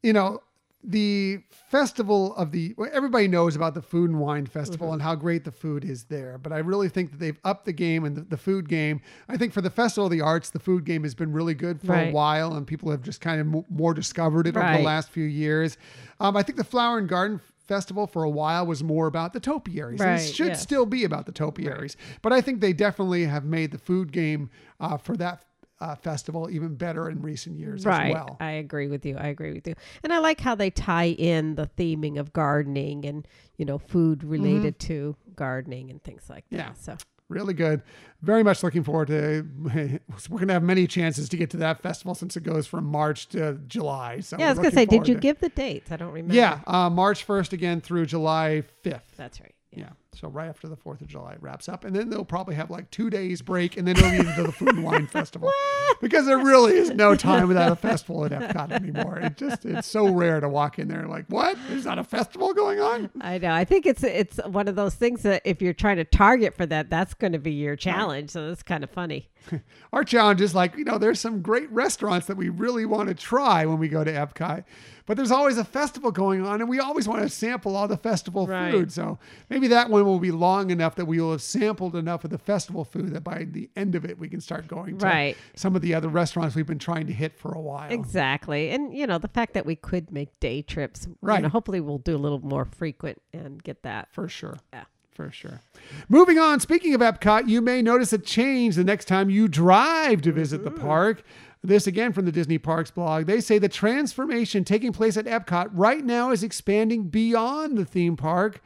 you 0.02 0.12
know, 0.12 0.40
the 0.86 1.38
festival 1.70 2.36
of 2.36 2.52
the 2.52 2.74
well, 2.76 2.90
everybody 2.92 3.26
knows 3.26 3.56
about 3.56 3.72
the 3.72 3.80
food 3.80 4.10
and 4.10 4.20
wine 4.20 4.44
festival 4.44 4.88
Mm-hmm. 4.88 4.92
and 4.94 5.02
how 5.02 5.14
great 5.14 5.42
the 5.44 5.50
food 5.50 5.82
is 5.82 6.04
there 6.04 6.36
but 6.36 6.52
i 6.52 6.58
really 6.58 6.90
think 6.90 7.10
that 7.12 7.18
they've 7.18 7.38
upped 7.42 7.64
the 7.64 7.72
game 7.72 8.04
and 8.04 8.14
the, 8.14 8.20
the 8.20 8.36
food 8.36 8.68
game 8.68 9.00
i 9.30 9.36
think 9.38 9.54
for 9.54 9.62
the 9.62 9.70
festival 9.70 10.04
of 10.04 10.12
the 10.12 10.20
arts 10.20 10.50
the 10.50 10.58
food 10.58 10.84
game 10.84 11.02
has 11.04 11.14
been 11.14 11.32
really 11.32 11.54
good 11.54 11.80
for 11.80 11.94
a 11.94 12.10
while 12.12 12.52
and 12.54 12.66
people 12.66 12.90
have 12.90 13.00
just 13.00 13.22
kind 13.22 13.40
of 13.40 13.46
mo- 13.46 13.64
more 13.70 13.94
discovered 13.94 14.46
it 14.46 14.58
over 14.58 14.72
the 14.76 14.82
last 14.82 15.08
few 15.08 15.24
years 15.24 15.78
um, 16.20 16.36
i 16.36 16.42
think 16.42 16.58
the 16.58 16.64
flower 16.64 16.98
and 16.98 17.08
garden 17.08 17.40
festival 17.66 18.06
for 18.06 18.24
a 18.24 18.30
while 18.30 18.66
was 18.66 18.82
more 18.82 19.06
about 19.06 19.32
the 19.32 19.40
topiaries 19.40 20.00
and 20.00 20.20
it 20.20 20.34
should 20.34 20.48
yes. 20.48 20.62
still 20.62 20.86
be 20.86 21.04
about 21.04 21.26
the 21.26 21.32
topiaries 21.32 21.96
but 22.22 22.32
i 22.32 22.40
think 22.40 22.60
they 22.60 22.72
definitely 22.72 23.24
have 23.24 23.44
made 23.44 23.70
the 23.70 23.78
food 23.78 24.12
game 24.12 24.50
uh, 24.80 24.96
for 24.96 25.16
that 25.16 25.44
uh, 25.80 25.94
festival 25.96 26.48
even 26.50 26.74
better 26.74 27.10
in 27.10 27.20
recent 27.20 27.58
years 27.58 27.84
Right. 27.84 28.06
as 28.08 28.12
well 28.12 28.36
I 28.40 28.52
agree 28.52 28.88
with 28.88 29.04
you. 29.04 29.16
I 29.16 29.26
agree 29.28 29.52
with 29.52 29.66
you. 29.66 29.74
And 30.02 30.12
I 30.12 30.18
like 30.18 30.40
how 30.40 30.54
they 30.54 30.70
tie 30.70 31.08
in 31.08 31.56
the 31.56 31.66
theming 31.66 32.18
of 32.18 32.32
gardening 32.32 33.04
and, 33.04 33.26
you 33.56 33.64
know, 33.64 33.78
food 33.78 34.22
related 34.22 34.78
to 34.80 35.16
gardening 35.34 35.90
and 35.90 36.02
things 36.02 36.28
like 36.30 36.44
that. 36.50 36.56
Mm-hmm. 36.56 36.90
Yeah. 36.90 36.96
So 36.96 36.96
really 37.34 37.52
good. 37.54 37.82
Very 38.22 38.42
much 38.42 38.62
looking 38.62 38.82
forward 38.84 39.08
to. 39.08 39.46
We're 40.30 40.38
going 40.38 40.48
to 40.48 40.54
have 40.54 40.62
many 40.62 40.86
chances 40.86 41.28
to 41.28 41.36
get 41.36 41.50
to 41.50 41.56
that 41.58 41.82
festival 41.82 42.14
since 42.14 42.36
it 42.36 42.42
goes 42.42 42.66
from 42.66 42.86
March 42.86 43.28
to 43.30 43.58
July. 43.66 44.20
So 44.20 44.38
yeah, 44.38 44.46
I 44.46 44.48
was 44.50 44.58
gonna 44.58 44.70
say, 44.70 44.86
did 44.86 45.06
you 45.06 45.14
to- 45.14 45.20
give 45.20 45.40
the 45.40 45.50
dates? 45.50 45.92
I 45.92 45.96
don't 45.96 46.12
remember. 46.12 46.34
Yeah, 46.34 46.60
uh, 46.66 46.88
March 46.88 47.24
first 47.24 47.52
again 47.52 47.80
through 47.82 48.06
July 48.06 48.62
fifth. 48.82 49.12
That's 49.16 49.40
right. 49.40 49.54
Yeah, 49.72 49.90
so 50.16 50.28
right 50.28 50.48
after 50.48 50.68
the 50.68 50.76
Fourth 50.76 51.00
of 51.00 51.06
July 51.08 51.36
wraps 51.40 51.68
up, 51.68 51.84
and 51.84 51.94
then 51.94 52.10
they'll 52.10 52.24
probably 52.24 52.54
have 52.54 52.70
like 52.70 52.90
two 52.90 53.10
days 53.10 53.42
break, 53.42 53.76
and 53.76 53.86
then 53.86 53.96
they'll 53.96 54.10
lead 54.10 54.26
into 54.26 54.42
the 54.44 54.52
Food 54.52 54.68
and 54.70 54.84
Wine 54.84 55.06
Festival 55.06 55.50
because 56.00 56.26
there 56.26 56.38
really 56.38 56.76
is 56.76 56.90
no 56.90 57.14
time 57.14 57.48
without 57.48 57.72
a 57.72 57.76
festival 57.76 58.24
at 58.24 58.32
Epcot 58.32 58.72
anymore. 58.72 59.18
It 59.18 59.36
just 59.36 59.64
it's 59.64 59.86
so 59.88 60.08
rare 60.12 60.40
to 60.40 60.48
walk 60.48 60.78
in 60.78 60.88
there 60.88 61.06
like, 61.06 61.26
what? 61.28 61.56
There's 61.68 61.84
not 61.84 61.98
a 61.98 62.04
festival 62.04 62.52
going 62.54 62.80
on? 62.80 63.10
I 63.20 63.38
know. 63.38 63.52
I 63.52 63.64
think 63.64 63.86
it's 63.86 64.02
it's 64.02 64.38
one 64.46 64.68
of 64.68 64.76
those 64.76 64.94
things 64.94 65.22
that 65.22 65.42
if 65.44 65.60
you're 65.62 65.72
trying 65.74 65.96
to 65.96 66.04
target 66.04 66.54
for 66.56 66.66
that, 66.66 66.90
that's 66.90 67.14
going 67.14 67.32
to 67.32 67.38
be 67.38 67.52
your 67.52 67.76
challenge. 67.76 68.30
So 68.30 68.50
it's 68.50 68.62
kind 68.62 68.84
of 68.84 68.90
funny. 68.90 69.30
Our 69.92 70.04
challenge 70.04 70.40
is 70.40 70.54
like, 70.54 70.76
you 70.76 70.84
know, 70.84 70.96
there's 70.98 71.20
some 71.20 71.42
great 71.42 71.70
restaurants 71.70 72.26
that 72.28 72.36
we 72.36 72.48
really 72.48 72.86
want 72.86 73.08
to 73.08 73.14
try 73.14 73.66
when 73.66 73.78
we 73.78 73.88
go 73.88 74.02
to 74.02 74.10
Epcot, 74.10 74.64
but 75.06 75.16
there's 75.18 75.30
always 75.30 75.58
a 75.58 75.64
festival 75.64 76.10
going 76.10 76.44
on 76.46 76.60
and 76.62 76.68
we 76.70 76.80
always 76.80 77.06
want 77.06 77.20
to 77.22 77.28
sample 77.28 77.76
all 77.76 77.86
the 77.86 77.96
festival 77.98 78.46
Right. 78.46 78.72
food. 78.72 78.90
So 78.90 79.18
maybe 79.50 79.68
that 79.68 79.90
one 79.90 80.03
will 80.04 80.20
be 80.20 80.30
long 80.30 80.70
enough 80.70 80.94
that 80.96 81.04
we 81.04 81.20
will 81.20 81.32
have 81.32 81.42
sampled 81.42 81.96
enough 81.96 82.24
of 82.24 82.30
the 82.30 82.38
festival 82.38 82.84
food 82.84 83.12
that 83.14 83.24
by 83.24 83.44
the 83.44 83.70
end 83.76 83.94
of 83.94 84.04
it, 84.04 84.18
we 84.18 84.28
can 84.28 84.40
start 84.40 84.68
going 84.68 84.98
to 84.98 85.06
Right. 85.06 85.36
some 85.54 85.74
of 85.76 85.82
the 85.82 85.94
other 85.94 86.08
restaurants 86.08 86.54
we've 86.54 86.66
been 86.66 86.78
trying 86.78 87.06
to 87.06 87.12
hit 87.12 87.38
for 87.38 87.52
a 87.52 87.60
while. 87.60 87.90
Exactly. 87.90 88.70
And 88.70 88.96
you 88.96 89.06
know, 89.06 89.18
the 89.18 89.28
fact 89.28 89.54
that 89.54 89.66
we 89.66 89.76
could 89.76 90.10
make 90.12 90.38
day 90.40 90.62
trips, 90.62 91.06
you 91.06 91.16
Right. 91.20 91.42
know, 91.42 91.48
hopefully 91.48 91.80
we'll 91.80 91.98
do 91.98 92.16
a 92.16 92.18
little 92.18 92.40
more 92.40 92.64
frequent 92.64 93.20
and 93.32 93.62
get 93.62 93.82
that. 93.82 94.08
For 94.12 94.28
sure. 94.28 94.58
Yeah. 94.72 94.84
For 95.14 95.30
sure. 95.30 95.60
Moving 96.08 96.38
on, 96.38 96.58
speaking 96.58 96.92
of 96.92 97.00
Epcot, 97.00 97.48
you 97.48 97.60
may 97.60 97.82
notice 97.82 98.12
a 98.12 98.18
change 98.18 98.74
the 98.74 98.82
next 98.82 99.04
time 99.04 99.30
you 99.30 99.46
drive 99.46 100.22
to 100.22 100.32
visit 100.32 100.64
the 100.64 100.70
mm-hmm. 100.70 100.80
park. 100.80 101.22
This 101.62 101.86
again 101.86 102.12
from 102.12 102.26
the 102.26 102.32
Disney 102.32 102.58
Parks 102.58 102.90
blog. 102.90 103.26
They 103.26 103.40
say 103.40 103.58
the 103.58 103.70
transformation 103.70 104.64
taking 104.64 104.92
place 104.92 105.16
at 105.16 105.24
Epcot 105.24 105.70
right 105.72 106.04
now 106.04 106.30
is 106.30 106.42
expanding 106.42 107.04
beyond 107.04 107.78
the 107.78 107.86
theme 107.86 108.16
park. 108.16 108.60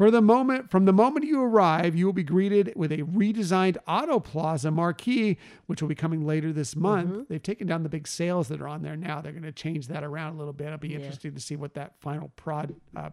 For 0.00 0.10
the 0.10 0.22
moment, 0.22 0.70
from 0.70 0.86
the 0.86 0.94
moment 0.94 1.26
you 1.26 1.42
arrive, 1.42 1.94
you 1.94 2.06
will 2.06 2.14
be 2.14 2.22
greeted 2.22 2.72
with 2.74 2.90
a 2.90 3.02
redesigned 3.02 3.76
Auto 3.86 4.18
Plaza 4.18 4.70
marquee, 4.70 5.36
which 5.66 5.82
will 5.82 5.90
be 5.90 5.94
coming 5.94 6.24
later 6.26 6.54
this 6.54 6.74
month. 6.74 7.28
They've 7.28 7.42
taken 7.42 7.66
down 7.66 7.82
the 7.82 7.90
big 7.90 8.08
sails 8.08 8.48
that 8.48 8.62
are 8.62 8.68
on 8.68 8.80
there 8.80 8.96
now. 8.96 9.20
They're 9.20 9.32
going 9.32 9.42
to 9.42 9.52
change 9.52 9.88
that 9.88 10.02
around 10.02 10.36
a 10.36 10.38
little 10.38 10.54
bit. 10.54 10.68
It'll 10.68 10.78
be 10.78 10.94
interesting 10.94 11.34
to 11.34 11.40
see 11.40 11.54
what 11.54 11.74
that 11.74 12.00
final 12.00 12.32
prod, 12.36 12.74
uh, 12.96 13.10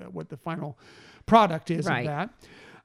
uh, 0.00 0.04
what 0.04 0.28
the 0.28 0.36
final 0.36 0.78
product 1.26 1.68
is 1.68 1.86
Right. 1.86 2.02
of 2.02 2.06
that. 2.06 2.30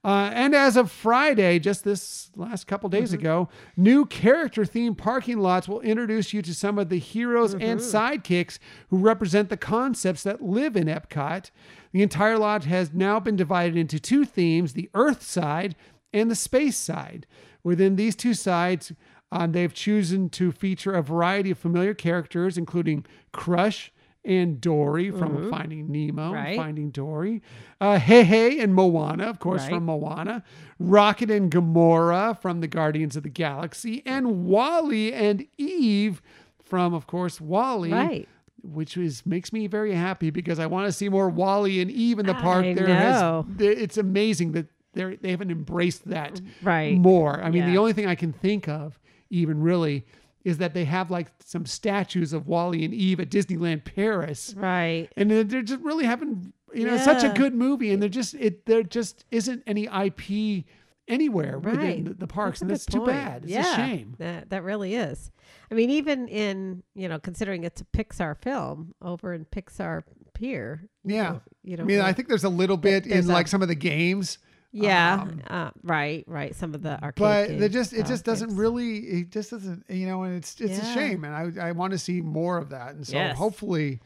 Uh, 0.03 0.29
and 0.35 0.53
as 0.53 0.77
of 0.77 0.91
Friday, 0.91 1.57
just 1.57 1.83
this 1.83 2.29
last 2.35 2.67
couple 2.67 2.87
days 2.89 3.11
ago, 3.11 3.49
new 3.75 4.05
character 4.05 4.63
themed 4.63 4.97
parking 4.99 5.39
lots 5.39 5.67
will 5.67 5.81
introduce 5.81 6.31
you 6.31 6.43
to 6.43 6.53
some 6.53 6.77
of 6.77 6.89
the 6.89 6.99
heroes 6.99 7.55
and 7.55 7.79
sidekicks 7.79 8.59
who 8.89 8.97
represent 8.97 9.49
the 9.49 9.57
concepts 9.57 10.21
that 10.21 10.43
live 10.43 10.75
in 10.75 10.85
Epcot. 10.85 11.49
The 11.95 12.01
entire 12.03 12.37
lot 12.37 12.65
has 12.65 12.93
now 12.93 13.21
been 13.21 13.37
divided 13.37 13.77
into 13.77 14.01
two 14.01 14.25
themes 14.25 14.73
the 14.73 14.89
Earth 14.93 15.23
side 15.23 15.77
and 16.11 16.29
the 16.29 16.35
space 16.35 16.75
side. 16.75 17.25
Within 17.63 17.95
these 17.95 18.17
two 18.17 18.33
sides, 18.33 18.91
um, 19.31 19.53
they've 19.53 19.73
chosen 19.73 20.27
to 20.31 20.51
feature 20.51 20.91
a 20.91 21.01
variety 21.01 21.51
of 21.51 21.57
familiar 21.57 21.93
characters, 21.93 22.57
including 22.57 23.05
Crush 23.31 23.93
and 24.25 24.59
Dory 24.59 25.09
from 25.09 25.49
Finding 25.49 25.89
Nemo, 25.89 26.33
and 26.33 26.57
Finding 26.57 26.89
Dory, 26.89 27.41
uh, 27.79 27.97
Heihei 27.97 28.61
and 28.61 28.75
Moana, 28.75 29.23
of 29.29 29.39
course, 29.39 29.61
Right. 29.61 29.75
from 29.75 29.85
Moana, 29.85 30.43
Rocket 30.77 31.31
and 31.31 31.49
Gamora 31.49 32.37
from 32.41 32.59
the 32.59 32.67
Guardians 32.67 33.15
of 33.15 33.23
the 33.23 33.29
Galaxy, 33.29 34.03
and 34.05 34.43
WALL-E 34.43 35.13
and 35.13 35.45
Eve 35.57 36.21
from, 36.61 36.93
of 36.93 37.07
course, 37.07 37.39
WALL-E. 37.39 37.93
Right. 37.93 38.27
Which 38.65 38.97
is 38.97 39.25
makes 39.25 39.53
me 39.53 39.67
very 39.67 39.93
happy 39.93 40.29
because 40.29 40.59
I 40.59 40.65
want 40.65 40.87
to 40.87 40.91
see 40.91 41.09
more 41.09 41.29
WALL-E 41.29 41.81
and 41.81 41.91
Eve 41.91 42.19
in 42.19 42.25
the 42.25 42.33
park. 42.33 42.65
I 42.65 42.73
there 42.73 42.87
know. 42.87 43.45
has 43.57 43.67
it's 43.67 43.97
amazing 43.97 44.53
that 44.53 44.67
they 44.93 45.15
they 45.17 45.31
haven't 45.31 45.51
embraced 45.51 46.07
that 46.09 46.41
Right. 46.61 46.97
more. 46.97 47.41
I 47.43 47.49
mean, 47.51 47.65
the 47.65 47.77
only 47.77 47.93
thing 47.93 48.07
I 48.07 48.15
can 48.15 48.33
think 48.33 48.67
of, 48.67 48.99
even 49.29 49.61
really, 49.61 50.05
is 50.43 50.57
that 50.59 50.73
they 50.73 50.85
have 50.85 51.09
like 51.11 51.27
some 51.43 51.65
statues 51.65 52.33
of 52.33 52.47
WALL-E 52.47 52.83
and 52.85 52.93
Eve 52.93 53.19
at 53.19 53.29
Disneyland 53.29 53.83
Paris, 53.83 54.53
Right. 54.57 55.09
and 55.17 55.29
they're 55.29 55.43
they're 55.43 55.61
just 55.61 55.81
really 55.83 56.05
having 56.05 56.53
you 56.73 56.85
know 56.85 56.97
such 56.97 57.23
a 57.23 57.29
good 57.29 57.53
movie, 57.55 57.91
and 57.91 58.01
there 58.01 58.09
just 58.09 58.33
it 58.35 58.65
there 58.65 58.83
just 58.83 59.25
isn't 59.31 59.63
any 59.67 59.85
IP 59.87 60.65
anywhere 61.07 61.59
within 61.59 62.03
the, 62.05 62.13
the 62.13 62.27
parks, 62.39 62.61
a 62.61 62.63
and 62.63 62.71
that's 62.71 62.85
too 62.85 62.99
point. 62.99 63.11
bad. 63.11 63.43
It's 63.43 63.51
yeah, 63.51 63.73
a 63.73 63.75
shame. 63.75 64.15
That 64.19 64.49
that 64.49 64.63
really 64.63 64.95
is. 64.95 65.31
I 65.71 65.73
mean, 65.75 65.89
even 65.89 66.27
in 66.27 66.83
you 66.95 67.07
know, 67.07 67.19
considering 67.19 67.63
it's 67.63 67.81
a 67.81 67.85
Pixar 67.85 68.37
film 68.41 68.93
over 69.01 69.33
in 69.33 69.45
Pixar 69.45 70.03
Pier. 70.33 70.87
Yeah. 71.03 71.39
You 71.63 71.77
know. 71.77 71.83
I 71.83 71.85
mean, 71.85 72.01
I 72.01 72.13
think 72.13 72.27
there's 72.27 72.43
a 72.43 72.49
little 72.49 72.77
bit 72.77 73.05
in 73.05 73.29
a- 73.29 73.33
like 73.33 73.47
some 73.47 73.61
of 73.61 73.67
the 73.67 73.75
games. 73.75 74.37
Yeah. 74.71 75.21
um, 75.21 75.41
uh, 75.49 75.71
right. 75.83 76.25
Right. 76.27 76.53
Some 76.53 76.73
of 76.75 76.81
the 76.81 77.01
arcade. 77.01 77.19
but 77.21 77.47
they 77.47 77.57
games, 77.59 77.73
just 77.73 77.93
it 77.93 78.05
just 78.05 78.25
doesn't 78.25 78.49
games. 78.49 78.59
really 78.59 78.97
it 78.97 79.29
just 79.31 79.51
doesn't 79.51 79.85
you 79.89 80.05
know 80.05 80.23
and 80.23 80.35
it's 80.35 80.59
it's 80.59 80.77
a 80.79 80.93
shame 80.93 81.23
and 81.23 81.33
I 81.57 81.67
I 81.69 81.71
want 81.71 81.91
to 81.93 81.97
see 81.97 82.19
more 82.19 82.57
of 82.57 82.69
that 82.71 82.93
and 82.95 83.07
so 83.07 83.15
Yes. 83.15 83.37
hopefully 83.37 84.01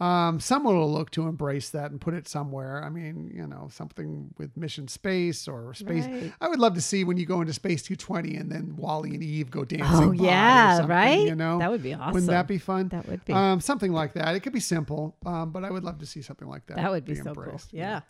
Um, 0.00 0.40
someone 0.40 0.76
will 0.76 0.90
look 0.90 1.10
to 1.12 1.28
embrace 1.28 1.70
that 1.70 1.90
and 1.90 2.00
put 2.00 2.14
it 2.14 2.26
somewhere. 2.26 2.82
I 2.82 2.88
mean, 2.88 3.30
you 3.34 3.46
know, 3.46 3.68
something 3.70 4.32
with 4.38 4.56
Mission 4.56 4.88
Space 4.88 5.46
or 5.46 5.74
Space. 5.74 6.06
Right. 6.06 6.32
I 6.40 6.48
would 6.48 6.58
love 6.58 6.74
to 6.74 6.80
see 6.80 7.04
when 7.04 7.18
you 7.18 7.26
go 7.26 7.40
into 7.40 7.52
Space 7.52 7.82
220 7.82 8.36
and 8.36 8.50
then 8.50 8.76
WALL-E 8.76 9.14
and 9.14 9.22
Eve 9.22 9.50
go 9.50 9.64
dancing. 9.64 10.08
Oh 10.08 10.12
yeah, 10.12 10.86
right. 10.86 11.20
You 11.20 11.34
know, 11.34 11.58
that 11.58 11.70
would 11.70 11.82
be 11.82 11.92
awesome. 11.92 12.14
Wouldn't 12.14 12.30
that 12.30 12.48
be 12.48 12.58
fun? 12.58 12.88
That 12.88 13.06
would 13.08 13.24
be. 13.24 13.32
Um, 13.32 13.60
something 13.60 13.92
like 13.92 14.14
that. 14.14 14.34
It 14.34 14.40
could 14.40 14.52
be 14.52 14.60
simple, 14.60 15.16
um, 15.26 15.50
but 15.50 15.64
I 15.64 15.70
would 15.70 15.84
love 15.84 15.98
to 15.98 16.06
see 16.06 16.22
something 16.22 16.48
like 16.48 16.66
that. 16.66 16.76
that 16.76 16.90
would 16.90 17.04
be, 17.04 17.14
so 17.14 17.22
cool. 17.24 17.44
embraced. 17.44 17.72
Yeah. 17.72 18.00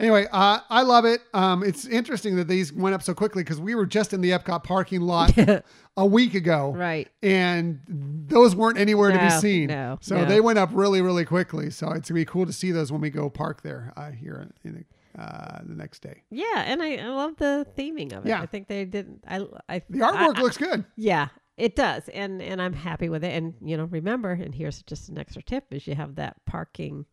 Anyway, 0.00 0.26
uh, 0.32 0.60
I 0.68 0.82
love 0.82 1.04
it. 1.04 1.20
Um, 1.32 1.62
it's 1.62 1.86
interesting 1.86 2.36
that 2.36 2.48
these 2.48 2.72
went 2.72 2.94
up 2.94 3.02
so 3.02 3.14
quickly 3.14 3.44
because 3.44 3.60
we 3.60 3.74
were 3.74 3.86
just 3.86 4.12
in 4.12 4.20
the 4.20 4.30
Epcot 4.30 4.64
parking 4.64 5.02
lot 5.02 5.32
a 5.96 6.04
week 6.06 6.34
ago, 6.34 6.72
Right. 6.76 7.08
and 7.22 7.80
those 8.28 8.54
weren't 8.54 8.78
anywhere 8.78 9.12
to 9.12 9.18
be 9.18 9.30
seen. 9.30 9.68
no, 9.68 9.98
so 10.02 10.16
no. 10.16 10.24
they 10.26 10.40
went 10.40 10.58
up 10.58 10.70
really, 10.72 11.00
really 11.00 11.24
quickly. 11.24 11.70
So 11.70 11.90
it's 11.92 12.08
gonna 12.10 12.20
be 12.20 12.24
cool 12.26 12.44
to 12.46 12.52
see 12.52 12.70
those 12.70 12.92
when 12.92 13.00
we 13.00 13.10
go 13.10 13.30
park 13.30 13.62
there 13.62 13.92
uh, 13.96 14.10
here 14.10 14.46
in 14.64 14.84
uh, 15.18 15.60
the 15.64 15.74
next 15.74 16.00
day. 16.02 16.22
Yeah, 16.30 16.64
and 16.66 16.82
I, 16.82 16.96
I 16.96 17.06
love 17.08 17.36
the 17.38 17.66
theming 17.78 18.12
of 18.12 18.26
it. 18.26 18.28
Yeah. 18.28 18.42
I 18.42 18.46
think 18.46 18.68
they 18.68 18.84
didn't. 18.84 19.24
I, 19.26 19.46
I 19.68 19.82
The 19.88 20.00
artwork 20.00 20.36
I- 20.36 20.42
looks 20.42 20.58
good. 20.58 20.84
Yeah, 20.96 21.28
it 21.56 21.74
does, 21.76 22.08
and 22.10 22.42
and 22.42 22.60
I'm 22.60 22.74
happy 22.74 23.08
with 23.08 23.24
it. 23.24 23.32
And 23.32 23.54
you 23.62 23.78
know, 23.78 23.84
remember, 23.84 24.32
and 24.32 24.54
here's 24.54 24.82
just 24.82 25.08
an 25.08 25.16
extra 25.18 25.42
tip: 25.42 25.64
is 25.72 25.86
you 25.86 25.94
have 25.94 26.16
that 26.16 26.36
parking, 26.44 27.06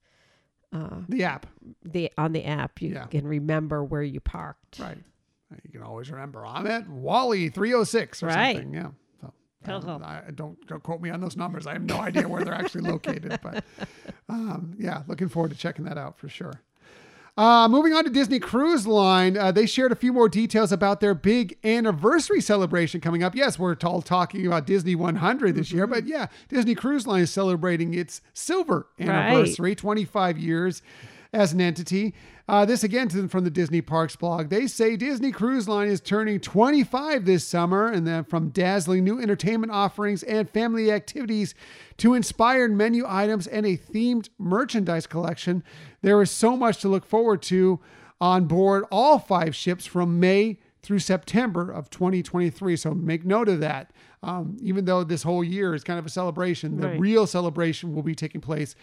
uh, 0.73 0.97
The 1.07 1.23
app, 1.23 1.45
the 1.85 2.11
on 2.17 2.33
the 2.33 2.43
app, 2.43 2.81
you 2.81 2.89
Yeah. 2.95 3.05
can 3.05 3.25
remember 3.25 3.81
where 3.85 4.03
you 4.03 4.19
parked. 4.19 4.79
right? 4.79 4.97
You 5.63 5.71
can 5.71 5.83
always 5.83 6.09
remember 6.11 6.45
I'm 6.45 6.67
at 6.67 6.87
WALL-E 6.89 7.49
306 7.49 8.23
or 8.23 8.27
Right. 8.27 8.55
something. 8.55 8.73
Yeah. 8.73 8.87
So. 9.21 9.27
um, 9.27 9.81
Cool. 9.81 10.01
I 10.03 10.21
don't 10.35 10.57
don't 10.67 10.83
quote 10.83 11.01
me 11.01 11.09
on 11.09 11.21
those 11.21 11.37
numbers. 11.37 11.65
I 11.67 11.73
have 11.73 11.83
no 11.83 11.99
idea 11.99 12.27
where 12.27 12.43
they're 12.43 12.53
actually 12.53 12.89
located, 12.89 13.39
but 13.43 13.63
um, 14.29 14.75
yeah, 14.77 15.03
looking 15.07 15.29
forward 15.29 15.51
to 15.51 15.57
checking 15.57 15.85
that 15.85 15.97
out 15.97 16.17
for 16.17 16.27
sure. 16.29 16.61
Uh, 17.35 17.67
moving 17.67 17.93
on 17.93 18.03
to 18.03 18.11
Disney 18.11 18.37
Cruise 18.39 18.85
Line, 18.85 19.35
uh, 19.37 19.51
they 19.51 19.65
shared 19.65 19.91
a 19.91 19.95
few 19.95 20.13
more 20.13 20.29
details 20.29 20.71
about 20.71 20.99
their 20.99 21.15
big 21.15 21.57
anniversary 21.63 22.39
celebration 22.39 23.01
coming 23.01 23.23
up. 23.23 23.33
Yes, 23.33 23.57
we're 23.57 23.75
all 23.83 24.03
talking 24.03 24.45
about 24.45 24.67
Disney 24.67 24.93
100 24.93 25.55
this 25.55 25.71
year, 25.71 25.87
but 25.87 26.05
yeah, 26.05 26.27
Disney 26.47 26.75
Cruise 26.75 27.07
Line 27.07 27.21
is 27.23 27.31
celebrating 27.31 27.95
its 27.95 28.21
silver 28.35 28.85
anniversary, 28.99 29.73
25 29.73 30.37
years 30.37 30.83
as 31.33 31.51
an 31.51 31.59
entity. 31.59 32.13
Uh, 32.47 32.65
this 32.65 32.83
again 32.83 33.09
from 33.29 33.43
the 33.43 33.49
Disney 33.49 33.81
Parks 33.81 34.15
blog. 34.15 34.49
They 34.49 34.67
say 34.67 34.95
Disney 34.95 35.31
Cruise 35.31 35.67
Line 35.67 35.87
is 35.87 36.01
turning 36.01 36.39
25 36.39 37.25
this 37.25 37.45
summer, 37.47 37.87
and 37.87 38.05
then 38.05 38.23
from 38.25 38.49
dazzling 38.49 39.03
new 39.03 39.19
entertainment 39.19 39.71
offerings 39.71 40.23
and 40.23 40.49
family 40.49 40.91
activities 40.91 41.55
to 41.97 42.13
inspired 42.13 42.71
menu 42.75 43.05
items 43.07 43.47
and 43.47 43.65
a 43.65 43.77
themed 43.77 44.29
merchandise 44.37 45.07
collection, 45.07 45.63
there 46.01 46.21
is 46.21 46.29
so 46.31 46.55
much 46.57 46.79
to 46.81 46.89
look 46.89 47.05
forward 47.05 47.41
to 47.43 47.79
on 48.21 48.45
board 48.45 48.83
all 48.91 49.19
five 49.19 49.55
ships 49.55 49.85
from 49.85 50.19
May 50.19 50.59
through 50.81 50.99
September 50.99 51.71
of 51.71 51.89
2023. 51.89 52.75
So 52.75 52.93
make 52.93 53.25
note 53.25 53.47
of 53.47 53.61
that. 53.61 53.91
Um, 54.21 54.57
even 54.61 54.85
though 54.85 55.03
this 55.03 55.23
whole 55.23 55.43
year 55.43 55.73
is 55.73 55.83
kind 55.83 55.97
of 55.99 56.05
a 56.05 56.09
celebration, 56.09 56.79
the 56.79 56.87
Right. 56.89 56.99
real 56.99 57.25
celebration 57.27 57.93
will 57.93 58.03
be 58.03 58.15
taking 58.15 58.39
place 58.41 58.75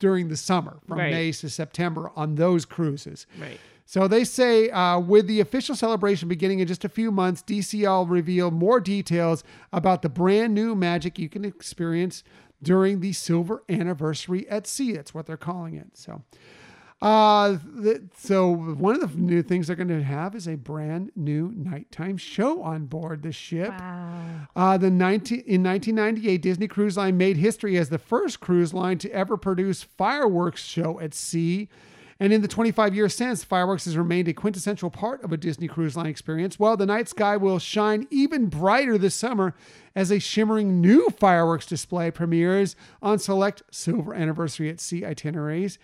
during 0.00 0.28
the 0.28 0.36
summer 0.36 0.80
from 0.88 0.98
Right. 0.98 1.12
May 1.12 1.30
to 1.30 1.48
September 1.48 2.10
on 2.16 2.34
those 2.34 2.64
cruises. 2.64 3.26
Right. 3.38 3.60
So 3.84 4.06
they 4.08 4.24
say 4.24 4.70
uh, 4.70 4.98
with 4.98 5.26
the 5.26 5.40
official 5.40 5.74
celebration 5.74 6.28
beginning 6.28 6.60
in 6.60 6.66
just 6.66 6.84
a 6.84 6.88
few 6.88 7.10
months, 7.10 7.42
DCL 7.42 8.08
revealed 8.10 8.54
more 8.54 8.80
details 8.80 9.44
about 9.72 10.02
the 10.02 10.08
brand 10.08 10.54
new 10.54 10.74
magic 10.74 11.18
you 11.18 11.28
can 11.28 11.44
experience 11.44 12.22
during 12.62 13.00
the 13.00 13.12
silver 13.12 13.62
anniversary 13.68 14.48
at 14.48 14.66
sea. 14.66 14.92
That's 14.92 15.14
what 15.14 15.26
they're 15.26 15.36
calling 15.36 15.74
it. 15.74 15.96
So, 15.96 16.22
uh, 17.02 17.56
th- 17.82 18.02
so 18.18 18.52
one 18.52 18.94
of 18.94 19.00
the 19.00 19.18
new 19.18 19.42
things 19.42 19.66
they're 19.66 19.76
going 19.76 19.88
to 19.88 20.02
have 20.02 20.34
is 20.34 20.46
a 20.46 20.56
brand 20.56 21.10
new 21.16 21.52
nighttime 21.56 22.18
show 22.18 22.62
on 22.62 22.84
board 22.84 23.22
the 23.22 23.32
ship. 23.32 23.70
Wow. 23.70 24.48
Uh, 24.54 24.76
the 24.76 24.90
19, 24.90 25.38
in 25.46 25.62
1998, 25.62 26.42
Disney 26.42 26.68
Cruise 26.68 26.98
Line 26.98 27.16
made 27.16 27.38
history 27.38 27.78
as 27.78 27.88
the 27.88 27.98
first 27.98 28.40
cruise 28.40 28.74
line 28.74 28.98
to 28.98 29.10
ever 29.12 29.38
produce 29.38 29.82
fireworks 29.82 30.62
show 30.62 31.00
at 31.00 31.14
sea. 31.14 31.70
And 32.22 32.34
in 32.34 32.42
the 32.42 32.48
25 32.48 32.94
years 32.94 33.14
since, 33.14 33.44
fireworks 33.44 33.86
has 33.86 33.96
remained 33.96 34.28
a 34.28 34.34
quintessential 34.34 34.90
part 34.90 35.24
of 35.24 35.32
a 35.32 35.38
Disney 35.38 35.68
Cruise 35.68 35.96
Line 35.96 36.04
experience. 36.04 36.58
Well, 36.58 36.76
the 36.76 36.84
night 36.84 37.08
sky 37.08 37.38
will 37.38 37.58
shine 37.58 38.06
even 38.10 38.48
brighter 38.48 38.98
this 38.98 39.14
summer 39.14 39.54
as 39.96 40.10
a 40.10 40.18
shimmering 40.18 40.82
new 40.82 41.08
fireworks 41.18 41.64
display 41.64 42.10
premieres 42.10 42.76
on 43.00 43.18
select 43.18 43.62
Silver 43.70 44.12
Anniversary 44.12 44.68
at 44.68 44.80
Sea 44.80 45.06
itineraries. 45.06 45.78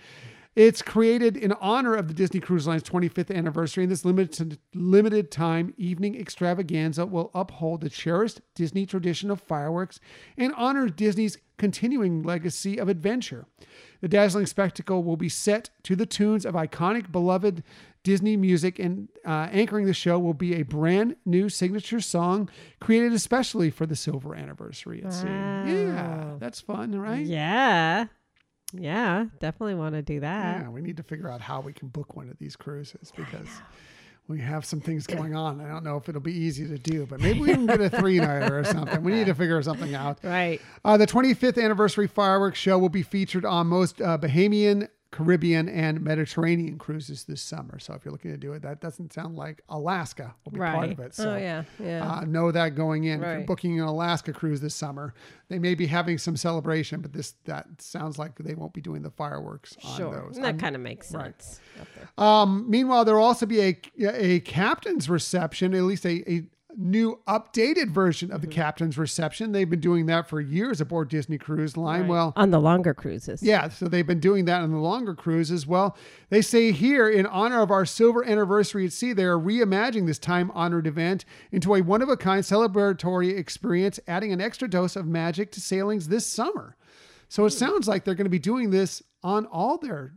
It's 0.56 0.80
created 0.80 1.36
in 1.36 1.52
honor 1.52 1.94
of 1.94 2.08
the 2.08 2.14
Disney 2.14 2.40
Cruise 2.40 2.66
Line's 2.66 2.82
25th 2.82 3.34
anniversary, 3.34 3.84
and 3.84 3.92
this 3.92 4.06
limited 4.06 4.58
limited 4.74 5.30
time 5.30 5.74
evening 5.76 6.18
extravaganza 6.18 7.04
will 7.04 7.30
uphold 7.34 7.82
the 7.82 7.90
cherished 7.90 8.40
Disney 8.54 8.86
tradition 8.86 9.30
of 9.30 9.38
fireworks 9.38 10.00
and 10.38 10.54
honor 10.56 10.88
Disney's 10.88 11.36
continuing 11.58 12.22
legacy 12.22 12.78
of 12.78 12.88
adventure. 12.88 13.44
The 14.00 14.08
dazzling 14.08 14.46
spectacle 14.46 15.02
will 15.02 15.18
be 15.18 15.28
set 15.28 15.68
to 15.82 15.94
the 15.94 16.06
tunes 16.06 16.46
of 16.46 16.54
iconic, 16.54 17.12
beloved 17.12 17.62
Disney 18.02 18.36
music, 18.38 18.78
and 18.78 19.08
uh, 19.26 19.48
anchoring 19.50 19.84
the 19.84 19.92
show 19.92 20.18
will 20.18 20.32
be 20.32 20.54
a 20.54 20.62
brand 20.62 21.16
new 21.26 21.50
signature 21.50 22.00
song 22.00 22.48
created 22.80 23.12
especially 23.12 23.68
for 23.68 23.84
the 23.84 23.96
silver 23.96 24.34
anniversary 24.34 25.02
at 25.04 25.12
sea. 25.12 25.26
Yeah, 25.26 26.36
that's 26.38 26.60
fun, 26.60 26.98
right? 26.98 27.26
Yeah. 27.26 28.06
Yeah. 28.80 29.26
Definitely 29.40 29.74
want 29.74 29.94
to 29.94 30.02
do 30.02 30.20
that. 30.20 30.62
Yeah, 30.62 30.68
we 30.68 30.80
need 30.80 30.96
to 30.96 31.02
figure 31.02 31.30
out 31.30 31.40
how 31.40 31.60
we 31.60 31.72
can 31.72 31.88
book 31.88 32.16
one 32.16 32.28
of 32.28 32.38
these 32.38 32.56
cruises 32.56 33.12
because 33.16 33.48
we 34.28 34.40
have 34.40 34.64
some 34.64 34.80
things 34.80 35.06
going 35.06 35.34
on. 35.34 35.60
I 35.60 35.68
don't 35.68 35.84
know 35.84 35.96
if 35.96 36.08
it'll 36.08 36.20
be 36.20 36.36
easy 36.36 36.66
to 36.66 36.78
do, 36.78 37.06
but 37.06 37.20
maybe 37.26 37.40
we 37.40 37.48
can 37.52 37.66
get 37.66 37.80
a 37.80 37.90
three 37.90 38.18
nighter 38.18 38.58
or 38.58 38.64
something. 38.64 39.02
We 39.02 39.12
need 39.12 39.26
to 39.26 39.34
figure 39.34 39.62
something 39.62 39.94
out. 39.94 40.18
Right. 40.22 40.60
Uh, 40.84 40.96
the 40.96 41.06
25th 41.06 41.62
anniversary 41.62 42.06
fireworks 42.06 42.58
show 42.58 42.78
will 42.78 42.88
be 42.88 43.02
featured 43.02 43.44
on 43.44 43.68
most 43.68 44.00
uh, 44.00 44.18
Bahamian, 44.18 44.88
Caribbean, 45.12 45.68
and 45.68 46.00
Mediterranean 46.02 46.78
cruises 46.78 47.24
this 47.24 47.40
summer. 47.40 47.78
So 47.78 47.94
if 47.94 48.04
you're 48.04 48.12
looking 48.12 48.32
to 48.32 48.36
do 48.36 48.52
it, 48.52 48.62
that 48.62 48.80
doesn't 48.80 49.12
sound 49.12 49.36
like 49.36 49.62
Alaska 49.68 50.34
will 50.44 50.52
be 50.52 50.58
part 50.58 50.90
of 50.90 51.00
it. 51.00 51.14
So 51.14 51.30
oh 51.30 51.36
yeah. 51.36 51.62
Yeah. 51.78 52.06
uh, 52.06 52.24
know 52.24 52.50
that 52.50 52.74
going 52.74 53.04
in. 53.04 53.22
If 53.22 53.26
you're 53.26 53.46
booking 53.46 53.80
an 53.80 53.86
Alaska 53.86 54.32
cruise 54.32 54.60
this 54.60 54.74
summer, 54.74 55.14
they 55.48 55.58
may 55.58 55.74
be 55.74 55.86
having 55.86 56.18
some 56.18 56.36
celebration, 56.36 57.00
but 57.00 57.12
this 57.12 57.34
that 57.44 57.66
sounds 57.78 58.18
like 58.18 58.36
they 58.38 58.54
won't 58.54 58.72
be 58.72 58.80
doing 58.80 59.02
the 59.02 59.10
fireworks 59.10 59.76
on 59.84 59.96
sure. 59.96 60.12
those. 60.12 60.42
That 60.42 60.58
kind 60.58 60.74
of 60.74 60.82
makes 60.82 61.12
right. 61.12 61.40
sense. 61.40 61.60
um, 62.18 62.68
meanwhile, 62.68 63.04
there 63.04 63.14
will 63.14 63.24
also 63.24 63.46
be 63.46 63.60
a 63.60 63.80
a 63.98 64.40
captain's 64.40 65.08
reception, 65.08 65.72
at 65.72 65.82
least 65.82 66.04
a, 66.04 66.30
a 66.30 66.48
new 66.76 67.20
updated 67.26 67.90
version 67.90 68.28
Mm-hmm. 68.28 68.34
of 68.36 68.40
the 68.40 68.46
captain's 68.46 68.98
reception. 68.98 69.52
They've 69.52 69.68
been 69.68 69.80
doing 69.80 70.06
that 70.06 70.28
for 70.28 70.40
years 70.40 70.80
aboard 70.80 71.08
Disney 71.08 71.38
Cruise 71.38 71.76
Line. 71.76 72.02
Right. 72.02 72.08
Well, 72.10 72.32
on 72.36 72.50
the 72.50 72.60
longer 72.60 72.94
cruises. 72.94 73.42
yeah, 73.42 73.68
so 73.68 73.86
they've 73.88 74.06
been 74.06 74.20
doing 74.20 74.44
that 74.46 74.60
on 74.62 74.70
the 74.70 74.78
longer 74.78 75.14
cruises. 75.14 75.66
Well, 75.66 75.96
they 76.30 76.42
say 76.42 76.72
here, 76.72 77.08
in 77.08 77.26
honor 77.26 77.62
of 77.62 77.70
our 77.70 77.84
silver 77.86 78.24
anniversary 78.24 78.84
at 78.86 78.92
sea, 78.92 79.12
they 79.12 79.24
are 79.24 79.38
reimagining 79.38 80.06
this 80.06 80.18
time 80.18 80.50
honored 80.52 80.86
event 80.86 81.24
into 81.52 81.74
a 81.74 81.80
one 81.82 82.02
of 82.02 82.08
a 82.08 82.16
kind 82.16 82.42
celebratory 82.42 83.36
experience, 83.36 83.98
adding 84.06 84.32
an 84.32 84.40
extra 84.40 84.68
dose 84.68 84.96
of 84.96 85.06
magic 85.06 85.50
to 85.52 85.60
sailings 85.60 86.08
this 86.08 86.26
summer. 86.26 86.76
So 87.28 87.44
it 87.44 87.50
sounds 87.50 87.88
like 87.88 88.04
they're 88.04 88.14
going 88.14 88.24
to 88.26 88.30
be 88.30 88.38
doing 88.38 88.70
this 88.70 89.02
on 89.22 89.46
all 89.46 89.78
their 89.78 90.12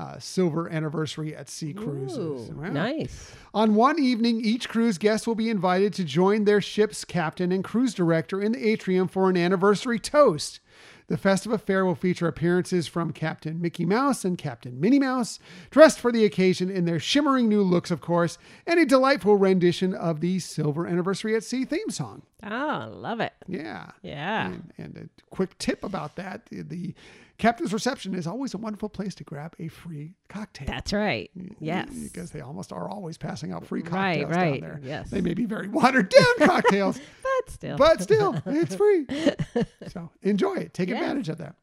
uh, 0.00 0.18
silver 0.18 0.68
anniversary 0.70 1.36
at 1.36 1.48
sea 1.48 1.74
cruises. 1.74 2.48
Ooh, 2.50 2.54
Wow. 2.54 2.70
Nice. 2.70 3.32
On 3.52 3.74
one 3.74 3.98
evening, 3.98 4.40
each 4.40 4.68
cruise 4.68 4.96
guest 4.98 5.26
will 5.26 5.34
be 5.34 5.50
invited 5.50 5.92
to 5.94 6.04
join 6.04 6.44
their 6.44 6.60
ship's 6.60 7.04
captain 7.04 7.52
and 7.52 7.62
cruise 7.62 7.92
director 7.94 8.40
in 8.40 8.52
the 8.52 8.66
atrium 8.68 9.08
for 9.08 9.28
an 9.28 9.36
anniversary 9.36 9.98
toast. 9.98 10.60
The 11.08 11.18
festive 11.18 11.50
affair 11.50 11.84
will 11.84 11.96
feature 11.96 12.28
appearances 12.28 12.86
from 12.86 13.12
Captain 13.12 13.60
Mickey 13.60 13.84
Mouse 13.84 14.24
and 14.24 14.38
Captain 14.38 14.80
Minnie 14.80 15.00
Mouse, 15.00 15.40
dressed 15.70 15.98
for 15.98 16.12
the 16.12 16.24
occasion 16.24 16.70
in 16.70 16.84
their 16.84 17.00
shimmering 17.00 17.48
new 17.48 17.62
looks, 17.62 17.90
of 17.90 18.00
course, 18.00 18.38
and 18.64 18.78
a 18.78 18.86
delightful 18.86 19.34
rendition 19.36 19.92
of 19.92 20.20
the 20.20 20.38
Silver 20.38 20.86
Anniversary 20.86 21.34
at 21.34 21.42
Sea 21.42 21.64
theme 21.64 21.90
song. 21.90 22.22
Oh, 22.44 22.92
love 22.94 23.18
it. 23.18 23.32
Yeah. 23.48 23.90
Yeah. 24.02 24.46
And, 24.46 24.72
and 24.78 24.96
a 24.96 25.34
quick 25.34 25.58
tip 25.58 25.82
about 25.82 26.14
that 26.14 26.46
the, 26.46 26.62
the 26.62 26.94
captain's 27.40 27.72
reception 27.72 28.14
is 28.14 28.26
always 28.26 28.54
a 28.54 28.58
wonderful 28.58 28.88
place 28.88 29.14
to 29.16 29.24
grab 29.24 29.54
a 29.58 29.68
free 29.68 30.14
cocktail. 30.28 30.66
That's 30.68 30.92
right. 30.92 31.30
Yes. 31.58 31.88
Because 31.90 32.30
they 32.30 32.40
almost 32.40 32.72
are 32.72 32.88
always 32.88 33.16
passing 33.18 33.52
out 33.52 33.66
free 33.66 33.82
Right, 33.82 33.90
cocktails 34.26 34.30
right. 34.30 34.60
down 34.60 34.70
there. 34.70 34.80
Yes. 34.84 35.10
They 35.10 35.20
may 35.20 35.34
be 35.34 35.46
very 35.46 35.66
watered 35.68 36.10
down 36.10 36.24
cocktails, 36.48 36.98
But 37.22 37.52
still. 37.52 37.76
but 37.76 38.02
still, 38.02 38.40
it's 38.46 38.74
free. 38.74 39.06
So 39.88 40.10
enjoy 40.22 40.54
it. 40.54 40.74
Take 40.74 40.90
Yes. 40.90 41.00
advantage 41.00 41.28
of 41.30 41.38
that. 41.38 41.56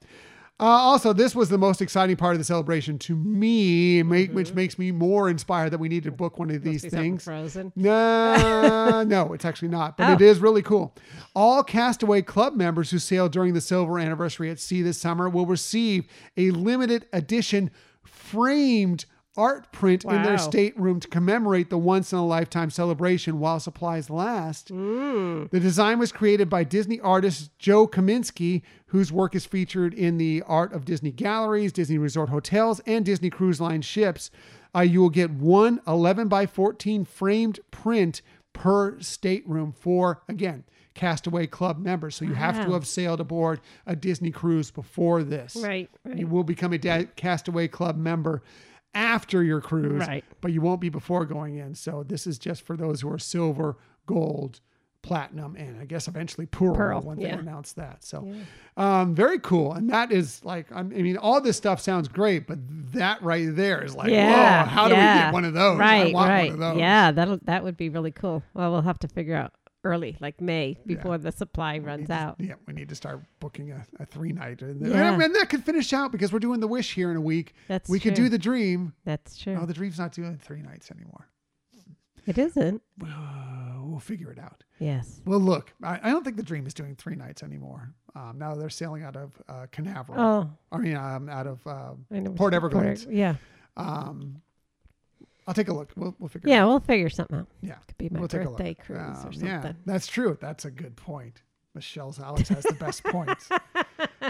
Uh, 0.60 0.64
also, 0.66 1.14
this 1.14 1.36
was 1.36 1.49
the 1.49 1.58
most 1.58 1.84
exciting 1.84 2.16
part 2.16 2.34
of 2.34 2.39
the 2.39 2.43
celebration 2.43 2.97
to 2.97 3.16
me, 3.16 4.01
make, 4.01 4.34
which 4.34 4.47
Mm-hmm. 4.47 4.55
makes 4.55 4.80
me 4.80 4.91
more 4.91 5.30
inspired 5.30 5.70
that 5.70 5.78
we 5.78 5.88
need 5.88 6.03
to 6.05 6.12
book 6.12 6.39
one 6.39 6.49
of 6.49 6.64
these 6.64 6.84
things. 6.84 7.24
Frozen. 7.26 7.72
No, 7.76 9.03
no, 9.08 9.34
it's 9.34 9.45
actually 9.45 9.68
not, 9.68 9.97
but 9.97 10.10
Oh. 10.10 10.14
it 10.14 10.22
is 10.22 10.39
really 10.39 10.64
cool. 10.64 10.95
All 11.36 11.64
Castaway 11.64 12.24
Club 12.24 12.55
members 12.55 12.89
who 12.89 12.97
sailed 12.97 13.32
during 13.34 13.53
the 13.53 13.62
silver 13.62 13.99
anniversary 13.99 14.49
at 14.49 14.60
sea 14.60 14.82
this 14.82 14.97
summer 14.97 15.30
will 15.30 15.45
receive 15.45 16.05
a 16.38 16.49
limited 16.49 17.05
edition 17.14 17.70
framed 18.03 19.05
art 19.38 19.71
print 19.71 20.03
in 20.03 20.23
their 20.23 20.38
stateroom 20.38 20.99
to 20.99 21.07
commemorate 21.07 21.69
the 21.69 21.77
once 21.77 22.11
in 22.11 22.19
a 22.19 22.25
lifetime 22.25 22.69
celebration 22.69 23.39
while 23.39 23.59
supplies 23.59 24.09
last. 24.09 24.69
Mm. 24.73 25.49
The 25.51 25.59
design 25.59 25.99
was 25.99 26.11
created 26.11 26.49
by 26.49 26.63
Disney 26.63 26.99
artist 26.99 27.51
Joe 27.59 27.88
Kaminsky, 27.88 28.63
whose 28.88 29.11
work 29.11 29.35
is 29.35 29.45
featured 29.45 29.93
in 29.93 30.17
the 30.17 30.41
Art 30.47 30.73
of 30.73 30.85
Disney 30.85 31.11
Galleries, 31.11 31.71
Disney 31.71 31.97
Resort 31.97 32.29
Hotels, 32.29 32.81
and 32.85 33.05
Disney 33.05 33.29
Cruise 33.29 33.61
Line 33.61 33.81
ships. 33.81 34.31
Uh, 34.75 34.81
you 34.81 35.01
will 35.01 35.09
get 35.09 35.31
one 35.31 35.81
11 35.88 36.27
by 36.27 36.45
14 36.45 37.05
framed 37.05 37.59
print 37.71 38.21
per 38.53 38.99
stateroom 38.99 39.71
for, 39.71 40.23
again, 40.27 40.63
Castaway 40.97 41.47
Club 41.47 41.77
members. 41.77 42.15
So 42.15 42.25
you 42.25 42.33
have 42.33 42.65
to 42.65 42.73
have 42.73 42.88
sailed 42.88 43.21
aboard 43.21 43.61
a 43.85 43.95
Disney 43.95 44.31
cruise 44.31 44.71
before 44.71 45.23
this. 45.23 45.55
Right, 45.55 45.89
right. 46.03 46.17
You 46.17 46.27
will 46.27 46.43
become 46.43 46.73
a 46.73 46.77
da- 46.77 47.05
Castaway 47.15 47.67
Club 47.67 47.97
member 47.97 48.41
after 48.98 49.43
your 49.43 49.62
cruise, 49.62 50.08
Right. 50.08 50.26
but 50.41 50.52
you 50.52 50.60
won't 50.60 50.82
be 50.82 50.89
before 50.89 51.26
going 51.26 51.56
in. 51.56 51.76
So 51.76 52.04
this 52.04 52.26
is 52.26 52.39
just 52.39 52.64
for 52.64 52.76
those 52.76 53.02
who 53.02 53.12
are 53.12 53.20
silver, 53.20 53.78
gold, 54.08 54.60
platinum, 55.04 55.56
and 55.56 55.80
I 55.80 55.86
guess 55.86 56.08
eventually 56.08 56.48
pearl, 56.48 56.76
Pearl, 56.76 57.02
when 57.02 57.18
they 57.20 57.28
yeah. 57.28 57.38
announce 57.38 57.74
that. 57.74 58.04
So 58.04 58.28
um, 58.76 59.14
very 59.14 59.39
cool. 59.39 59.74
And 59.74 59.89
that 59.91 60.12
is 60.12 60.43
like, 60.43 60.66
I 60.74 60.82
mean, 60.82 61.16
all 61.16 61.39
this 61.39 61.56
stuff 61.56 61.80
sounds 61.80 62.08
great, 62.08 62.48
but 62.48 62.58
that 62.93 63.22
right 63.22 63.48
there 63.56 63.84
is 63.84 63.95
like, 63.95 64.10
yeah. 64.10 64.64
whoa, 64.64 64.70
how 64.70 64.88
do 64.88 64.95
we 64.95 65.00
yeah. 65.00 65.26
get 65.26 65.34
one 65.34 65.45
of 65.45 65.54
those? 65.54 65.78
Right, 65.78 66.14
right. 66.14 66.14
one 66.14 66.52
of 66.54 66.58
those. 66.60 66.78
Yeah, 66.80 67.12
that'll 67.12 67.39
that 67.43 67.64
would 67.64 67.78
be 67.78 67.89
really 67.89 68.12
cool. 68.12 68.41
Well, 68.56 68.72
we'll 68.72 68.82
have 68.82 69.00
to 69.00 69.08
figure 69.08 69.36
out 69.36 69.54
early, 69.88 70.17
like 70.19 70.39
May, 70.41 70.77
before 70.85 71.17
the 71.17 71.31
supply 71.31 71.77
runs 71.79 72.09
out. 72.09 72.35
Yeah, 72.39 72.55
we 72.67 72.73
need 72.73 72.89
to 72.89 72.95
start 72.95 73.21
booking 73.39 73.71
a, 73.71 73.85
a 73.99 74.05
three 74.05 74.31
night. 74.33 74.61
And, 74.61 74.85
Yeah. 74.85 75.13
and 75.19 75.35
that 75.35 75.49
could 75.49 75.63
finish 75.63 75.93
out 75.93 76.11
because 76.11 76.31
we're 76.33 76.39
doing 76.39 76.59
the 76.59 76.67
wish 76.67 76.93
here 76.93 77.09
in 77.11 77.17
a 77.17 77.21
week. 77.21 77.53
That's 77.67 77.89
we 77.89 77.99
could 77.99 78.13
do 78.13 78.29
the 78.29 78.38
dream. 78.38 78.93
That's 79.05 79.38
true. 79.38 79.57
Oh, 79.59 79.65
the 79.65 79.73
dream's 79.73 79.97
not 79.99 80.11
doing 80.11 80.38
three 80.38 80.61
nights 80.61 80.91
anymore. 80.91 81.27
it 82.25 82.38
isn't. 82.38 82.81
Uh, 83.03 83.75
we'll 83.83 83.99
figure 83.99 84.31
it 84.31 84.39
out. 84.39 84.63
Yes. 84.79 85.21
Well, 85.25 85.39
look, 85.39 85.73
I, 85.81 85.99
I 86.03 86.09
don't 86.11 86.23
think 86.23 86.35
the 86.38 86.43
Dream 86.43 86.67
is 86.67 86.73
doing 86.73 86.95
three 86.95 87.15
nights 87.15 87.41
anymore. 87.41 87.93
Um, 88.15 88.35
now 88.38 88.53
they're 88.55 88.69
sailing 88.69 89.03
out 89.03 89.15
of 89.15 89.31
uh, 89.47 89.65
Canaveral. 89.71 90.19
Oh, 90.19 90.49
I 90.71 90.77
mean, 90.77 90.95
um, 90.95 91.29
out 91.29 91.47
of 91.47 91.65
uh. 91.65 91.93
Port 92.35 92.53
Everglades. 92.53 93.07
yeah. 93.09 93.35
Um, 93.77 94.41
I'll 95.48 95.54
take 95.54 95.70
a 95.70 95.74
look. 95.74 95.91
We'll, 95.95 96.14
we'll 96.20 96.28
figure. 96.30 96.50
Yeah, 96.50 96.56
it 96.56 96.58
out. 96.58 96.62
Yeah, 96.62 96.66
we'll 96.68 96.80
figure 96.82 97.10
something 97.10 97.38
out. 97.39 97.48
yeah. 97.62 97.76
Could 97.88 97.98
be 97.98 98.10
my 98.10 98.20
we'll 98.20 98.28
birthday 98.28 98.74
cruise 98.74 99.00
or 99.00 99.04
Um, 99.06 99.16
something. 99.34 99.45
Yeah, 99.48 99.72
that's 99.86 100.06
true. 100.08 100.38
That's 100.41 100.66
a 100.66 100.72
good 100.72 100.95
point. 100.98 101.41
Michelle's 101.74 102.20
Alex 102.20 102.50
has 102.50 102.64
the 102.64 102.74
best 102.74 103.04
points. 103.06 103.50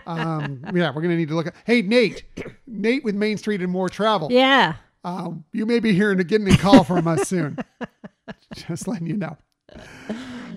Um, 0.06 0.62
yeah, 0.76 0.92
we're 0.94 1.02
gonna 1.02 1.16
need 1.16 1.30
to 1.30 1.36
look 1.36 1.48
at. 1.48 1.56
Hey, 1.66 1.82
Nate, 1.82 2.24
Nate 2.68 3.04
with 3.04 3.16
Main 3.16 3.38
Street 3.38 3.62
and 3.62 3.72
More 3.72 3.90
Travel. 3.90 4.32
Yeah. 4.32 4.76
Um, 5.04 5.46
you 5.54 5.66
may 5.66 5.80
be 5.80 5.94
hearing 5.94 6.20
a 6.20 6.24
getting 6.24 6.50
a 6.52 6.58
call 6.58 6.84
from 6.84 7.08
us 7.08 7.28
soon. 7.28 7.58
Just 8.54 8.88
letting 8.88 9.08
you 9.08 9.16
know. 9.18 9.38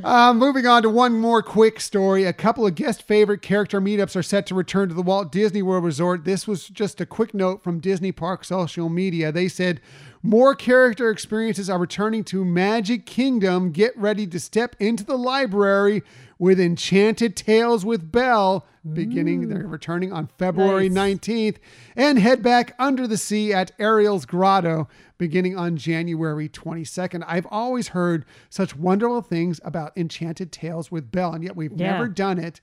Uh, 0.02 0.32
moving 0.32 0.66
on 0.66 0.82
to 0.82 0.88
one 0.88 1.12
more 1.18 1.42
quick 1.42 1.78
story. 1.78 2.24
A 2.24 2.32
couple 2.32 2.66
of 2.66 2.74
guest 2.74 3.02
favorite 3.02 3.42
character 3.42 3.80
meetups 3.80 4.16
are 4.16 4.22
set 4.22 4.46
to 4.46 4.54
return 4.54 4.88
to 4.88 4.94
the 4.94 5.02
Walt 5.02 5.30
Disney 5.30 5.62
World 5.62 5.84
Resort. 5.84 6.24
This 6.24 6.48
was 6.48 6.68
just 6.68 7.00
a 7.00 7.06
quick 7.06 7.34
note 7.34 7.62
from 7.62 7.80
Disney 7.80 8.10
Park 8.12 8.44
social 8.44 8.88
media. 8.88 9.30
They 9.30 9.46
said 9.46 9.80
more 10.22 10.54
character 10.54 11.10
experiences 11.10 11.70
are 11.70 11.78
returning 11.78 12.24
to 12.24 12.44
Magic 12.44 13.06
Kingdom. 13.06 13.70
Get 13.72 13.96
ready 13.96 14.26
to 14.26 14.38
step 14.40 14.76
into 14.78 15.04
the 15.04 15.16
library 15.16 16.02
with 16.38 16.60
Enchanted 16.60 17.36
Tales 17.36 17.84
with 17.84 18.10
Belle. 18.12 18.66
Beginning, 18.94 19.48
they're 19.50 19.66
returning 19.66 20.10
on 20.10 20.28
February 20.38 20.88
Nice. 20.88 21.16
19th 21.18 21.56
and 21.96 22.18
head 22.18 22.42
back 22.42 22.74
under 22.78 23.06
the 23.06 23.18
sea 23.18 23.52
at 23.52 23.72
Ariel's 23.78 24.24
Grotto 24.24 24.88
beginning 25.18 25.54
on 25.58 25.76
January 25.76 26.48
22nd. 26.48 27.22
I've 27.26 27.46
always 27.50 27.88
heard 27.88 28.24
such 28.48 28.74
wonderful 28.74 29.20
things 29.20 29.60
about 29.64 29.92
Enchanted 29.98 30.50
Tales 30.50 30.90
with 30.90 31.12
Belle, 31.12 31.34
and 31.34 31.44
yet 31.44 31.56
we've 31.56 31.72
Yeah. 31.78 31.92
never 31.92 32.08
done 32.08 32.38
it. 32.38 32.62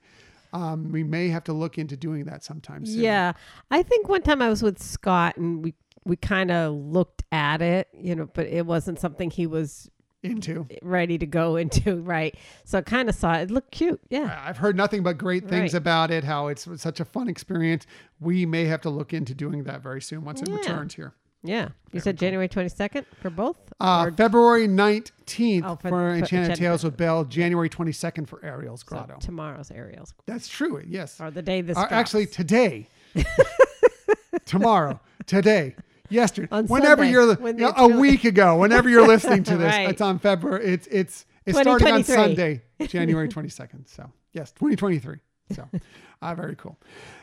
Um, 0.52 0.90
we 0.90 1.04
may 1.04 1.28
have 1.28 1.44
to 1.44 1.52
look 1.52 1.78
into 1.78 1.96
doing 1.96 2.24
that 2.24 2.42
sometime 2.42 2.84
soon. 2.84 3.00
Yeah. 3.00 3.34
I 3.70 3.82
think 3.84 4.08
one 4.08 4.22
time 4.22 4.42
I 4.42 4.48
was 4.48 4.62
with 4.62 4.82
Scott 4.82 5.36
and 5.36 5.62
we 5.62 5.74
we 6.08 6.16
kind 6.16 6.50
of 6.50 6.72
looked 6.74 7.22
at 7.30 7.62
it, 7.62 7.86
you 7.92 8.14
know, 8.16 8.28
but 8.32 8.46
it 8.46 8.66
wasn't 8.66 8.98
something 8.98 9.30
he 9.30 9.46
was 9.46 9.88
Into. 10.22 10.66
ready 10.82 11.18
to 11.18 11.26
go 11.26 11.56
into, 11.56 11.96
right? 12.02 12.34
So 12.64 12.78
I 12.78 12.82
kind 12.82 13.08
of 13.08 13.14
saw 13.14 13.34
it. 13.34 13.42
It 13.42 13.50
looked 13.50 13.70
cute. 13.70 14.00
Yeah. 14.08 14.42
I've 14.44 14.56
heard 14.56 14.76
nothing 14.76 15.02
but 15.02 15.18
great 15.18 15.48
things 15.48 15.74
Right. 15.74 15.78
about 15.78 16.10
it, 16.10 16.24
how 16.24 16.48
it's 16.48 16.66
such 16.80 16.98
a 16.98 17.04
fun 17.04 17.28
experience. 17.28 17.86
We 18.20 18.46
may 18.46 18.64
have 18.64 18.80
to 18.82 18.90
look 18.90 19.12
into 19.12 19.34
doing 19.34 19.64
that 19.64 19.82
very 19.82 20.00
soon 20.00 20.24
once 20.24 20.40
it 20.42 20.48
returns 20.48 20.94
here. 20.94 21.12
Yeah. 21.44 21.68
You 21.92 22.00
said 22.00 22.18
January 22.18 22.48
22nd 22.48 23.04
for 23.22 23.30
both? 23.30 23.56
Uh, 23.78 24.10
February 24.16 24.66
19th 24.66 25.62
Oh, 25.64 25.76
for, 25.76 25.88
for- 25.90 26.14
Enchanted 26.14 26.56
Tales 26.58 26.82
with 26.82 26.96
Belle, 26.96 27.24
January 27.24 27.68
22nd 27.68 28.26
for 28.26 28.44
Ariel's 28.44 28.80
so 28.80 28.86
Grotto. 28.86 29.18
tomorrow's 29.20 29.70
Ariel's. 29.70 30.14
That's 30.26 30.48
true. 30.48 30.82
Yes. 30.84 31.20
Or 31.20 31.30
the 31.30 31.42
day 31.42 31.60
this 31.60 31.76
Uh, 31.78 31.86
actually, 31.90 32.26
today, 32.26 32.88
tomorrow, 34.44 35.00
today, 35.26 35.74
yesterday, 36.10 36.48
On 36.50 36.66
whenever 36.66 37.02
Sunday, 37.02 37.10
you're 37.12 37.34
when 37.36 37.58
you 37.58 37.64
know, 37.66 37.72
a 37.76 37.88
week 37.88 38.24
ago, 38.24 38.58
whenever 38.58 38.88
you're 38.88 39.06
listening 39.06 39.42
to 39.44 39.56
this, 39.58 39.74
Right. 39.74 39.88
it's 39.90 40.00
on 40.00 40.18
February. 40.18 40.64
It's 40.66 40.86
it's 40.88 41.26
it's 41.46 41.58
starting 41.58 41.88
on 41.88 42.04
Sunday, 42.04 42.62
January 42.86 43.28
22nd. 43.28 43.88
So 43.88 44.10
yes, 44.32 44.50
2023. 44.52 45.16
So, 45.50 45.66
uh, 46.20 46.34
very 46.34 46.54
cool. 46.56 46.78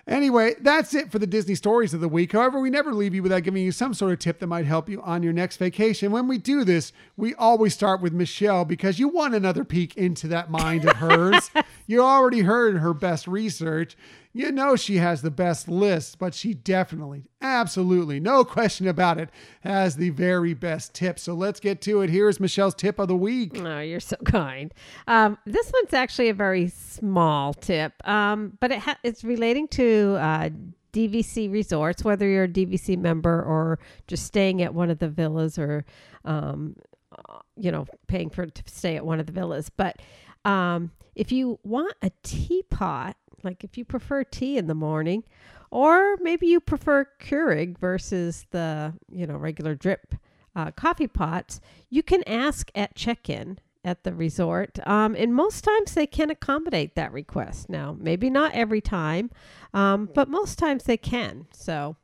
Anyway, 0.08 0.56
that's 0.62 0.96
it 0.96 1.12
for 1.12 1.20
the 1.20 1.28
Disney 1.28 1.54
stories 1.54 1.94
of 1.94 2.02
the 2.02 2.08
week. 2.08 2.32
However, 2.32 2.60
we 2.60 2.72
never 2.72 2.92
leave 2.92 3.14
you 3.14 3.22
without 3.22 3.44
giving 3.44 3.64
you 3.64 3.72
some 3.72 3.94
sort 3.94 4.14
of 4.14 4.20
tip 4.20 4.40
that 4.40 4.48
might 4.48 4.66
help 4.66 4.90
you 4.90 5.00
on 5.04 5.22
your 5.22 5.32
next 5.34 5.58
vacation. 5.58 6.12
When 6.12 6.28
we 6.28 6.40
do 6.40 6.64
this, 6.64 6.92
we 7.18 7.36
always 7.36 7.76
start 7.76 8.02
with 8.02 8.14
Michelle 8.14 8.66
because 8.66 8.98
you 8.98 9.08
want 9.10 9.36
another 9.36 9.64
peek 9.64 9.96
into 9.96 10.28
that 10.30 10.50
mind 10.50 10.86
of 10.86 10.96
hers. 10.98 11.52
you 11.88 12.02
already 12.02 12.42
heard 12.42 12.78
her 12.80 12.96
best 12.96 13.28
research. 13.28 13.96
You 14.36 14.52
know 14.52 14.76
she 14.76 14.98
has 14.98 15.22
the 15.22 15.32
best 15.32 15.70
list, 15.70 16.20
but 16.20 16.34
she 16.34 16.54
definitely, 16.54 17.24
absolutely, 17.42 18.20
no 18.20 18.44
question 18.44 18.86
about 18.86 19.18
it, 19.18 19.30
has 19.62 19.96
the 19.96 20.10
very 20.10 20.54
best 20.54 20.94
tip. 20.94 21.20
So 21.20 21.34
let's 21.34 21.62
get 21.62 21.80
to 21.84 22.02
it. 22.02 22.10
Here's 22.10 22.38
Michelle's 22.38 22.76
tip 22.76 23.00
of 23.00 23.08
the 23.08 23.16
week. 23.16 23.58
Oh, 23.58 23.80
you're 23.80 24.02
so 24.02 24.18
kind. 24.26 24.74
Um, 25.08 25.38
this 25.46 25.72
one's 25.72 25.94
actually 25.94 26.28
a 26.28 26.34
very 26.34 26.68
small 26.68 27.54
tip, 27.54 27.94
um, 28.06 28.58
but 28.60 28.74
it 28.74 28.80
ha- 28.80 29.00
it's 29.06 29.24
relating 29.24 29.70
to 29.70 30.18
uh, 30.20 30.50
DVC 30.92 31.50
resorts, 31.50 32.04
whether 32.04 32.28
you're 32.28 32.44
a 32.44 32.50
DVC 32.50 32.98
member 32.98 33.42
or 33.42 33.80
just 34.08 34.26
staying 34.26 34.62
at 34.62 34.74
one 34.74 34.90
of 34.90 35.00
the 35.00 35.08
villas 35.08 35.58
or, 35.58 35.86
um, 36.26 36.76
you 37.56 37.72
know, 37.72 37.86
paying 38.08 38.30
for 38.30 38.48
to 38.48 38.64
stay 38.66 38.98
at 38.98 39.06
one 39.06 39.22
of 39.22 39.28
the 39.28 39.32
villas. 39.32 39.70
But 39.70 40.02
um, 40.44 40.92
if 41.16 41.32
you 41.32 41.58
want 41.64 41.94
a 42.02 42.12
teapot, 42.22 43.16
like 43.44 43.64
if 43.64 43.78
you 43.78 43.86
prefer 43.86 44.24
tea 44.24 44.58
in 44.58 44.68
the 44.68 44.76
morning, 44.76 45.24
or 45.72 46.18
maybe 46.22 46.48
you 46.48 46.60
prefer 46.60 47.08
Keurig 47.20 47.78
versus 47.78 48.46
the 48.52 48.94
you 49.12 49.28
know 49.28 49.36
regular 49.36 49.76
drip 49.76 50.16
uh, 50.56 50.72
coffee 50.72 51.08
pots, 51.08 51.60
you 51.90 52.04
can 52.04 52.24
ask 52.28 52.72
at 52.76 52.96
check-in 52.96 53.60
at 53.84 54.04
the 54.04 54.14
resort, 54.14 54.80
um, 54.88 55.16
and 55.16 55.36
most 55.36 55.64
times 55.64 55.94
they 55.94 56.08
can 56.08 56.32
accommodate 56.32 56.96
that 56.96 57.12
request. 57.12 57.70
Now, 57.70 57.96
maybe 58.00 58.30
not 58.30 58.54
every 58.54 58.82
time, 58.82 59.30
um, 59.74 60.10
but 60.14 60.28
most 60.28 60.58
times 60.58 60.86
they 60.86 60.98
can. 60.98 61.46
So, 61.54 61.96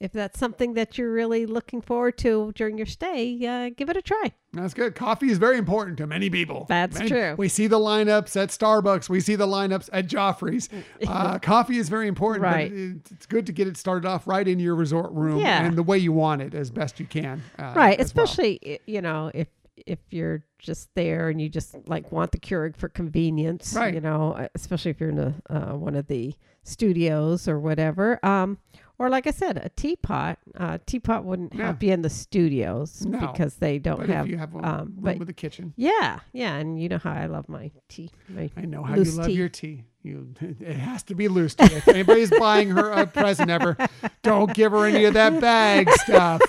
if 0.00 0.12
that's 0.12 0.38
something 0.38 0.74
that 0.74 0.98
you're 0.98 1.12
really 1.12 1.46
looking 1.46 1.80
forward 1.80 2.18
to 2.18 2.52
during 2.54 2.76
your 2.76 2.86
stay, 2.86 3.44
uh, 3.46 3.70
give 3.76 3.88
it 3.88 3.96
a 3.96 4.02
try. 4.02 4.32
That's 4.52 4.74
good. 4.74 4.94
Coffee 4.94 5.30
is 5.30 5.38
very 5.38 5.58
important 5.58 5.96
to 5.98 6.06
many 6.06 6.30
people. 6.30 6.66
That's 6.68 6.96
Many- 6.98 7.08
true. 7.10 7.34
We 7.38 7.48
see 7.48 7.66
the 7.66 7.78
lineups 7.78 8.40
at 8.40 8.48
Starbucks. 8.50 9.08
We 9.08 9.20
see 9.20 9.34
the 9.36 9.46
lineups 9.46 9.88
at 9.92 10.06
Joffrey's. 10.08 10.68
Uh, 11.06 11.38
coffee 11.38 11.78
is 11.78 11.88
very 11.88 12.08
important. 12.08 12.42
but 12.42 12.52
Right. 12.54 12.72
it- 12.72 13.10
It's 13.10 13.26
good 13.26 13.46
to 13.46 13.52
get 13.52 13.66
it 13.68 13.76
started 13.76 14.06
off 14.06 14.26
right 14.26 14.46
in 14.46 14.58
your 14.58 14.74
resort 14.74 15.12
room 15.12 15.38
Yeah. 15.40 15.64
and 15.64 15.76
the 15.76 15.82
way 15.82 15.98
you 15.98 16.12
want 16.12 16.42
it 16.42 16.54
as 16.54 16.70
best 16.70 16.98
you 17.00 17.06
can. 17.06 17.42
uh, 17.58 17.72
right 17.76 17.98
as 17.98 18.14
well. 18.14 18.24
especially 18.24 18.80
you 18.86 19.00
know 19.02 19.30
if 19.34 19.48
if 19.86 19.98
you're 20.10 20.42
just 20.58 20.88
there 20.94 21.28
and 21.28 21.38
you 21.40 21.48
just 21.50 21.76
like 21.86 22.10
want 22.10 22.32
the 22.32 22.38
Keurig 22.40 22.74
for 22.76 22.88
convenience, 22.88 23.74
Right. 23.76 23.92
you 23.94 24.00
know, 24.00 24.48
especially 24.54 24.90
if 24.90 24.98
you're 24.98 25.10
in 25.10 25.18
a, 25.18 25.34
uh, 25.50 25.76
one 25.76 25.94
of 25.94 26.06
the 26.08 26.34
studios 26.64 27.46
or 27.48 27.58
whatever. 27.60 28.18
Um, 28.24 28.58
or 28.98 29.08
like 29.10 29.26
I 29.26 29.30
said, 29.30 29.58
a 29.58 29.68
teapot. 29.70 30.38
Uh, 30.56 30.78
teapot 30.86 31.24
wouldn't 31.24 31.54
Yeah. 31.54 31.66
help 31.66 31.82
you 31.82 31.92
in 31.92 32.02
the 32.02 32.10
studios 32.10 33.04
No. 33.04 33.18
because 33.20 33.56
they 33.56 33.78
don't 33.78 33.98
But 34.00 34.08
have. 34.08 34.26
if 34.26 34.32
you 34.32 34.38
have 34.38 34.54
a 34.54 34.58
um, 34.58 34.78
room 34.78 34.94
but 34.98 35.18
with 35.18 35.28
a 35.28 35.32
kitchen, 35.34 35.74
yeah, 35.76 36.20
yeah, 36.32 36.56
and 36.56 36.80
you 36.80 36.88
know 36.88 36.98
how 36.98 37.12
I 37.12 37.26
love 37.26 37.48
my 37.48 37.70
tea. 37.88 38.10
My 38.28 38.50
I 38.56 38.62
know 38.62 38.82
how 38.82 38.94
you 38.96 39.04
love 39.04 39.26
tea. 39.26 39.32
your 39.32 39.48
tea. 39.48 39.84
You, 40.02 40.34
it 40.60 40.76
has 40.76 41.02
to 41.04 41.14
be 41.14 41.28
loose 41.28 41.54
tea. 41.54 41.64
If 41.74 41.88
anybody's 41.88 42.30
buying 42.30 42.70
her 42.70 42.90
a 42.92 43.06
present 43.06 43.50
ever, 43.50 43.76
don't 44.22 44.54
give 44.54 44.72
her 44.72 44.86
any 44.86 45.04
of 45.04 45.14
that 45.14 45.40
bag 45.40 45.90
stuff. 46.04 46.40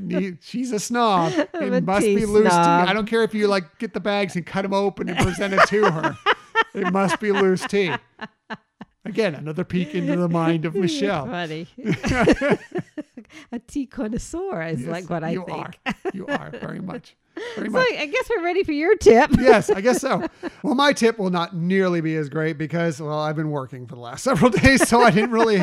Need- 0.00 0.38
she's 0.40 0.70
a 0.72 0.78
snob. 0.78 1.32
I'm 1.54 1.72
It 1.72 1.74
a 1.74 1.80
must 1.80 2.04
be 2.06 2.24
loose 2.24 2.52
snob. 2.52 2.84
tea. 2.86 2.90
I 2.90 2.92
don't 2.92 3.06
care 3.06 3.22
if 3.24 3.34
you 3.34 3.48
like 3.48 3.78
get 3.78 3.92
the 3.94 4.00
bags 4.00 4.36
and 4.36 4.46
cut 4.46 4.62
them 4.62 4.72
open 4.74 5.08
and 5.08 5.18
present 5.18 5.54
it 5.54 5.66
to 5.68 5.90
her. 5.90 6.16
It 6.74 6.92
must 6.92 7.18
be 7.20 7.32
loose 7.32 7.66
tea. 7.66 7.92
Again, 9.04 9.34
another 9.34 9.64
peek 9.64 9.94
into 9.94 10.16
the 10.16 10.28
mind 10.28 10.64
of 10.64 10.74
Michelle. 10.76 11.26
funny. 11.26 11.66
a 13.52 13.58
tea 13.66 13.86
connoisseur 13.86 14.62
is 14.62 14.80
Yes, 14.82 14.88
like 14.90 15.10
what 15.10 15.24
I 15.24 15.30
you 15.30 15.44
think. 15.46 15.78
are. 15.86 15.94
You 16.12 16.26
are 16.26 16.50
very 16.50 16.80
much. 16.92 17.16
Very 17.56 17.68
So 17.68 17.72
much. 17.72 17.86
I 17.98 18.06
guess 18.06 18.28
we're 18.30 18.44
ready 18.44 18.62
for 18.62 18.72
your 18.72 18.94
tip. 18.96 19.30
yes, 19.38 19.70
I 19.70 19.80
guess 19.80 20.00
so. 20.00 20.26
Well, 20.62 20.74
my 20.74 20.92
tip 20.92 21.18
will 21.18 21.30
not 21.30 21.56
nearly 21.56 22.00
be 22.00 22.14
as 22.16 22.28
great 22.28 22.58
because, 22.58 23.00
well, 23.00 23.18
I've 23.18 23.36
been 23.36 23.50
working 23.50 23.86
for 23.86 23.94
the 23.94 24.00
last 24.02 24.22
several 24.24 24.50
days, 24.50 24.86
so 24.88 25.00
I 25.02 25.10
didn't 25.10 25.30
really 25.32 25.58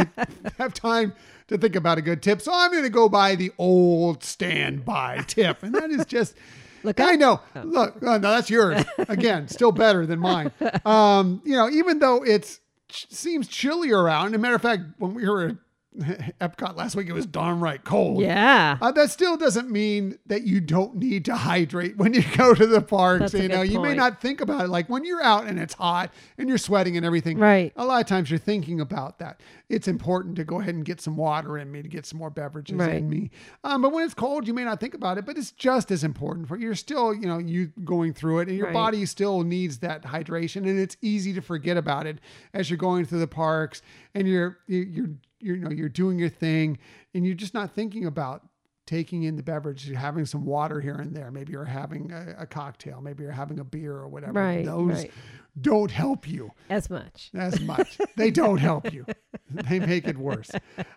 have 0.57 0.73
time 0.73 1.13
to 1.47 1.57
think 1.57 1.75
about 1.75 1.97
a 1.97 2.01
good 2.01 2.21
tip. 2.21 2.41
So 2.41 2.51
I'm 2.53 2.71
going 2.71 2.83
to 2.83 2.89
go 2.89 3.07
by 3.07 3.35
the 3.35 3.51
old 3.57 4.23
standby 4.23 5.23
tip, 5.27 5.63
and 5.63 5.73
that 5.75 5.91
is 5.91 6.05
just. 6.05 6.35
Look 6.81 6.99
I 7.01 7.15
know. 7.15 7.41
Look, 7.63 7.95
oh, 8.01 8.05
no, 8.05 8.19
that's 8.19 8.49
yours. 8.49 8.83
Again, 9.09 9.49
still 9.49 9.73
better 9.73 10.05
than 10.05 10.17
mine. 10.19 10.51
Um, 10.85 11.41
you 11.43 11.53
know, 11.57 11.69
even 11.69 11.99
though 11.99 12.23
it's 12.23 12.61
seems 12.91 13.47
chilly 13.47 13.91
around. 13.91 14.27
As 14.27 14.33
a 14.33 14.37
matter 14.37 14.55
of 14.55 14.61
fact, 14.61 14.83
when 14.97 15.13
we 15.13 15.27
were 15.27 15.57
Epcot 16.39 16.75
last 16.75 16.95
week, 16.95 17.07
it 17.09 17.13
was 17.13 17.25
darn 17.25 17.59
right 17.59 17.83
cold. 17.83 18.21
Yeah. 18.21 18.77
Uh, 18.79 18.91
that 18.91 19.09
still 19.09 19.37
doesn't 19.37 19.71
mean 19.71 20.19
that 20.27 20.43
you 20.43 20.61
don't 20.61 20.95
need 20.95 21.25
to 21.25 21.35
hydrate 21.35 21.97
when 21.97 22.13
you 22.13 22.23
go 22.37 22.53
to 22.53 22.67
the 22.67 22.81
parks. 22.81 23.33
You 23.33 23.47
know, 23.47 23.63
you 23.63 23.79
may 23.81 23.95
not 23.95 24.21
think 24.21 24.39
about 24.39 24.65
it. 24.65 24.67
Like 24.69 24.87
when 24.87 25.03
you're 25.03 25.23
out 25.23 25.47
and 25.47 25.59
it's 25.59 25.73
hot 25.73 26.13
and 26.37 26.47
you're 26.47 26.59
sweating 26.59 26.95
and 26.95 27.05
everything. 27.05 27.39
Right. 27.39 27.73
A 27.75 27.85
lot 27.85 28.01
of 28.01 28.07
times 28.07 28.29
you're 28.29 28.37
thinking 28.39 28.79
about 28.79 29.17
that. 29.19 29.41
It's 29.67 29.87
important 29.87 30.35
to 30.35 30.43
go 30.43 30.59
ahead 30.61 30.75
and 30.75 30.85
get 30.85 31.01
some 31.01 31.17
water 31.17 31.57
in 31.57 31.71
me 31.71 31.81
to 31.81 31.87
get 31.89 32.05
some 32.05 32.19
more 32.19 32.29
beverages 32.29 32.75
Right. 32.75 32.95
in 32.95 33.09
me. 33.09 33.31
Um, 33.63 33.81
but 33.81 33.91
when 33.91 34.05
it's 34.05 34.13
cold, 34.13 34.47
you 34.47 34.53
may 34.53 34.63
not 34.63 34.79
think 34.79 34.93
about 34.93 35.17
it, 35.17 35.25
but 35.25 35.37
it's 35.37 35.51
just 35.51 35.89
as 35.91 36.03
important 36.03 36.47
for 36.47 36.55
you're 36.57 36.75
still, 36.75 37.13
you 37.15 37.25
know, 37.27 37.39
you 37.39 37.71
going 37.83 38.13
through 38.13 38.39
it 38.39 38.47
and 38.47 38.55
your 38.57 38.67
Right. 38.67 38.73
body 38.73 39.05
still 39.07 39.41
needs 39.43 39.79
that 39.79 40.03
hydration 40.03 40.67
and 40.69 40.79
it's 40.79 40.97
easy 41.01 41.33
to 41.33 41.41
forget 41.41 41.77
about 41.77 42.05
it 42.05 42.19
as 42.53 42.69
you're 42.69 42.77
going 42.77 43.05
through 43.05 43.19
the 43.19 43.27
parks 43.27 43.81
and 44.13 44.27
you're 44.27 44.57
you're 44.67 45.09
you 45.39 45.57
know 45.57 45.69
you're 45.69 45.89
doing 45.89 46.19
your 46.19 46.29
thing 46.29 46.77
and 47.13 47.25
you're 47.25 47.35
just 47.35 47.53
not 47.53 47.71
thinking 47.73 48.05
about 48.05 48.47
taking 48.85 49.23
in 49.23 49.35
the 49.35 49.43
beverage 49.43 49.87
you're 49.87 49.99
having 49.99 50.25
some 50.25 50.45
water 50.45 50.81
here 50.81 50.95
and 50.95 51.15
there 51.15 51.29
maybe 51.31 51.51
you're 51.51 51.65
having 51.65 52.11
a, 52.11 52.35
a 52.39 52.45
cocktail 52.47 53.01
maybe 53.01 53.23
you're 53.23 53.31
having 53.31 53.59
a 53.59 53.63
beer 53.63 53.93
or 53.93 54.07
whatever 54.07 54.33
Right, 54.33 54.65
those 54.65 55.03
right. 55.03 55.11
Don't 55.61 55.91
help 55.91 56.27
you 56.27 56.51
As 56.69 56.89
much. 56.89 57.31
as 57.33 57.59
much. 57.61 57.97
they 58.17 58.31
don't 58.31 58.57
help 58.57 58.93
you. 58.93 59.05
They 59.51 59.79
make 59.79 60.07
it 60.07 60.15
worse. 60.17 60.51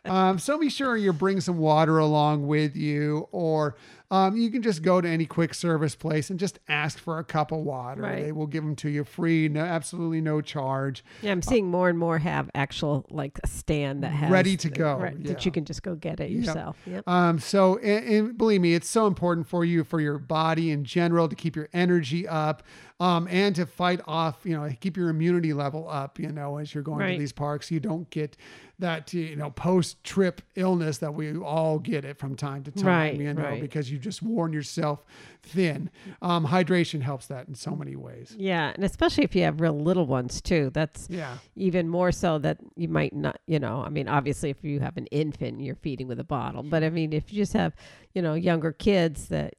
Um, 0.05 0.39
so 0.39 0.59
be 0.59 0.69
sure 0.69 0.95
you 0.95 1.15
bring 1.15 1.41
some 1.41 1.57
water 1.57 1.97
along 1.97 2.47
with 2.47 2.77
you, 2.77 3.27
or 3.33 3.77
um, 4.11 4.37
you 4.37 4.51
can 4.51 4.61
just 4.61 4.83
go 4.83 5.01
to 5.01 5.09
any 5.09 5.25
quick 5.25 5.55
service 5.55 5.95
place 5.95 6.29
and 6.29 6.39
just 6.39 6.59
ask 6.69 6.99
for 6.99 7.19
a 7.19 7.25
cup 7.25 7.51
of 7.51 7.61
water. 7.61 8.03
Right. 8.03 8.25
They 8.25 8.33
will 8.33 8.47
give 8.47 8.63
them 8.63 8.77
to 8.77 8.91
you 8.91 9.05
free, 9.05 9.49
no, 9.49 9.61
absolutely 9.63 10.21
no 10.21 10.43
charge. 10.43 11.03
Yeah, 11.23 11.33
I'm 11.33 11.41
seeing 11.41 11.71
more 11.71 11.89
and 11.89 11.99
more 11.99 12.19
have 12.19 12.51
actual 12.55 13.07
like 13.09 13.39
a 13.43 13.47
stand 13.47 14.03
that 14.03 14.11
has 14.13 14.31
Ready 14.31 14.59
to 14.59 14.69
go, 14.69 14.97
right, 14.97 15.17
yeah. 15.19 15.29
that 15.33 15.47
you 15.47 15.51
can 15.51 15.65
just 15.65 15.83
go 15.83 15.95
get 15.95 16.21
it 16.21 16.31
Yep. 16.31 16.45
yourself. 16.45 16.77
Yep. 16.87 17.09
Um, 17.09 17.39
so, 17.39 17.79
and, 17.79 18.05
and 18.07 18.39
believe 18.39 18.61
me, 18.61 18.75
it's 18.75 18.89
so 18.89 19.07
important 19.07 19.49
for 19.49 19.65
you, 19.65 19.83
for 19.83 19.99
your 19.99 20.19
body 20.19 20.71
in 20.71 20.85
general, 20.85 21.27
to 21.27 21.35
keep 21.37 21.57
your 21.57 21.71
energy 21.73 22.29
up, 22.29 22.63
um, 23.03 23.27
and 23.31 23.57
to 23.57 23.67
fight 23.67 24.01
off, 24.07 24.37
you 24.45 24.55
know, 24.57 24.69
keep 24.81 24.97
your 24.97 25.09
immunity 25.09 25.53
level 25.53 25.89
up, 25.89 26.21
you 26.21 26.31
know, 26.31 26.59
as 26.59 26.73
you're 26.73 26.85
going 26.85 26.99
Right. 27.01 27.13
to 27.15 27.19
these 27.19 27.33
parks. 27.33 27.69
You 27.71 27.81
don't 27.81 28.09
get 28.11 28.37
that, 28.79 29.13
you 29.13 29.35
know, 29.35 29.51
post 29.51 30.03
trip 30.05 30.41
illness 30.55 30.99
that 30.99 31.13
we 31.15 31.37
all 31.37 31.79
get 31.81 32.05
it 32.05 32.17
from 32.19 32.37
time 32.37 32.63
to 32.65 32.71
time, 32.71 32.85
Right, 32.87 33.17
you 33.19 33.35
know, 33.35 33.43
right. 33.43 33.61
because 33.61 33.91
you 33.91 33.99
just 33.99 34.23
worn 34.23 34.53
yourself 34.53 35.05
thin. 35.43 35.91
Um, 36.21 36.47
hydration 36.47 37.03
helps 37.03 37.27
that 37.27 37.49
in 37.49 37.55
so 37.57 37.75
many 37.75 37.97
ways. 37.97 38.37
Yeah, 38.39 38.71
and 38.75 38.85
especially 38.85 39.25
if 39.25 39.35
you 39.35 39.43
have 39.43 39.61
real 39.61 39.79
little 39.79 40.07
ones 40.07 40.41
too. 40.41 40.71
That's 40.73 41.09
Yeah. 41.11 41.39
even 41.57 41.89
more 41.89 42.13
so 42.13 42.39
that 42.39 42.59
you 42.77 42.89
might 42.89 43.15
not, 43.15 43.41
you 43.49 43.59
know, 43.59 43.83
I 43.85 43.89
mean, 43.89 44.07
obviously 44.07 44.51
if 44.51 44.63
you 44.63 44.79
have 44.81 44.97
an 44.97 45.07
infant, 45.07 45.61
you're 45.61 45.75
feeding 45.77 46.07
with 46.07 46.21
a 46.21 46.25
bottle. 46.25 46.63
But 46.63 46.85
I 46.85 46.91
mean, 46.91 47.13
if 47.13 47.33
you 47.33 47.39
just 47.43 47.55
have, 47.55 47.75
you 48.15 48.23
know, 48.23 48.35
younger 48.35 48.71
kids 48.73 49.27
that 49.29 49.55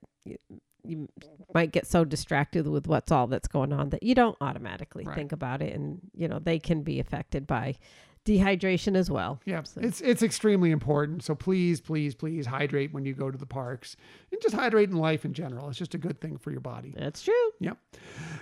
you, 0.86 1.08
might 1.54 1.72
get 1.72 1.86
so 1.88 2.04
distracted 2.04 2.68
with 2.68 2.88
what's 2.88 3.12
all 3.12 3.28
that's 3.28 3.48
going 3.48 3.72
on 3.74 3.90
that 3.90 4.04
you 4.04 4.16
don't 4.16 4.38
automatically 4.42 5.06
Right. 5.06 5.16
think 5.16 5.32
about 5.32 5.62
it. 5.62 5.74
And, 5.76 6.00
you 6.16 6.28
know, 6.28 6.40
they 6.40 6.60
can 6.60 6.82
be 6.84 7.00
affected 7.00 7.46
by 7.48 7.76
dehydration 8.26 8.96
as 8.96 9.12
well. 9.12 9.42
Yeah, 9.46 9.64
So- 9.64 9.82
it's 9.82 10.00
it's 10.00 10.24
extremely 10.24 10.72
important. 10.72 11.24
So 11.24 11.36
please, 11.36 11.82
please, 11.82 12.16
please 12.16 12.46
hydrate 12.46 12.94
when 12.94 13.06
you 13.06 13.14
go 13.14 13.30
to 13.30 13.38
the 13.38 13.46
parks, 13.46 13.98
and 14.32 14.42
just 14.42 14.56
hydrate 14.56 14.90
in 14.90 14.96
life 14.96 15.26
in 15.26 15.34
general. 15.34 15.68
It's 15.70 15.78
just 15.78 15.94
a 15.94 15.98
good 15.98 16.22
thing 16.22 16.38
for 16.38 16.50
your 16.50 16.62
body. 16.62 16.94
That's 16.98 17.22
true. 17.22 17.52
Yep. 17.60 17.78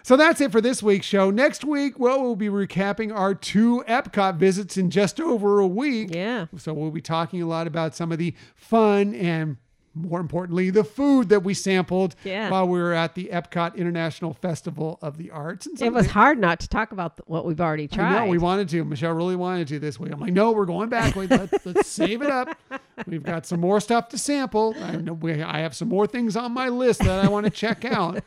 So 0.04 0.16
that's 0.18 0.40
it 0.40 0.52
for 0.52 0.62
this 0.62 0.84
week's 0.84 1.08
show. 1.08 1.32
Next 1.32 1.66
week, 1.66 1.98
well, 2.00 2.22
we'll 2.22 2.36
be 2.36 2.48
recapping 2.50 3.12
our 3.12 3.34
two 3.34 3.84
Epcot 3.88 4.36
visits 4.38 4.78
in 4.78 4.92
just 4.92 5.20
over 5.20 5.60
a 5.60 5.68
week. 5.68 6.14
Yeah. 6.14 6.46
So 6.58 6.74
we'll 6.74 6.92
be 6.92 7.02
talking 7.02 7.42
a 7.42 7.48
lot 7.48 7.66
about 7.66 7.96
some 7.96 8.12
of 8.12 8.20
the 8.20 8.36
fun 8.56 9.16
and 9.16 9.58
more 9.94 10.20
importantly, 10.20 10.70
the 10.70 10.84
food 10.84 11.30
that 11.30 11.44
we 11.44 11.54
sampled 11.54 12.16
Yeah. 12.24 12.50
while 12.50 12.68
we 12.68 12.80
were 12.80 12.94
at 12.94 13.16
the 13.16 13.30
Epcot 13.32 13.76
International 13.76 14.34
Festival 14.34 14.98
of 15.02 15.18
the 15.18 15.32
Arts. 15.32 15.66
And 15.68 15.82
It 15.82 15.92
was 15.92 16.08
hard 16.08 16.40
not 16.40 16.60
to 16.62 16.70
talk 16.70 16.92
about 16.92 17.20
what 17.28 17.46
we've 17.46 17.60
already 17.60 17.88
tried. 17.88 18.12
know 18.20 18.26
we 18.28 18.38
wanted 18.38 18.70
to. 18.70 18.86
Michelle 18.86 19.14
really 19.14 19.36
wanted 19.36 19.68
to 19.70 19.80
this 19.80 20.00
week. 20.00 20.14
I'm 20.14 20.20
like, 20.20 20.34
no, 20.34 20.52
we're 20.52 20.66
going 20.66 20.90
back. 20.90 21.16
Let's, 21.16 21.54
let's 21.66 21.88
save 21.90 22.22
it 22.22 22.30
up. 22.30 22.58
We've 23.06 23.24
got 23.24 23.46
some 23.46 23.60
more 23.60 23.80
stuff 23.82 24.10
to 24.10 24.18
sample. 24.18 24.76
I 24.82 24.96
know 24.96 25.14
we, 25.14 25.42
I 25.44 25.60
have 25.60 25.76
some 25.76 25.90
more 25.90 26.08
things 26.08 26.36
on 26.36 26.54
my 26.54 26.70
list 26.70 27.00
that 27.02 27.24
I 27.24 27.28
want 27.28 27.46
to 27.46 27.50
check 27.50 27.84
out. 27.84 28.24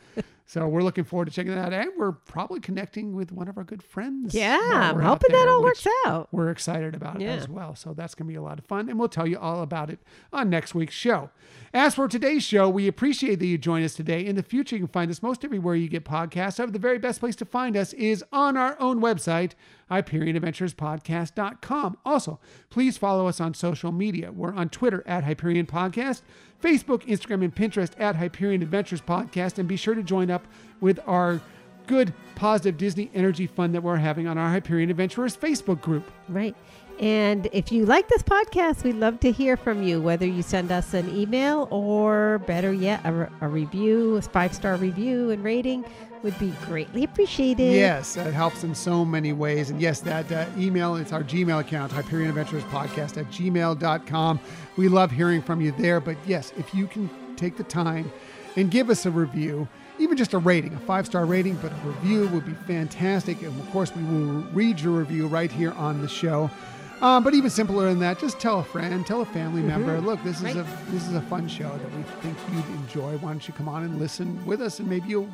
So 0.47 0.67
we're 0.67 0.83
looking 0.83 1.05
forward 1.05 1.25
to 1.25 1.31
checking 1.31 1.55
that 1.55 1.73
out. 1.73 1.75
And 1.87 1.89
we're 1.97 2.11
probably 2.11 2.59
connecting 2.59 3.15
with 3.15 3.31
one 3.31 3.47
of 3.47 3.57
our 3.57 3.63
good 3.63 3.81
friends. 3.81 4.35
yeah, 4.35 4.59
I'm 4.73 4.95
we're 4.95 5.01
hoping 5.01 5.31
that 5.31 5.47
all 5.47 5.63
works 5.63 5.87
out. 6.05 6.27
We're 6.31 6.51
excited 6.51 6.93
about 6.95 7.19
Yeah. 7.19 7.29
as 7.33 7.49
well. 7.49 7.73
So 7.75 7.95
that's 7.95 8.13
going 8.13 8.27
to 8.27 8.31
be 8.31 8.35
a 8.37 8.43
lot 8.43 8.59
of 8.59 8.65
fun. 8.65 8.87
And 8.87 8.99
we'll 8.99 9.09
tell 9.09 9.25
you 9.25 9.39
all 9.39 9.63
about 9.63 9.89
it 9.89 9.97
on 10.31 10.51
next 10.51 10.75
week's 10.75 10.93
show. 10.93 11.31
As 11.73 11.95
for 11.95 12.07
today's 12.07 12.43
show, 12.43 12.69
we 12.69 12.87
appreciate 12.87 13.39
that 13.39 13.47
you 13.47 13.57
join 13.57 13.83
us 13.83 13.95
today. 13.95 14.23
In 14.23 14.35
the 14.35 14.43
future, 14.43 14.75
you 14.75 14.81
can 14.83 14.87
find 14.87 15.09
us 15.09 15.23
most 15.23 15.43
everywhere 15.43 15.73
you 15.75 15.89
get 15.89 16.05
podcasts. 16.05 16.59
However, 16.59 16.71
the 16.71 16.77
very 16.79 16.99
best 16.99 17.19
place 17.19 17.35
to 17.37 17.45
find 17.45 17.75
us 17.75 17.93
is 17.93 18.23
on 18.31 18.55
our 18.55 18.79
own 18.79 19.01
website, 19.01 19.53
HyperionAdventuresPodcast.com. 19.91 21.97
Also, 22.05 22.39
please 22.69 22.97
follow 22.97 23.27
us 23.27 23.41
on 23.41 23.53
social 23.53 23.91
media. 23.91 24.31
We're 24.31 24.53
on 24.53 24.69
Twitter 24.69 25.03
at 25.05 25.23
Hyperion 25.23 25.65
Podcast, 25.65 26.21
Facebook, 26.61 27.05
Instagram, 27.05 27.43
and 27.43 27.53
Pinterest 27.55 27.91
at 27.99 28.15
Hyperion 28.15 28.61
Adventures 28.61 29.01
Podcast. 29.01 29.57
And 29.57 29.67
be 29.67 29.75
sure 29.75 29.95
to 29.95 30.03
join 30.03 30.31
up 30.31 30.45
with 30.79 30.99
our 31.07 31.41
good, 31.87 32.13
positive 32.35 32.77
Disney 32.77 33.11
energy 33.13 33.47
fun 33.47 33.71
that 33.73 33.81
we're 33.81 33.97
having 33.97 34.27
on 34.27 34.37
our 34.37 34.49
Hyperion 34.49 34.89
Adventurers 34.89 35.37
Facebook 35.37 35.81
group. 35.81 36.09
Right. 36.27 36.55
And 36.99 37.49
if 37.51 37.71
you 37.71 37.85
like 37.85 38.07
this 38.07 38.23
podcast, 38.23 38.83
we'd 38.83 38.95
love 38.95 39.19
to 39.19 39.31
hear 39.31 39.57
from 39.57 39.83
you, 39.83 40.01
whether 40.01 40.25
you 40.25 40.41
send 40.41 40.71
us 40.71 40.93
an 40.93 41.13
email 41.13 41.67
or 41.69 42.39
better 42.47 42.71
yet, 42.71 43.05
a, 43.05 43.29
a 43.41 43.47
review, 43.49 44.15
a 44.15 44.21
five 44.21 44.55
star 44.55 44.77
review 44.77 45.29
and 45.31 45.43
rating 45.43 45.83
would 46.25 46.37
be 46.39 46.49
greatly 46.65 47.03
appreciated. 47.03 47.71
Yes, 47.71 48.17
it 48.17 48.33
helps 48.33 48.63
in 48.63 48.73
so 48.73 49.05
many 49.05 49.31
ways. 49.31 49.69
And 49.69 49.79
yes, 49.79 49.99
that 50.01 50.29
uh, 50.31 50.47
email, 50.57 50.95
it's 50.95 51.13
our 51.13 51.23
Gmail 51.23 51.59
account, 51.59 51.91
Hyperion 51.91 52.29
Adventures 52.29 52.63
Podcast 52.63 53.17
at 53.17 53.27
gmail.com. 53.27 54.39
We 54.75 54.89
love 54.89 55.11
hearing 55.11 55.43
from 55.43 55.61
you 55.61 55.71
there. 55.73 55.99
But 55.99 56.17
yes, 56.25 56.51
if 56.57 56.73
you 56.73 56.87
can 56.87 57.11
take 57.35 57.57
the 57.57 57.63
time 57.63 58.11
and 58.55 58.71
give 58.71 58.89
us 58.89 59.05
a 59.05 59.11
review, 59.11 59.67
even 59.99 60.17
just 60.17 60.33
a 60.33 60.39
rating, 60.39 60.73
a 60.73 60.79
five 60.79 61.05
star 61.05 61.27
rating, 61.27 61.57
but 61.57 61.71
a 61.71 61.75
review 61.87 62.27
would 62.29 62.45
be 62.45 62.53
fantastic. 62.65 63.43
And 63.43 63.57
of 63.61 63.69
course, 63.69 63.95
we 63.95 64.03
will 64.03 64.41
read 64.51 64.79
your 64.79 64.93
review 64.93 65.27
right 65.27 65.51
here 65.51 65.73
on 65.73 66.01
the 66.01 66.07
show. 66.07 66.49
Um, 67.01 67.23
but 67.23 67.35
even 67.35 67.51
simpler 67.51 67.87
than 67.89 67.99
that, 67.99 68.17
just 68.17 68.39
tell 68.39 68.61
a 68.61 68.63
friend, 68.63 69.05
tell 69.05 69.21
a 69.21 69.25
family 69.25 69.61
member. 69.61 70.01
Look, 70.01 70.23
this 70.23 70.37
is 70.37 70.43
Right. 70.43 70.55
a 70.55 70.65
this 70.91 71.07
is 71.07 71.13
a 71.13 71.21
fun 71.21 71.47
show 71.47 71.69
that 71.69 71.95
we 71.95 72.01
think 72.23 72.35
you'd 72.51 72.75
enjoy. 72.79 73.15
Why 73.17 73.31
don't 73.31 73.47
you 73.47 73.53
come 73.53 73.69
on 73.69 73.83
and 73.83 73.99
listen 73.99 74.43
with 74.43 74.59
us, 74.61 74.79
and 74.79 74.89
maybe 74.89 75.09
you'll 75.09 75.29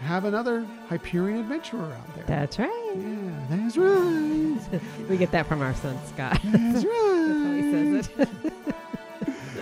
have 0.00 0.24
another 0.24 0.66
Hyperion 0.88 1.40
adventurer 1.40 1.92
out 1.92 2.14
there. 2.14 2.24
That's 2.26 2.58
right. 2.58 2.92
yeah, 2.96 3.46
that's 3.48 3.76
right. 3.76 4.80
we 5.08 5.16
get 5.16 5.30
that 5.32 5.46
from 5.46 5.62
our 5.62 5.74
son, 5.74 5.98
Scott. 6.06 6.38
That's 6.44 6.84
That's 6.84 6.84
how 6.84 7.52
he 7.52 7.72
right. 7.94 8.04
says 8.04 8.08
it. 8.18 8.52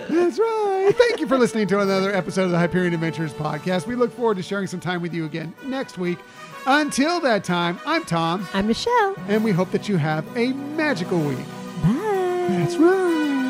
That's 0.09 0.37
right. 0.37 0.91
Thank 0.95 1.19
you 1.19 1.27
for 1.27 1.37
listening 1.37 1.67
to 1.69 1.79
another 1.79 2.13
episode 2.13 2.43
of 2.43 2.51
the 2.51 2.59
Hyperion 2.59 2.93
Adventures 2.93 3.33
podcast. 3.33 3.87
We 3.87 3.95
look 3.95 4.13
forward 4.13 4.37
to 4.37 4.43
sharing 4.43 4.67
some 4.67 4.79
time 4.79 5.01
with 5.01 5.13
you 5.13 5.25
again 5.25 5.53
next 5.65 5.97
week. 5.97 6.19
Until 6.67 7.19
that 7.21 7.43
time, 7.43 7.79
I'm 7.85 8.03
Tom, 8.05 8.47
I'm 8.53 8.67
Michelle. 8.67 9.15
and 9.27 9.43
we 9.43 9.51
hope 9.51 9.71
that 9.71 9.89
you 9.89 9.97
have 9.97 10.25
a 10.37 10.53
magical 10.53 11.19
week. 11.19 11.37
Bye. 11.83 12.45
That's 12.49 12.75
right. 12.77 13.44